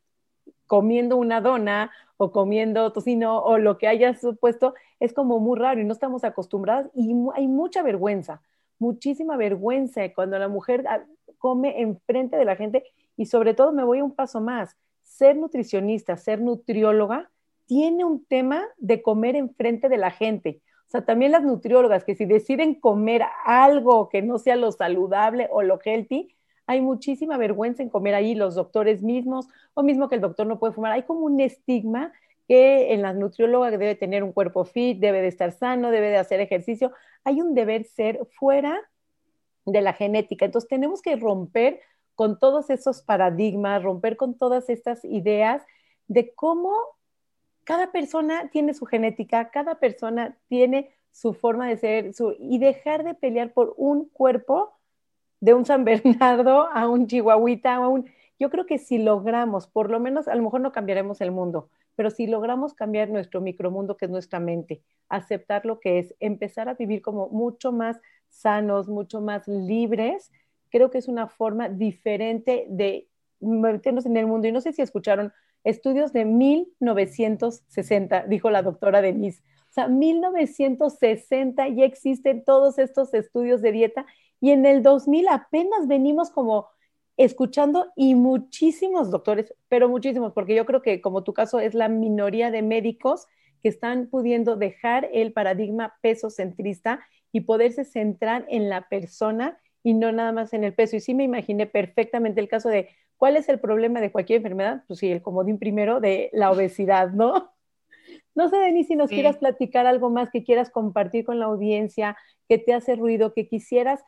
comiendo 0.67 1.17
una 1.17 1.41
dona 1.41 1.93
o 2.17 2.33
comiendo 2.33 2.93
tocino 2.93 3.41
o 3.43 3.59
lo 3.59 3.79
que 3.79 3.89
hayas 3.89 4.21
puesto, 4.41 4.75
es 5.01 5.13
como 5.13 5.41
muy 5.41 5.59
raro 5.59 5.81
y 5.81 5.85
no 5.85 5.93
estamos 5.93 6.25
acostumbradas 6.25 6.91
y 6.95 7.15
hay 7.35 7.49
mucha 7.49 7.83
vergüenza 7.83 8.43
muchísima 8.81 9.37
vergüenza 9.37 10.13
cuando 10.15 10.39
la 10.39 10.49
mujer 10.49 10.85
ah, 10.89 11.05
come 11.41 11.81
enfrente 11.81 12.37
de 12.37 12.45
la 12.45 12.55
gente 12.55 12.85
y 13.17 13.27
sobre 13.27 13.55
todo 13.55 13.73
me 13.73 13.83
voy 13.83 14.01
un 14.01 14.15
paso 14.15 14.41
más, 14.41 14.77
ser 15.03 15.37
nutricionista, 15.37 16.17
ser 16.17 16.41
nutrióloga, 16.41 17.29
tiene 17.67 18.05
un 18.05 18.25
tema 18.25 18.65
de 18.79 19.03
comer 19.03 19.35
enfrente 19.35 19.89
de 19.89 19.97
la 19.97 20.11
gente. 20.13 20.61
O 20.87 20.91
sea, 20.91 21.05
también 21.05 21.33
las 21.33 21.43
nutriólogas 21.43 22.05
que 22.05 22.15
si 22.15 22.25
deciden 22.25 22.75
comer 22.75 23.23
algo 23.45 24.09
que 24.09 24.23
no 24.23 24.39
sea 24.39 24.57
lo 24.57 24.73
saludable 24.73 25.49
o 25.51 25.63
lo 25.63 25.79
healthy, 25.85 26.35
hay 26.67 26.81
muchísima 26.81 27.37
vergüenza 27.37 27.83
en 27.83 27.89
comer 27.89 28.15
ahí, 28.15 28.35
los 28.35 28.55
doctores 28.55 29.03
mismos, 29.03 29.47
o 29.75 29.83
mismo 29.83 30.09
que 30.09 30.17
el 30.17 30.21
doctor 30.21 30.47
no 30.47 30.59
puede 30.59 30.73
fumar. 30.73 30.93
Hay 30.93 31.03
como 31.03 31.21
un 31.21 31.41
estigma 31.41 32.13
que 32.49 32.93
en 32.93 33.03
las 33.03 33.15
nutriólogas 33.15 33.71
debe 33.71 33.95
tener 33.95 34.25
un 34.25 34.33
cuerpo 34.33 34.65
fit, 34.65 34.99
debe 34.99 35.21
de 35.21 35.29
estar 35.29 35.53
sano, 35.53 35.93
debe 35.93 36.09
de 36.09 36.17
hacer 36.17 36.41
ejercicio. 36.41 36.93
Hay 37.23 37.41
un 37.41 37.55
deber 37.55 37.85
ser 37.85 38.21
fuera 38.39 38.81
de 39.73 39.81
la 39.81 39.93
genética. 39.93 40.45
Entonces 40.45 40.69
tenemos 40.69 41.03
que 41.03 41.17
romper 41.17 41.81
con 42.15 42.39
todos 42.39 42.71
esos 42.71 43.03
paradigmas, 43.03 43.83
romper 43.83 44.17
con 44.17 44.37
todas 44.37 44.69
estas 44.69 45.05
ideas 45.05 45.63
de 46.07 46.35
cómo 46.35 46.75
cada 47.65 47.93
persona 47.93 48.51
tiene 48.51 48.75
su 48.75 48.85
genética, 48.85 49.51
cada 49.51 49.77
persona 49.77 50.37
tiene 50.49 50.91
su 51.13 51.35
forma 51.35 51.69
de 51.69 51.77
ser 51.77 52.15
su, 52.15 52.35
y 52.39 52.59
dejar 52.59 53.05
de 53.05 53.15
pelear 53.15 53.53
por 53.53 53.75
un 53.77 54.09
cuerpo 54.09 54.73
de 55.41 55.55
un 55.55 55.65
San 55.65 55.85
Bernardo 55.87 56.69
a 56.73 56.89
un 56.89 57.07
chihuahuita, 57.07 57.77
a 57.77 57.89
un... 57.89 58.11
Yo 58.39 58.51
creo 58.51 58.67
que 58.67 58.79
si 58.79 58.99
logramos, 58.99 59.67
por 59.67 59.91
lo 59.91 60.01
menos, 60.01 60.29
a 60.29 60.35
lo 60.35 60.43
mejor 60.43 60.61
no 60.61 60.73
cambiaremos 60.73 61.21
el 61.21 61.31
mundo, 61.31 61.69
pero 61.95 62.11
si 62.11 62.27
logramos 62.27 62.75
cambiar 62.75 63.11
nuestro 63.11 63.41
micromundo, 63.41 63.97
que 63.97 64.07
es 64.07 64.11
nuestra 64.11 64.41
mente, 64.41 64.83
aceptar 65.09 65.67
lo 65.67 65.81
que 65.81 65.99
es, 65.99 66.15
empezar 66.21 66.69
a 66.69 66.75
vivir 66.75 67.03
como 67.03 67.29
mucho 67.29 67.73
más 67.73 68.01
sanos, 68.31 68.89
mucho 68.89 69.21
más 69.21 69.47
libres, 69.47 70.33
creo 70.71 70.91
que 70.91 70.99
es 70.99 71.09
una 71.09 71.29
forma 71.29 71.69
diferente 71.69 72.67
de 72.69 73.09
meternos 73.41 74.07
en 74.07 74.17
el 74.17 74.27
mundo. 74.27 74.49
Y 74.49 74.53
no 74.53 74.61
sé 74.61 74.73
si 74.73 74.83
escucharon 74.83 75.33
estudios 75.65 76.13
de 76.13 76.25
1960, 76.25 78.27
dijo 78.27 78.51
la 78.51 78.63
doctora 78.63 79.03
Denise. 79.03 79.43
O 79.71 79.73
sea, 79.73 79.89
1960 79.89 81.69
ya 81.69 81.85
existen 81.85 82.45
todos 82.45 82.79
estos 82.79 83.15
estudios 83.15 83.63
de 83.63 83.73
dieta 83.73 84.07
y 84.41 84.51
en 84.51 84.67
el 84.67 84.83
2000 84.83 85.29
apenas 85.29 85.87
venimos 85.87 86.31
como 86.31 86.69
escuchando 87.17 87.93
y 87.95 88.15
muchísimos 88.15 89.11
doctores, 89.11 89.55
pero 89.69 89.89
muchísimos, 89.89 90.33
porque 90.33 90.55
yo 90.55 90.65
creo 90.65 90.81
que 90.81 91.03
como 91.03 91.23
tu 91.23 91.35
caso 91.35 91.61
es 91.61 91.75
la 91.75 91.89
minoría 91.89 92.51
de 92.51 92.63
médicos 92.63 93.27
que 93.63 93.69
están 93.69 94.07
pudiendo 94.07 94.57
dejar 94.57 95.09
el 95.13 95.33
paradigma 95.33 95.95
peso 96.01 96.31
centrista 96.31 97.01
y 97.33 97.43
poderse 97.43 97.85
centrar 97.85 98.45
en 98.49 98.69
la 98.69 98.89
persona 98.89 99.59
y 99.83 99.95
no 99.95 100.13
nada 100.13 100.33
más 100.33 100.53
en 100.53 100.65
el 100.65 100.75
peso. 100.75 100.97
Y 100.97 101.01
sí 101.01 101.15
me 101.15 101.25
imaginé 101.25 101.67
perfectamente 101.67 102.41
el 102.41 102.49
caso 102.49 102.69
de 102.69 102.89
cuál 103.17 103.37
es 103.37 103.49
el 103.49 103.61
problema 103.61 104.01
de 104.01 104.11
cualquier 104.11 104.39
enfermedad, 104.39 104.85
pues 104.87 104.99
sí, 104.99 105.11
el 105.11 105.23
comodín 105.23 105.59
primero 105.59 106.01
de 106.01 106.31
la 106.33 106.51
obesidad, 106.51 107.11
¿no? 107.11 107.53
No 108.35 108.49
sé, 108.49 108.57
Denis, 108.57 108.87
si 108.87 108.97
nos 108.97 109.11
quieras 109.11 109.39
platicar 109.39 109.87
algo 109.87 110.09
más 110.09 110.31
que 110.31 110.45
quieras 110.45 110.71
compartir 110.71 111.25
con 111.25 111.41
la 111.41 111.47
audiencia, 111.47 112.17
que 112.49 112.59
te 112.59 112.73
hace 112.73 112.95
ruido, 112.95 113.35
que 113.35 113.49
quisieras 113.49 114.03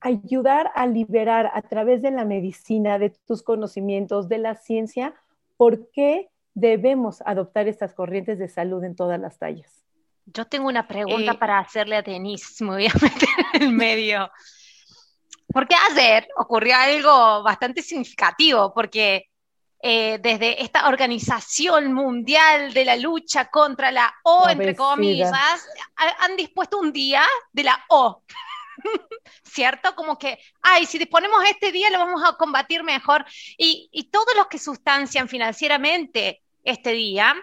ayudar 0.00 0.70
a 0.74 0.86
liberar 0.86 1.50
a 1.54 1.62
través 1.62 2.02
de 2.02 2.10
la 2.10 2.24
medicina, 2.24 2.98
de 2.98 3.10
tus 3.10 3.42
conocimientos, 3.42 4.28
de 4.28 4.38
la 4.38 4.56
ciencia, 4.56 5.14
por 5.56 5.90
qué 5.90 6.28
debemos 6.54 7.22
adoptar 7.24 7.68
estas 7.68 7.94
corrientes 7.94 8.38
de 8.38 8.48
salud 8.48 8.82
en 8.84 8.96
todas 8.96 9.20
las 9.20 9.38
tallas. 9.38 9.81
Yo 10.24 10.46
tengo 10.46 10.68
una 10.68 10.86
pregunta 10.86 11.32
eh, 11.32 11.38
para 11.38 11.58
hacerle 11.58 11.96
a 11.96 12.02
Denise, 12.02 12.64
me 12.64 12.70
voy 12.70 12.86
a 12.86 12.92
meter 13.02 13.28
en 13.54 13.62
el 13.62 13.72
medio. 13.72 14.30
Porque 15.52 15.74
ayer 15.90 16.28
ocurrió 16.36 16.76
algo 16.76 17.42
bastante 17.42 17.82
significativo, 17.82 18.72
porque 18.72 19.28
eh, 19.82 20.18
desde 20.22 20.62
esta 20.62 20.88
Organización 20.88 21.92
Mundial 21.92 22.72
de 22.72 22.84
la 22.84 22.96
Lucha 22.96 23.50
contra 23.50 23.90
la 23.90 24.14
O, 24.22 24.48
entre 24.48 24.74
comillas, 24.74 25.32
han 25.96 26.36
dispuesto 26.36 26.78
un 26.78 26.92
día 26.92 27.26
de 27.52 27.64
la 27.64 27.84
O. 27.88 28.22
¿Cierto? 29.44 29.94
Como 29.94 30.18
que, 30.18 30.38
ay, 30.62 30.86
si 30.86 30.98
disponemos 30.98 31.44
este 31.44 31.72
día 31.72 31.90
lo 31.90 31.98
vamos 31.98 32.22
a 32.24 32.36
combatir 32.36 32.82
mejor. 32.82 33.26
Y, 33.58 33.90
y 33.92 34.04
todos 34.04 34.34
los 34.36 34.46
que 34.46 34.58
sustancian 34.58 35.28
financieramente 35.28 36.42
este 36.64 36.92
día 36.92 37.34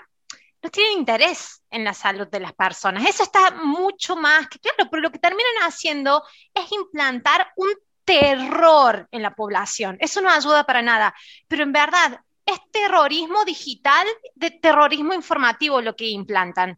no 0.62 0.70
tienen 0.70 1.00
interés 1.00 1.64
en 1.70 1.84
la 1.84 1.94
salud 1.94 2.28
de 2.28 2.40
las 2.40 2.54
personas. 2.54 3.08
Eso 3.08 3.24
está 3.24 3.52
mucho 3.52 4.16
más 4.16 4.48
que 4.48 4.60
claro, 4.60 4.90
pero 4.90 5.02
lo 5.02 5.12
que 5.12 5.20
terminan 5.20 5.64
haciendo 5.64 6.24
es 6.54 6.72
implantar 6.72 7.52
un 7.56 7.70
terror 8.04 9.08
en 9.12 9.22
la 9.22 9.36
población. 9.36 9.98
Eso 10.00 10.22
no 10.22 10.30
ayuda 10.30 10.66
para 10.66 10.82
nada. 10.82 11.14
Pero 11.48 11.64
en 11.64 11.72
verdad, 11.72 12.20
es 12.46 12.60
terrorismo 12.72 13.46
digital, 13.46 14.08
de 14.36 14.52
terrorismo 14.52 15.14
informativo 15.14 15.82
lo 15.82 15.96
que 15.96 16.08
implantan. 16.08 16.78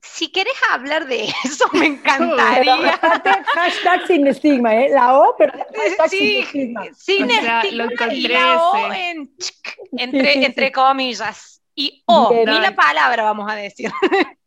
Si 0.00 0.30
querés 0.30 0.54
hablar 0.70 1.06
de 1.06 1.24
eso, 1.44 1.68
me 1.72 1.86
encantaría. 1.86 2.98
hashtag 3.54 4.06
sin 4.06 4.26
estigma, 4.28 4.74
¿eh? 4.74 4.90
La 4.90 5.18
O, 5.18 5.34
pero 5.36 5.52
hashtag 5.52 6.08
sin 6.10 6.42
estigma. 6.44 6.84
Sin 6.96 7.30
estigma 7.30 8.14
y 8.14 8.20
la 8.28 8.62
O 8.62 8.92
entre, 9.92 10.44
entre 10.44 10.72
comillas. 10.72 11.57
Y 11.78 12.02
O, 12.06 12.32
ni 12.34 12.44
la 12.44 12.74
palabra 12.74 13.22
vamos 13.22 13.50
a 13.50 13.54
decir. 13.54 13.90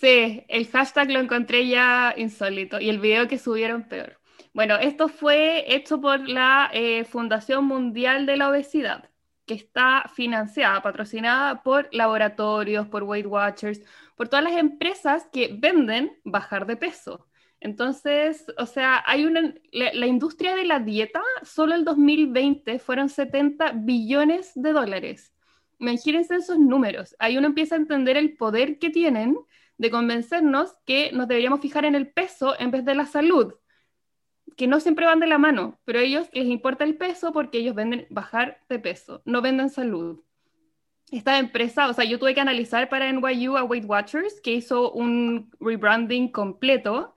Sí, 0.00 0.44
el 0.48 0.66
hashtag 0.66 1.12
lo 1.12 1.20
encontré 1.20 1.68
ya 1.68 2.12
insólito 2.16 2.80
y 2.80 2.88
el 2.88 2.98
video 2.98 3.28
que 3.28 3.38
subieron 3.38 3.84
peor. 3.84 4.18
Bueno, 4.52 4.74
esto 4.74 5.06
fue 5.06 5.76
hecho 5.76 6.00
por 6.00 6.28
la 6.28 6.68
eh, 6.72 7.04
Fundación 7.04 7.66
Mundial 7.66 8.26
de 8.26 8.36
la 8.36 8.50
Obesidad 8.50 9.08
que 9.46 9.54
está 9.54 10.10
financiada, 10.14 10.82
patrocinada 10.82 11.62
por 11.62 11.88
laboratorios, 11.92 12.88
por 12.88 13.04
Weight 13.04 13.26
Watchers, 13.26 13.80
por 14.16 14.28
todas 14.28 14.44
las 14.44 14.56
empresas 14.56 15.28
que 15.32 15.56
venden 15.56 16.18
bajar 16.24 16.66
de 16.66 16.76
peso. 16.76 17.28
Entonces, 17.60 18.44
o 18.58 18.66
sea, 18.66 19.02
hay 19.06 19.24
una, 19.24 19.54
la, 19.70 20.06
industria 20.06 20.56
de 20.56 20.64
la 20.64 20.80
dieta, 20.80 21.22
solo 21.42 21.74
el 21.74 21.84
2020 21.84 22.78
fueron 22.80 23.08
70 23.08 23.72
billones 23.76 24.50
de 24.54 24.72
dólares. 24.72 25.32
Imagínense 25.78 26.36
esos 26.36 26.58
números. 26.58 27.14
Ahí 27.18 27.36
uno 27.36 27.46
empieza 27.46 27.74
a 27.74 27.78
entender 27.78 28.16
el 28.16 28.36
poder 28.36 28.78
que 28.78 28.90
tienen 28.90 29.36
de 29.78 29.90
convencernos 29.90 30.74
que 30.86 31.12
nos 31.12 31.28
deberíamos 31.28 31.60
fijar 31.60 31.84
en 31.84 31.94
el 31.94 32.08
peso 32.08 32.58
en 32.58 32.70
vez 32.70 32.84
de 32.84 32.94
la 32.94 33.06
salud 33.06 33.54
que 34.56 34.66
no 34.66 34.80
siempre 34.80 35.06
van 35.06 35.20
de 35.20 35.26
la 35.26 35.38
mano, 35.38 35.78
pero 35.84 35.98
a 35.98 36.02
ellos 36.02 36.28
les 36.32 36.46
importa 36.46 36.84
el 36.84 36.96
peso 36.96 37.32
porque 37.32 37.58
ellos 37.58 37.74
venden 37.74 38.06
bajar 38.10 38.60
de 38.68 38.78
peso, 38.78 39.22
no 39.24 39.42
venden 39.42 39.70
salud. 39.70 40.22
Esta 41.10 41.38
empresa, 41.38 41.88
o 41.88 41.92
sea, 41.92 42.04
yo 42.04 42.18
tuve 42.18 42.34
que 42.34 42.40
analizar 42.40 42.88
para 42.88 43.08
NYU 43.12 43.56
a 43.56 43.64
Weight 43.64 43.84
Watchers, 43.86 44.40
que 44.40 44.54
hizo 44.54 44.90
un 44.92 45.50
rebranding 45.60 46.32
completo, 46.32 47.14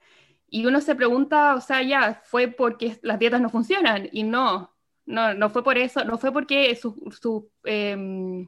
y 0.49 0.66
uno 0.66 0.82
se 0.82 0.95
pregunta, 0.95 1.55
o 1.55 1.62
sea, 1.62 1.82
ya, 1.82 2.22
fue 2.26 2.49
porque 2.49 2.99
las 3.01 3.20
dietas 3.20 3.41
no 3.41 3.49
funcionan, 3.49 4.10
y 4.12 4.24
no, 4.24 4.76
no, 5.10 5.34
no 5.34 5.49
fue 5.49 5.64
por 5.64 5.78
eso, 5.78 6.03
no 6.05 6.18
fue 6.18 6.32
porque 6.32 6.76
su, 6.76 7.51
em, 7.64 8.47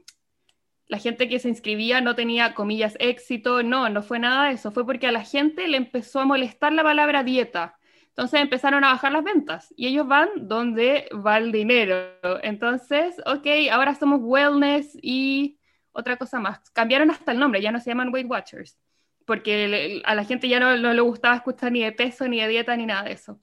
la 0.87 0.97
gente 0.99 1.27
que 1.29 1.39
se 1.39 1.49
inscribía 1.49 2.01
no 2.01 2.15
tenía, 2.15 2.53
comillas, 2.53 2.95
éxito, 2.99 3.63
no, 3.63 3.89
no 3.89 4.03
fue 4.03 4.19
nada 4.19 4.47
de 4.47 4.53
eso, 4.53 4.71
fue 4.71 4.85
porque 4.85 5.07
a 5.07 5.11
la 5.11 5.23
gente 5.23 5.67
le 5.67 5.77
empezó 5.77 6.19
a 6.19 6.25
molestar 6.25 6.73
la 6.73 6.83
palabra 6.83 7.23
dieta 7.23 7.77
entonces 8.11 8.41
empezaron 8.41 8.83
a 8.83 8.89
bajar 8.91 9.13
las 9.13 9.23
ventas 9.23 9.73
y 9.77 9.87
ellos 9.87 10.05
van 10.05 10.29
donde 10.35 11.07
va 11.25 11.37
el 11.37 11.51
dinero. 11.51 11.95
Entonces, 12.43 13.15
ok, 13.25 13.47
ahora 13.71 13.95
somos 13.95 14.19
wellness 14.21 14.97
y 15.01 15.57
otra 15.93 16.17
cosa 16.17 16.39
más. 16.39 16.69
Cambiaron 16.71 17.09
hasta 17.09 17.31
el 17.31 17.39
nombre, 17.39 17.61
ya 17.61 17.71
no 17.71 17.79
se 17.79 17.89
llaman 17.89 18.13
Weight 18.13 18.29
Watchers, 18.29 18.77
porque 19.25 20.01
a 20.05 20.13
la 20.13 20.25
gente 20.25 20.49
ya 20.49 20.59
no, 20.59 20.77
no 20.77 20.93
le 20.93 21.01
gustaba 21.01 21.35
escuchar 21.35 21.71
ni 21.71 21.83
de 21.83 21.93
peso, 21.93 22.27
ni 22.27 22.41
de 22.41 22.49
dieta, 22.49 22.75
ni 22.75 22.85
nada 22.85 23.03
de 23.03 23.13
eso. 23.13 23.39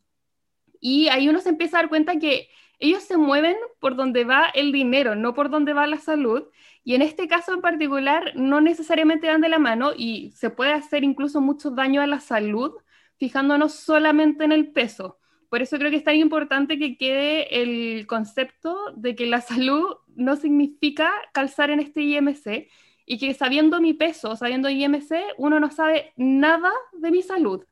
Y 0.81 1.09
ahí 1.09 1.29
uno 1.29 1.41
se 1.41 1.49
empieza 1.49 1.79
a 1.79 1.83
dar 1.83 1.89
cuenta 1.89 2.19
que 2.19 2.51
ellos 2.79 3.03
se 3.03 3.17
mueven 3.17 3.57
por 3.81 3.97
donde 3.97 4.25
va 4.25 4.47
el 4.55 4.73
dinero, 4.73 5.15
no 5.15 5.35
por 5.35 5.51
donde 5.51 5.73
va 5.73 5.87
la 5.87 5.99
salud. 5.99 6.45
Y 6.85 6.95
en 6.95 7.03
este 7.03 7.29
caso 7.29 7.53
en 7.53 7.61
particular, 7.61 8.33
no 8.37 8.61
necesariamente 8.61 9.29
van 9.29 9.41
de 9.41 9.49
la 9.49 9.59
mano 9.59 9.93
y 9.97 10.33
se 10.33 10.51
puede 10.51 10.73
hacer 10.73 11.05
incluso 11.05 11.41
mucho 11.41 11.71
daño 11.71 12.01
a 12.01 12.07
la 12.07 12.21
salud 12.21 12.73
fijándonos 13.19 13.75
solamente 13.75 14.45
en 14.45 14.53
el 14.53 14.71
peso. 14.73 15.19
Por 15.49 15.63
eso 15.63 15.79
creo 15.79 15.91
que 15.91 15.97
es 15.97 16.05
tan 16.05 16.17
importante 16.17 16.79
que 16.79 16.97
quede 16.97 17.63
el 17.63 18.07
concepto 18.07 18.93
de 18.97 19.15
que 19.15 19.27
la 19.27 19.41
salud 19.43 19.97
no 20.15 20.37
significa 20.37 21.11
calzar 21.33 21.71
en 21.71 21.81
este 21.81 22.03
IMC 22.03 22.69
y 23.07 23.19
que 23.19 23.35
sabiendo 23.35 23.81
mi 23.81 23.95
peso, 23.95 24.37
sabiendo 24.37 24.69
IMC, 24.69 25.13
uno 25.39 25.61
no 25.61 25.71
sabe 25.71 26.13
nada 26.17 26.71
de 26.93 27.11
mi 27.11 27.23
salud. 27.23 27.65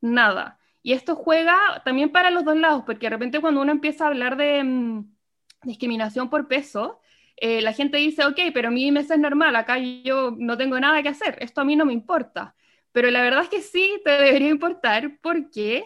Nada. 0.00 0.57
Y 0.82 0.92
esto 0.92 1.16
juega 1.16 1.82
también 1.84 2.10
para 2.10 2.30
los 2.30 2.44
dos 2.44 2.56
lados, 2.56 2.84
porque 2.86 3.06
de 3.06 3.10
repente 3.10 3.40
cuando 3.40 3.60
uno 3.60 3.72
empieza 3.72 4.04
a 4.04 4.08
hablar 4.08 4.36
de 4.36 4.62
mm, 4.64 5.16
discriminación 5.64 6.30
por 6.30 6.48
peso, 6.48 7.00
eh, 7.36 7.60
la 7.62 7.72
gente 7.72 7.98
dice, 7.98 8.24
ok, 8.24 8.38
pero 8.52 8.70
mi 8.70 8.86
IMC 8.86 9.10
es 9.12 9.18
normal, 9.18 9.54
acá 9.56 9.78
yo 9.78 10.34
no 10.36 10.56
tengo 10.56 10.78
nada 10.80 11.02
que 11.02 11.08
hacer, 11.08 11.36
esto 11.40 11.60
a 11.60 11.64
mí 11.64 11.76
no 11.76 11.84
me 11.84 11.92
importa. 11.92 12.54
Pero 12.92 13.10
la 13.10 13.22
verdad 13.22 13.42
es 13.42 13.48
que 13.48 13.62
sí 13.62 14.00
te 14.04 14.10
debería 14.10 14.48
importar 14.48 15.18
porque 15.20 15.84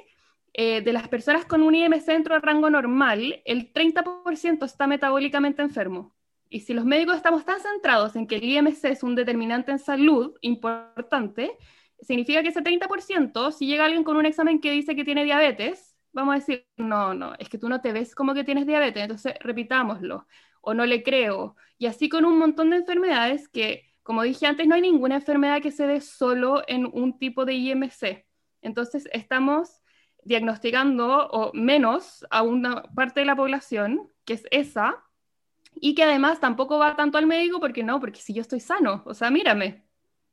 eh, 0.54 0.82
de 0.82 0.92
las 0.92 1.08
personas 1.08 1.44
con 1.44 1.62
un 1.62 1.74
IMC 1.74 2.04
dentro 2.06 2.34
del 2.34 2.42
rango 2.42 2.70
normal, 2.70 3.42
el 3.44 3.72
30% 3.72 4.64
está 4.64 4.86
metabólicamente 4.86 5.62
enfermo. 5.62 6.14
Y 6.48 6.60
si 6.60 6.74
los 6.74 6.84
médicos 6.84 7.16
estamos 7.16 7.44
tan 7.44 7.60
centrados 7.60 8.14
en 8.16 8.26
que 8.26 8.36
el 8.36 8.44
IMC 8.44 8.84
es 8.84 9.02
un 9.02 9.14
determinante 9.14 9.72
en 9.72 9.78
salud 9.78 10.36
importante, 10.42 11.56
significa 12.02 12.42
que 12.42 12.48
ese 12.48 12.62
30%, 12.62 13.52
si 13.52 13.66
llega 13.66 13.84
alguien 13.84 14.04
con 14.04 14.16
un 14.16 14.26
examen 14.26 14.60
que 14.60 14.72
dice 14.72 14.94
que 14.94 15.04
tiene 15.04 15.24
diabetes, 15.24 15.96
vamos 16.12 16.34
a 16.34 16.38
decir, 16.38 16.66
no, 16.76 17.14
no, 17.14 17.34
es 17.38 17.48
que 17.48 17.58
tú 17.58 17.68
no 17.68 17.80
te 17.80 17.92
ves 17.92 18.14
como 18.14 18.34
que 18.34 18.44
tienes 18.44 18.66
diabetes, 18.66 19.02
entonces 19.02 19.34
repitámoslo, 19.40 20.26
o 20.60 20.74
no 20.74 20.84
le 20.86 21.02
creo. 21.02 21.56
Y 21.78 21.86
así 21.86 22.08
con 22.08 22.24
un 22.24 22.38
montón 22.38 22.70
de 22.70 22.76
enfermedades 22.76 23.48
que 23.48 23.92
como 24.02 24.22
dije 24.22 24.46
antes, 24.46 24.66
no 24.66 24.74
hay 24.74 24.80
ninguna 24.80 25.16
enfermedad 25.16 25.62
que 25.62 25.70
se 25.70 25.86
dé 25.86 26.00
solo 26.00 26.62
en 26.66 26.86
un 26.86 27.18
tipo 27.18 27.44
de 27.44 27.54
IMC. 27.54 28.24
Entonces, 28.60 29.08
estamos 29.12 29.80
diagnosticando 30.24 31.28
o 31.28 31.52
menos 31.54 32.26
a 32.30 32.42
una 32.42 32.82
parte 32.94 33.20
de 33.20 33.26
la 33.26 33.36
población, 33.36 34.10
que 34.24 34.34
es 34.34 34.44
esa, 34.50 35.04
y 35.74 35.94
que 35.94 36.04
además 36.04 36.40
tampoco 36.40 36.78
va 36.78 36.96
tanto 36.96 37.18
al 37.18 37.26
médico 37.26 37.60
porque 37.60 37.82
no, 37.82 38.00
porque 38.00 38.20
si 38.20 38.34
yo 38.34 38.42
estoy 38.42 38.60
sano, 38.60 39.02
o 39.06 39.14
sea, 39.14 39.30
mírame, 39.30 39.84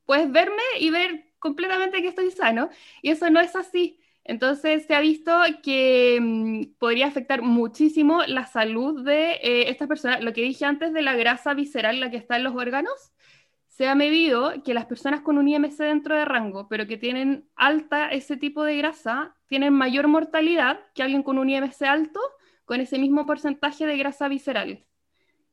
puedes 0.05 0.31
verme 0.31 0.61
y 0.79 0.89
ver 0.89 1.28
completamente 1.39 2.01
que 2.01 2.09
estoy 2.09 2.31
sano, 2.31 2.69
y 3.01 3.11
eso 3.11 3.29
no 3.29 3.39
es 3.39 3.55
así. 3.55 3.99
Entonces 4.23 4.85
se 4.85 4.93
ha 4.93 4.99
visto 4.99 5.31
que 5.63 6.19
mm, 6.21 6.77
podría 6.77 7.07
afectar 7.07 7.41
muchísimo 7.41 8.21
la 8.27 8.45
salud 8.45 9.03
de 9.03 9.31
eh, 9.41 9.69
estas 9.69 9.87
personas. 9.87 10.21
Lo 10.23 10.33
que 10.33 10.43
dije 10.43 10.65
antes 10.65 10.93
de 10.93 11.01
la 11.01 11.15
grasa 11.15 11.53
visceral, 11.53 11.99
la 11.99 12.11
que 12.11 12.17
está 12.17 12.35
en 12.37 12.43
los 12.43 12.55
órganos, 12.55 12.93
se 13.67 13.87
ha 13.87 13.95
medido 13.95 14.61
que 14.63 14.73
las 14.73 14.85
personas 14.85 15.21
con 15.21 15.37
un 15.37 15.47
IMC 15.47 15.77
dentro 15.77 16.15
de 16.15 16.25
rango, 16.25 16.67
pero 16.67 16.85
que 16.85 16.97
tienen 16.97 17.49
alta 17.55 18.09
ese 18.09 18.37
tipo 18.37 18.63
de 18.63 18.77
grasa, 18.77 19.35
tienen 19.47 19.73
mayor 19.73 20.07
mortalidad 20.07 20.79
que 20.93 21.01
alguien 21.01 21.23
con 21.23 21.37
un 21.37 21.49
IMC 21.49 21.83
alto 21.83 22.19
con 22.65 22.81
ese 22.81 22.99
mismo 22.99 23.25
porcentaje 23.25 23.85
de 23.85 23.97
grasa 23.97 24.27
visceral. 24.27 24.85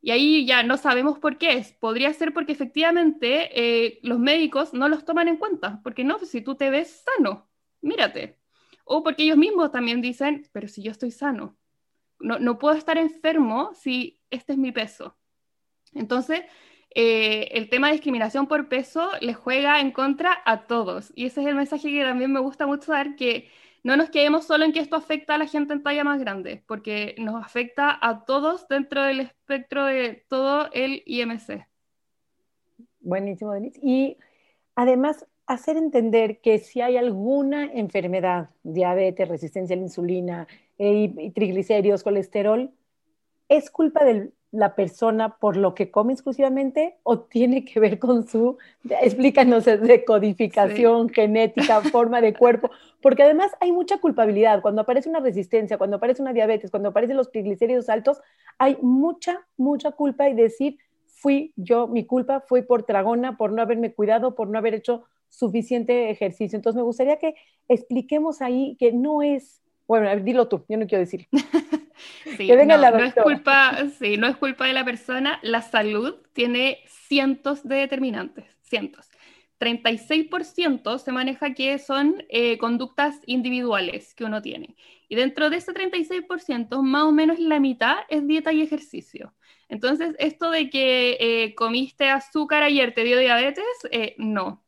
Y 0.01 0.11
ahí 0.11 0.47
ya 0.47 0.63
no 0.63 0.77
sabemos 0.77 1.19
por 1.19 1.39
qué 1.39 1.55
es. 1.55 1.73
Podría 1.73 2.13
ser 2.13 2.33
porque 2.33 2.53
efectivamente 2.53 3.51
eh, 3.87 3.99
los 4.03 4.19
médicos 4.19 4.73
no 4.75 4.89
los 4.89 5.05
toman 5.05 5.29
en 5.29 5.37
cuenta, 5.37 5.81
porque 5.83 6.05
no, 6.05 6.19
si 6.21 6.43
tú 6.43 6.55
te 6.55 6.71
ves 6.71 7.05
sano, 7.05 7.49
mírate. 7.81 8.39
O 8.85 9.03
porque 9.03 9.25
ellos 9.25 9.39
mismos 9.39 9.73
también 9.73 10.01
dicen, 10.01 10.49
pero 10.53 10.69
si 10.69 10.83
yo 10.83 10.93
estoy 10.93 11.11
sano. 11.11 11.57
no, 12.21 12.59
puedo 12.59 12.77
estar 12.77 12.99
enfermo 12.99 13.73
si 13.75 14.21
este 14.31 14.53
es 14.53 14.59
mi 14.59 14.73
peso. 14.73 15.17
Entonces, 15.93 16.43
eh, 16.99 17.51
el 17.53 17.69
tema 17.69 17.89
de 17.89 17.95
discriminación 17.95 18.47
por 18.47 18.71
peso 18.71 19.11
le 19.21 19.35
juega 19.35 19.81
en 19.81 19.91
contra 19.91 20.43
a 20.47 20.67
todos. 20.67 21.13
Y 21.15 21.27
ese 21.27 21.43
es 21.43 21.47
el 21.47 21.55
mensaje 21.55 21.91
que 21.91 22.03
también 22.03 22.33
me 22.33 22.41
gusta 22.41 22.67
mucho 22.67 22.93
dar, 22.93 23.17
que 23.17 23.51
no 23.83 23.97
nos 23.97 24.11
quedemos 24.11 24.47
solo 24.47 24.65
en 24.65 24.73
que 24.73 24.81
esto 24.81 24.97
afecta 24.97 25.35
a 25.35 25.39
la 25.39 25.47
gente 25.47 25.73
en 25.73 25.83
talla 25.83 26.05
más 26.05 26.21
grande, 26.21 26.63
porque 26.67 27.15
nos 27.19 27.43
afecta 27.43 27.99
a 28.01 28.25
todos 28.25 28.69
dentro 28.69 29.03
del 29.03 29.21
espectro 29.21 29.85
de 29.87 30.25
todo 30.29 30.69
el 30.73 31.03
IMC. 31.07 31.67
Buenísimo, 33.01 33.53
Denise. 33.53 33.79
Y 33.83 34.17
además, 34.75 35.27
hacer 35.47 35.77
entender 35.77 36.41
que 36.41 36.59
si 36.59 36.81
hay 36.81 36.97
alguna 36.97 37.65
enfermedad, 37.73 38.51
diabetes, 38.65 39.29
resistencia 39.29 39.75
a 39.75 39.79
la 39.79 39.85
insulina, 39.85 40.49
eh, 40.79 41.33
triglicéridos, 41.35 42.03
colesterol, 42.03 42.73
¿es 43.49 43.71
culpa 43.71 44.05
de 44.05 44.33
la 44.57 44.75
persona 44.75 45.37
por 45.37 45.57
lo 45.57 45.75
que 45.75 45.91
come 45.91 46.13
exclusivamente 46.13 46.97
o 47.03 47.21
tiene 47.21 47.65
que 47.65 47.79
ver 47.79 47.99
con 47.99 48.27
su, 48.27 48.59
explícanos, 48.89 49.65
de 49.65 50.05
codificación, 50.05 51.09
genética, 51.09 51.81
forma 51.93 52.21
de 52.21 52.35
cuerpo? 52.35 52.71
Porque 53.01 53.23
además 53.23 53.53
hay 53.61 53.73
mucha 53.73 53.99
culpabilidad. 53.99 54.63
Cuando 54.63 54.83
aparece 54.83 55.09
una 55.09 55.21
resistencia, 55.21 55.79
cuando 55.79 55.97
aparece 55.97 56.23
una 56.23 56.33
diabetes, 56.33 56.71
cuando 56.71 56.89
aparecen 56.89 57.17
los 57.17 57.31
triglicéridos 57.31 57.89
altos, 57.89 58.21
hay 58.59 58.79
mucha, 58.83 59.47
mucha 59.57 59.93
culpa 59.93 60.29
y 60.29 60.35
decir, 60.35 60.79
fui 61.07 61.53
yo, 61.57 61.87
mi 61.89 62.05
culpa 62.05 62.41
fue 62.41 62.63
por 62.63 62.83
tragona, 62.83 63.37
por 63.37 63.53
no 63.53 63.63
haberme 63.63 63.93
cuidado, 63.93 64.35
por 64.35 64.49
no 64.49 64.59
haber 64.59 64.75
hecho 64.75 65.05
suficiente 65.29 66.11
ejercicio. 66.11 66.57
Entonces 66.57 66.77
me 66.77 66.83
gustaría 66.85 67.19
que 67.19 67.35
expliquemos 67.69 68.43
ahí 68.43 68.77
que 68.79 68.93
no 68.93 69.23
es, 69.23 69.63
bueno, 69.87 70.15
dilo 70.23 70.49
tú, 70.49 70.65
yo 70.69 70.77
no 70.77 70.87
quiero 70.87 71.05
decir. 71.05 71.29
sí, 72.37 72.47
que 72.47 72.57
venga 72.57 72.77
no, 72.77 72.83
la 72.83 72.91
no 72.91 73.05
es 73.05 73.15
culpa, 73.15 73.77
sí, 73.99 74.17
no 74.17 74.27
es 74.27 74.37
culpa 74.37 74.67
de 74.67 74.73
la 74.73 74.85
persona, 74.85 75.39
la 75.43 75.63
salud 75.63 76.17
tiene 76.33 76.81
cientos 76.87 77.67
de 77.67 77.77
determinantes, 77.77 78.45
cientos. 78.63 79.11
36% 79.59 80.99
se 80.99 81.13
maneja 81.13 81.55
que 81.55 81.79
son 81.79 82.25
eh, 82.29 82.59
conductas 82.59 83.21
individuales 83.27 84.15
que 84.15 84.25
uno 84.25 84.43
tiene. 84.43 84.77
Y 85.09 85.15
dentro 85.15 85.51
de 85.51 85.57
ese 85.57 85.73
36%, 85.73 86.83
más 86.83 87.05
o 87.05 87.13
menos 87.13 87.39
la 87.39 87.61
mitad 87.61 87.99
es 88.09 88.27
dieta 88.27 88.53
y 88.53 88.63
ejercicio. 88.63 89.35
Entonces, 89.69 90.15
esto 90.19 90.51
de 90.51 90.69
que 90.69 91.17
eh, 91.21 91.55
comiste 91.55 92.11
azúcar 92.11 92.63
ayer 92.63 92.93
te 92.93 93.05
dio 93.05 93.19
diabetes, 93.19 93.65
eh, 93.91 94.15
no, 94.19 94.66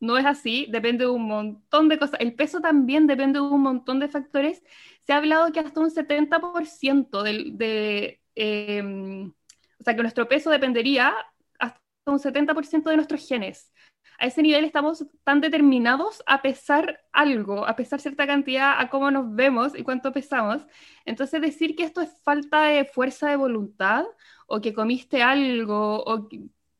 no 0.00 0.18
es 0.18 0.26
así, 0.26 0.66
depende 0.70 1.04
de 1.04 1.10
un 1.10 1.26
montón 1.26 1.88
de 1.88 1.98
cosas. 1.98 2.20
El 2.20 2.34
peso 2.34 2.60
también 2.60 3.06
depende 3.06 3.38
de 3.40 3.46
un 3.46 3.62
montón 3.62 3.98
de 4.00 4.08
factores. 4.08 4.62
Se 5.06 5.12
ha 5.12 5.16
hablado 5.18 5.52
que 5.52 5.60
hasta 5.60 5.80
un 5.80 5.90
70% 5.90 7.22
de, 7.22 7.50
de 7.52 8.20
em, 8.34 9.32
o 9.80 9.84
sea, 9.84 9.94
que 9.96 10.02
nuestro 10.02 10.28
peso 10.28 10.50
dependería 10.50 11.14
hasta 11.58 11.80
un 12.06 12.18
70% 12.18 12.90
de 12.90 12.96
nuestros 12.96 13.26
genes. 13.26 13.72
A 14.18 14.26
ese 14.26 14.42
nivel 14.42 14.64
estamos 14.64 15.04
tan 15.24 15.40
determinados 15.40 16.22
a 16.26 16.40
pesar 16.40 17.00
algo, 17.12 17.66
a 17.66 17.76
pesar 17.76 18.00
cierta 18.00 18.26
cantidad 18.26 18.80
a 18.80 18.88
cómo 18.88 19.10
nos 19.10 19.34
vemos 19.34 19.76
y 19.78 19.82
cuánto 19.82 20.12
pesamos. 20.12 20.62
Entonces 21.04 21.40
decir 21.40 21.76
que 21.76 21.84
esto 21.84 22.00
es 22.00 22.10
falta 22.22 22.62
de 22.62 22.84
fuerza 22.86 23.28
de 23.28 23.36
voluntad 23.36 24.04
o 24.46 24.60
que 24.60 24.72
comiste 24.72 25.22
algo 25.22 26.02
o 26.04 26.28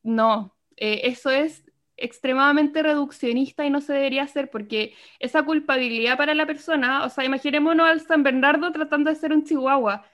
no, 0.02 0.56
eh, 0.76 1.02
eso 1.04 1.30
es 1.30 1.64
extremadamente 1.96 2.82
reduccionista 2.82 3.64
y 3.64 3.70
no 3.70 3.80
se 3.80 3.92
debería 3.92 4.22
hacer 4.22 4.50
porque 4.50 4.94
esa 5.18 5.42
culpabilidad 5.44 6.16
para 6.16 6.34
la 6.34 6.46
persona, 6.46 7.04
o 7.04 7.08
sea, 7.08 7.24
imaginémonos 7.24 7.88
al 7.88 8.00
San 8.00 8.22
Bernardo 8.22 8.70
tratando 8.72 9.10
de 9.10 9.16
ser 9.16 9.32
un 9.32 9.44
chihuahua, 9.44 10.04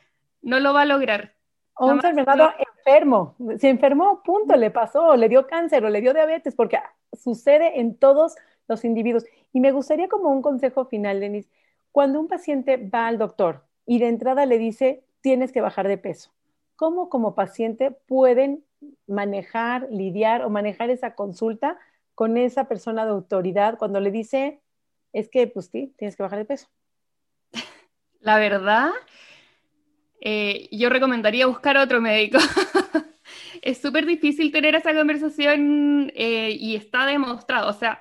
no 0.43 0.61
lo 0.61 0.73
va 0.73 0.83
a 0.83 0.87
lograr. 0.87 1.35
O 1.75 1.87
un 1.87 2.01
San 2.01 2.15
Bernardo 2.15 2.53
enfermo, 2.85 3.35
se 3.59 3.69
enfermó, 3.69 4.23
punto, 4.23 4.57
le 4.57 4.71
pasó, 4.71 5.17
le 5.17 5.29
dio 5.29 5.47
cáncer 5.47 5.85
o 5.85 5.91
le 5.91 6.01
dio 6.01 6.13
diabetes, 6.13 6.55
porque 6.55 6.79
sucede 7.13 7.81
en 7.81 7.97
todos 7.97 8.37
los 8.69 8.85
individuos. 8.85 9.25
Y 9.53 9.61
me 9.61 9.73
gustaría 9.73 10.09
como 10.09 10.31
un 10.31 10.43
consejo 10.43 10.85
final, 10.85 11.21
Denis, 11.21 11.49
cuando 11.91 12.21
un 12.21 12.29
paciente 12.29 12.77
va 12.77 13.07
al 13.07 13.19
doctor 13.19 13.65
y 13.87 13.99
de 13.99 14.09
entrada 14.09 14.47
le 14.47 14.59
dice, 14.59 15.05
tienes 15.21 15.53
que 15.53 15.61
bajar 15.61 15.89
de 15.89 15.99
peso, 15.99 16.33
¿cómo 16.77 17.09
como 17.09 17.35
paciente 17.35 17.91
pueden 17.91 18.65
manejar, 19.07 19.89
lidiar 19.91 20.43
o 20.43 20.51
manejar 20.51 20.91
esa 20.91 21.15
consulta 21.15 21.79
con 22.15 22.37
esa 22.37 22.69
persona 22.69 23.05
de 23.05 23.13
autoridad 23.13 23.79
cuando 23.79 24.01
le 24.01 24.11
dice, 24.11 24.61
es 25.13 25.29
que, 25.29 25.47
pues 25.47 25.71
tienes 25.71 26.17
que 26.17 26.23
bajar 26.23 26.39
de 26.39 26.45
peso? 26.45 26.69
La 28.21 28.39
verdad, 28.39 28.91
eh, 30.21 30.69
yo 30.71 30.89
recomendaría 30.89 31.47
buscar 31.47 31.77
otro 31.77 32.01
médico. 32.01 32.39
es 33.63 33.79
súper 33.79 34.07
difícil 34.07 34.53
tener 34.53 34.75
esa 34.75 34.95
conversación 34.95 36.13
eh, 36.15 36.57
y 36.59 36.77
está 36.77 37.07
demostrado. 37.07 37.69
O 37.69 37.73
sea, 37.73 38.01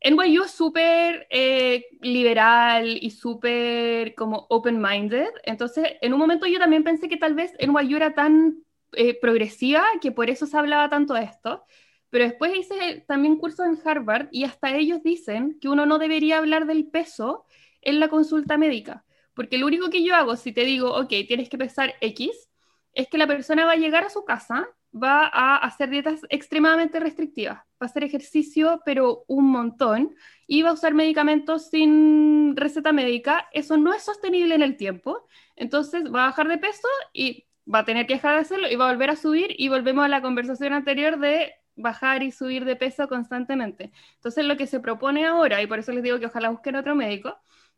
NYU 0.00 0.44
es 0.44 0.50
súper 0.50 1.26
eh, 1.30 1.86
liberal 2.00 2.98
y 3.00 3.10
súper 3.10 4.14
como 4.14 4.46
open-minded. 4.48 5.30
Entonces, 5.44 5.94
en 6.00 6.12
un 6.12 6.18
momento 6.18 6.46
yo 6.46 6.58
también 6.58 6.82
pensé 6.82 7.08
que 7.08 7.16
tal 7.16 7.34
vez 7.34 7.54
NYU 7.58 7.96
era 7.96 8.14
tan 8.14 8.64
eh, 8.92 9.18
progresiva, 9.20 9.84
que 10.00 10.12
por 10.12 10.30
eso 10.30 10.46
se 10.46 10.56
hablaba 10.58 10.88
tanto 10.88 11.14
de 11.14 11.24
esto. 11.24 11.64
Pero 12.10 12.24
después 12.24 12.54
hice 12.54 13.04
también 13.08 13.36
curso 13.36 13.64
en 13.64 13.78
Harvard 13.84 14.28
y 14.30 14.44
hasta 14.44 14.76
ellos 14.76 15.02
dicen 15.02 15.58
que 15.60 15.68
uno 15.68 15.86
no 15.86 15.98
debería 15.98 16.38
hablar 16.38 16.66
del 16.66 16.86
peso 16.86 17.46
en 17.80 18.00
la 18.00 18.08
consulta 18.08 18.58
médica. 18.58 19.04
Porque 19.34 19.58
lo 19.58 19.66
único 19.66 19.88
que 19.88 20.04
yo 20.04 20.14
hago, 20.14 20.36
si 20.36 20.52
te 20.52 20.64
digo, 20.64 20.94
ok, 20.94 21.08
tienes 21.26 21.48
que 21.48 21.56
pesar 21.58 21.94
X, 22.00 22.50
es 22.92 23.08
que 23.08 23.18
la 23.18 23.26
persona 23.26 23.64
va 23.64 23.72
a 23.72 23.76
llegar 23.76 24.04
a 24.04 24.10
su 24.10 24.24
casa, 24.24 24.68
va 24.94 25.26
a 25.26 25.56
hacer 25.56 25.88
dietas 25.88 26.20
extremadamente 26.28 27.00
restrictivas, 27.00 27.56
va 27.56 27.64
a 27.80 27.84
hacer 27.86 28.04
ejercicio, 28.04 28.82
pero 28.84 29.24
un 29.26 29.50
montón, 29.50 30.14
y 30.46 30.62
va 30.62 30.70
a 30.70 30.74
usar 30.74 30.92
medicamentos 30.92 31.70
sin 31.70 32.54
receta 32.56 32.92
médica. 32.92 33.48
Eso 33.52 33.78
no 33.78 33.94
es 33.94 34.02
sostenible 34.02 34.54
en 34.54 34.62
el 34.62 34.76
tiempo. 34.76 35.26
Entonces 35.56 36.04
va 36.04 36.24
a 36.24 36.26
bajar 36.26 36.48
de 36.48 36.58
peso 36.58 36.88
y 37.14 37.46
va 37.72 37.80
a 37.80 37.84
tener 37.84 38.06
que 38.06 38.14
dejar 38.14 38.34
de 38.34 38.40
hacerlo 38.40 38.68
y 38.70 38.76
va 38.76 38.88
a 38.88 38.92
volver 38.92 39.10
a 39.10 39.16
subir 39.16 39.54
y 39.56 39.68
volvemos 39.68 40.04
a 40.04 40.08
la 40.08 40.22
conversación 40.22 40.72
anterior 40.72 41.18
de 41.18 41.54
bajar 41.76 42.22
y 42.22 42.32
subir 42.32 42.64
de 42.64 42.76
peso 42.76 43.08
constantemente. 43.08 43.92
Entonces 44.16 44.44
lo 44.44 44.56
que 44.56 44.66
se 44.66 44.80
propone 44.80 45.26
ahora, 45.26 45.62
y 45.62 45.66
por 45.66 45.78
eso 45.78 45.92
les 45.92 46.02
digo 46.02 46.18
que 46.18 46.26
ojalá 46.26 46.50
busquen 46.50 46.76
otro 46.76 46.94
médico, 46.94 47.36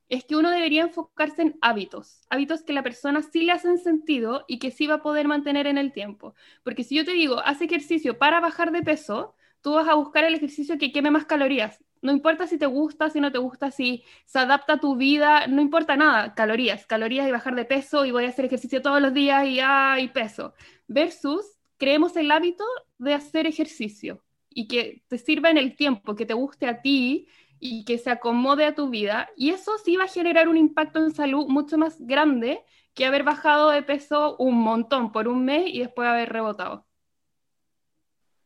es 0.08 0.24
que 0.24 0.36
uno 0.36 0.50
debería 0.50 0.82
enfocarse 0.82 1.42
en 1.42 1.58
hábitos, 1.62 2.20
hábitos 2.28 2.62
que 2.62 2.72
la 2.72 2.82
persona 2.82 3.22
sí 3.22 3.42
le 3.42 3.52
hacen 3.52 3.78
sentido 3.78 4.44
y 4.48 4.58
que 4.58 4.70
sí 4.70 4.86
va 4.86 4.96
a 4.96 5.02
poder 5.02 5.28
mantener 5.28 5.66
en 5.66 5.78
el 5.78 5.92
tiempo. 5.92 6.34
Porque 6.62 6.84
si 6.84 6.96
yo 6.96 7.04
te 7.04 7.12
digo, 7.12 7.40
haz 7.40 7.60
ejercicio 7.62 8.18
para 8.18 8.40
bajar 8.40 8.70
de 8.72 8.82
peso, 8.82 9.34
tú 9.62 9.74
vas 9.74 9.88
a 9.88 9.94
buscar 9.94 10.24
el 10.24 10.34
ejercicio 10.34 10.78
que 10.78 10.92
queme 10.92 11.10
más 11.10 11.24
calorías. 11.24 11.82
No 12.04 12.12
importa 12.12 12.46
si 12.46 12.58
te 12.58 12.66
gusta, 12.66 13.08
si 13.08 13.18
no 13.18 13.32
te 13.32 13.38
gusta, 13.38 13.70
si 13.70 14.04
se 14.26 14.38
adapta 14.38 14.74
a 14.74 14.78
tu 14.80 14.94
vida, 14.96 15.46
no 15.46 15.62
importa 15.62 15.96
nada. 15.96 16.34
Calorías, 16.34 16.86
calorías 16.86 17.26
y 17.26 17.32
bajar 17.32 17.54
de 17.54 17.64
peso 17.64 18.04
y 18.04 18.10
voy 18.10 18.26
a 18.26 18.28
hacer 18.28 18.44
ejercicio 18.44 18.82
todos 18.82 19.00
los 19.00 19.14
días 19.14 19.46
y 19.46 19.60
hay 19.60 20.08
peso. 20.08 20.52
Versus 20.86 21.46
creemos 21.78 22.14
el 22.16 22.30
hábito 22.30 22.64
de 22.98 23.14
hacer 23.14 23.46
ejercicio 23.46 24.22
y 24.50 24.68
que 24.68 25.02
te 25.08 25.16
sirva 25.16 25.48
en 25.50 25.56
el 25.56 25.76
tiempo, 25.76 26.14
que 26.14 26.26
te 26.26 26.34
guste 26.34 26.66
a 26.66 26.82
ti 26.82 27.26
y 27.58 27.86
que 27.86 27.96
se 27.96 28.10
acomode 28.10 28.66
a 28.66 28.74
tu 28.74 28.90
vida. 28.90 29.30
Y 29.34 29.50
eso 29.50 29.72
sí 29.78 29.96
va 29.96 30.04
a 30.04 30.08
generar 30.08 30.48
un 30.48 30.58
impacto 30.58 30.98
en 30.98 31.10
salud 31.10 31.46
mucho 31.48 31.78
más 31.78 31.96
grande 32.00 32.62
que 32.92 33.06
haber 33.06 33.22
bajado 33.24 33.70
de 33.70 33.82
peso 33.82 34.36
un 34.38 34.56
montón 34.58 35.10
por 35.10 35.26
un 35.26 35.46
mes 35.46 35.64
y 35.68 35.78
después 35.78 36.06
haber 36.06 36.30
rebotado. 36.30 36.86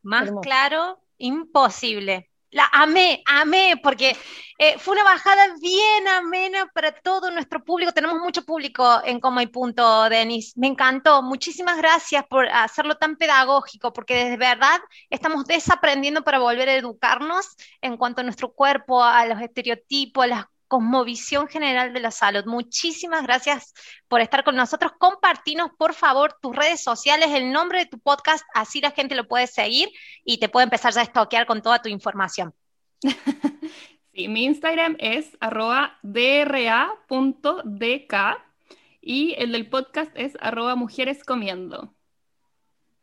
Más 0.03 0.31
claro, 0.43 1.01
imposible. 1.19 2.28
La 2.51 2.67
amé, 2.73 3.23
amé, 3.27 3.79
porque 3.83 4.17
eh, 4.59 4.79
fue 4.79 4.95
una 4.95 5.05
bajada 5.05 5.55
bien 5.61 6.09
amena 6.09 6.67
para 6.73 6.93
todo 6.93 7.31
nuestro 7.31 7.63
público. 7.63 7.93
Tenemos 7.93 8.19
mucho 8.21 8.43
público 8.45 9.03
en 9.05 9.21
Coma 9.21 9.43
y 9.43 9.49
Punto, 9.49 10.09
Denis. 10.09 10.57
Me 10.57 10.67
encantó. 10.67 11.23
Muchísimas 11.23 11.77
gracias 11.77 12.25
por 12.27 12.49
hacerlo 12.49 12.97
tan 12.97 13.17
pedagógico, 13.17 13.93
porque 13.93 14.31
de 14.31 14.37
verdad 14.39 14.81
estamos 15.11 15.45
desaprendiendo 15.45 16.25
para 16.25 16.39
volver 16.39 16.69
a 16.71 16.77
educarnos 16.77 17.47
en 17.83 17.99
cuanto 17.99 18.23
a 18.23 18.25
nuestro 18.25 18.53
cuerpo, 18.55 19.05
a 19.05 19.27
los 19.27 19.41
estereotipos, 19.43 20.25
a 20.25 20.27
las 20.29 20.45
Cosmovisión 20.69 21.49
General 21.49 21.93
de 21.93 22.01
la 22.01 22.11
Salud. 22.11 22.45
Muchísimas 22.47 23.23
gracias 23.23 23.75
por 24.07 24.21
estar 24.21 24.45
con 24.45 24.55
nosotros. 24.55 24.93
Compartinos, 24.99 25.71
por 25.77 25.95
favor, 25.95 26.35
tus 26.41 26.55
redes 26.55 26.83
sociales, 26.83 27.31
el 27.33 27.51
nombre 27.51 27.81
de 27.81 27.87
tu 27.87 27.99
podcast, 27.99 28.45
así 28.55 28.81
la 28.81 28.93
gente 28.93 29.15
lo 29.15 29.27
puede 29.27 29.47
seguir 29.47 29.89
y 30.25 30.39
te 30.39 30.49
puede 30.49 30.65
empezar 30.65 30.93
ya 30.93 31.01
a 31.01 31.05
estoquear 31.05 31.47
con 31.47 31.63
toda 31.63 31.83
tu 31.83 31.89
información. 31.89 32.55
Sí, 34.19 34.27
mi 34.27 34.47
Instagram 34.47 34.97
es 34.99 35.37
arroba 35.39 35.97
dra.dk 36.03 36.99
y 39.01 39.35
el 39.39 39.53
del 39.53 39.69
podcast 39.69 40.11
es 40.17 40.37
arroba 40.41 40.75
mujeres 40.75 41.23
comiendo. 41.23 41.95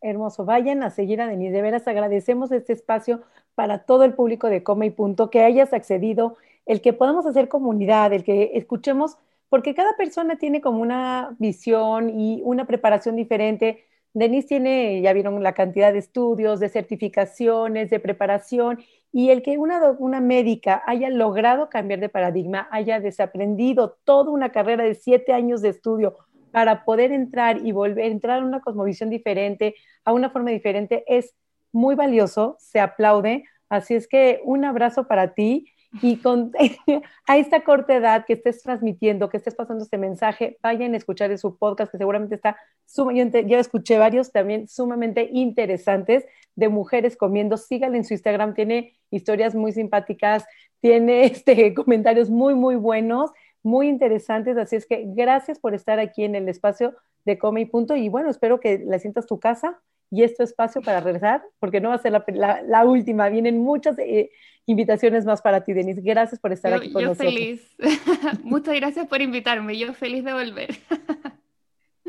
Hermoso, 0.01 0.43
vayan 0.43 0.83
a 0.83 0.89
seguir 0.89 1.21
a 1.21 1.27
Denise. 1.27 1.53
De 1.53 1.61
veras 1.61 1.87
agradecemos 1.87 2.51
este 2.51 2.73
espacio 2.73 3.23
para 3.55 3.85
todo 3.85 4.03
el 4.03 4.13
público 4.13 4.49
de 4.49 4.61
Come 4.61 4.87
y 4.87 4.89
Punto, 4.89 5.29
que 5.29 5.41
hayas 5.41 5.71
accedido 5.71 6.35
el 6.65 6.81
que 6.81 6.93
podamos 6.93 7.25
hacer 7.25 7.47
comunidad, 7.47 8.13
el 8.13 8.23
que 8.23 8.51
escuchemos 8.55 9.17
porque 9.49 9.75
cada 9.75 9.95
persona 9.95 10.37
tiene 10.37 10.61
como 10.61 10.81
una 10.81 11.35
visión 11.39 12.19
y 12.19 12.41
una 12.43 12.65
preparación 12.65 13.15
diferente. 13.15 13.85
Denise 14.13 14.47
tiene, 14.47 15.01
ya 15.01 15.13
vieron 15.13 15.41
la 15.43 15.53
cantidad 15.53 15.93
de 15.93 15.99
estudios, 15.99 16.59
de 16.59 16.69
certificaciones, 16.69 17.89
de 17.89 17.99
preparación, 17.99 18.79
y 19.11 19.29
el 19.29 19.43
que 19.43 19.57
una, 19.57 19.91
una 19.99 20.19
médica 20.19 20.81
haya 20.85 21.09
logrado 21.09 21.69
cambiar 21.69 21.99
de 21.99 22.09
paradigma, 22.09 22.67
haya 22.71 22.99
desaprendido 22.99 23.97
toda 24.03 24.31
una 24.31 24.51
carrera 24.51 24.83
de 24.83 24.95
siete 24.95 25.31
años 25.31 25.61
de 25.61 25.69
estudio 25.69 26.15
para 26.51 26.83
poder 26.83 27.11
entrar 27.11 27.65
y 27.65 27.71
volver, 27.71 28.05
entrar 28.11 28.41
a 28.41 28.45
una 28.45 28.61
cosmovisión 28.61 29.09
diferente, 29.09 29.75
a 30.03 30.13
una 30.13 30.29
forma 30.29 30.51
diferente, 30.51 31.03
es 31.07 31.33
muy 31.71 31.95
valioso, 31.95 32.55
se 32.59 32.79
aplaude. 32.79 33.43
Así 33.69 33.93
es 33.95 34.07
que 34.07 34.41
un 34.43 34.65
abrazo 34.65 35.07
para 35.07 35.33
ti 35.33 35.67
y 36.01 36.17
con, 36.17 36.51
a 37.27 37.37
esta 37.37 37.63
corta 37.63 37.95
edad 37.95 38.25
que 38.25 38.33
estés 38.33 38.61
transmitiendo, 38.61 39.29
que 39.29 39.37
estés 39.37 39.55
pasando 39.55 39.83
este 39.83 39.97
mensaje, 39.97 40.57
vayan 40.61 40.93
a 40.93 40.97
escuchar 40.97 41.35
su 41.37 41.57
podcast 41.57 41.91
que 41.91 41.97
seguramente 41.97 42.35
está 42.35 42.57
sumamente, 42.85 43.45
yo 43.45 43.57
escuché 43.57 43.97
varios 43.97 44.31
también 44.31 44.67
sumamente 44.67 45.29
interesantes 45.31 46.25
de 46.55 46.69
mujeres 46.69 47.17
comiendo. 47.17 47.57
Síganle 47.57 47.97
en 47.97 48.05
su 48.05 48.13
Instagram, 48.13 48.53
tiene 48.53 48.93
historias 49.11 49.55
muy 49.55 49.71
simpáticas, 49.71 50.45
tiene 50.79 51.25
este, 51.25 51.73
comentarios 51.73 52.29
muy, 52.29 52.55
muy 52.55 52.75
buenos, 52.75 53.31
muy 53.63 53.87
interesantes. 53.87 54.57
Así 54.57 54.75
es 54.75 54.85
que 54.85 55.03
gracias 55.07 55.59
por 55.59 55.73
estar 55.73 55.99
aquí 55.99 56.23
en 56.23 56.35
el 56.35 56.49
espacio 56.49 56.95
de 57.25 57.37
Come 57.37 57.61
y 57.61 57.65
Punto. 57.65 57.95
Y 57.95 58.09
bueno, 58.09 58.29
espero 58.29 58.59
que 58.59 58.79
la 58.79 58.99
sientas 58.99 59.25
tu 59.25 59.39
casa 59.39 59.79
y 60.11 60.23
este 60.23 60.43
espacio 60.43 60.81
para 60.81 60.99
regresar, 60.99 61.43
porque 61.59 61.81
no 61.81 61.89
va 61.89 61.95
a 61.95 61.99
ser 61.99 62.11
la, 62.11 62.85
última. 62.85 63.27
Vienen 63.29 63.57
muchas 63.57 63.97
eh, 63.99 64.29
invitaciones 64.65 65.25
más 65.25 65.41
para 65.41 65.63
ti, 65.63 65.73
Denise. 65.73 66.01
Gracias 66.01 66.39
por 66.39 66.51
estar 66.51 66.73
aquí 66.73 66.91
con 66.91 67.01
yo 67.01 67.09
nosotros. 67.09 67.33
feliz. 67.33 67.75
Muchas 68.43 68.75
gracias 68.75 69.07
por 69.07 69.21
invitarme. 69.21 69.77
Yo 69.77 69.93
feliz 69.93 70.23
de 70.23 70.33
volver. 70.33 70.75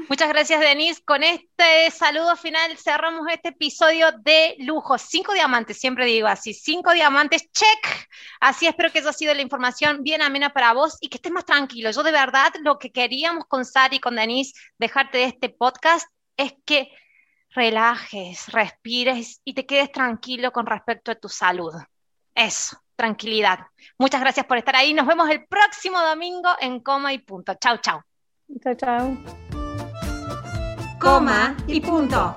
Muchas 0.09 0.29
gracias, 0.29 0.61
Denise. 0.61 1.03
Con 1.05 1.23
este 1.25 1.91
saludo 1.91 2.37
final 2.37 2.77
cerramos 2.77 3.27
este 3.33 3.49
episodio 3.49 4.13
de 4.13 4.55
lujo. 4.61 4.99
Cinco 4.99 5.33
diamantes, 5.33 5.79
siempre 5.79 6.05
digo 6.05 6.29
así, 6.29 6.55
cinco 6.55 6.93
diamantes, 6.93 7.51
check. 7.51 8.09
Así 8.39 8.67
espero 8.67 8.93
que 8.93 9.01
eso 9.01 9.09
ha 9.09 9.15
sido 9.15 9.35
la 9.35 9.43
información 9.43 10.03
bien 10.03 10.23
amena 10.23 10.51
para 10.51 10.75
vos 10.75 10.97
y 11.01 11.09
que 11.09 11.17
estés 11.17 11.33
más 11.33 11.45
tranquilo. 11.45 11.91
Yo 11.91 12.03
de 12.03 12.13
verdad 12.13 12.53
lo 12.63 12.79
que 12.79 12.93
queríamos 12.93 13.47
con 13.47 13.65
Sari 13.65 13.97
y 13.97 14.01
con 14.01 14.17
Denise 14.17 14.53
dejarte 14.79 15.19
de 15.19 15.25
este 15.25 15.49
podcast 15.49 16.07
es 16.37 16.55
que 16.65 16.91
relajes, 17.51 18.47
respires 18.53 19.41
y 19.45 19.55
te 19.55 19.67
quedes 19.67 19.91
tranquilo 19.91 20.53
con 20.53 20.67
respecto 20.67 21.11
a 21.11 21.15
tu 21.17 21.29
salud. 21.29 21.73
Eso, 22.37 22.81
tranquilidad. 22.95 23.67
Muchas 23.99 24.21
gracias 24.21 24.47
por 24.47 24.59
estar 24.59 24.77
ahí. 24.77 24.95
Nos 24.95 25.09
vemos 25.09 25.29
el 25.31 25.45
próximo 25.47 26.01
domingo 26.01 26.51
en 26.61 26.79
Coma 26.79 27.13
y 27.13 27.19
Punto. 27.19 27.55
Chau, 27.55 27.79
chau. 27.79 28.01
Chao, 28.63 28.75
chao 28.75 29.17
coma 31.07 31.57
y 31.69 31.81
punto. 31.81 32.35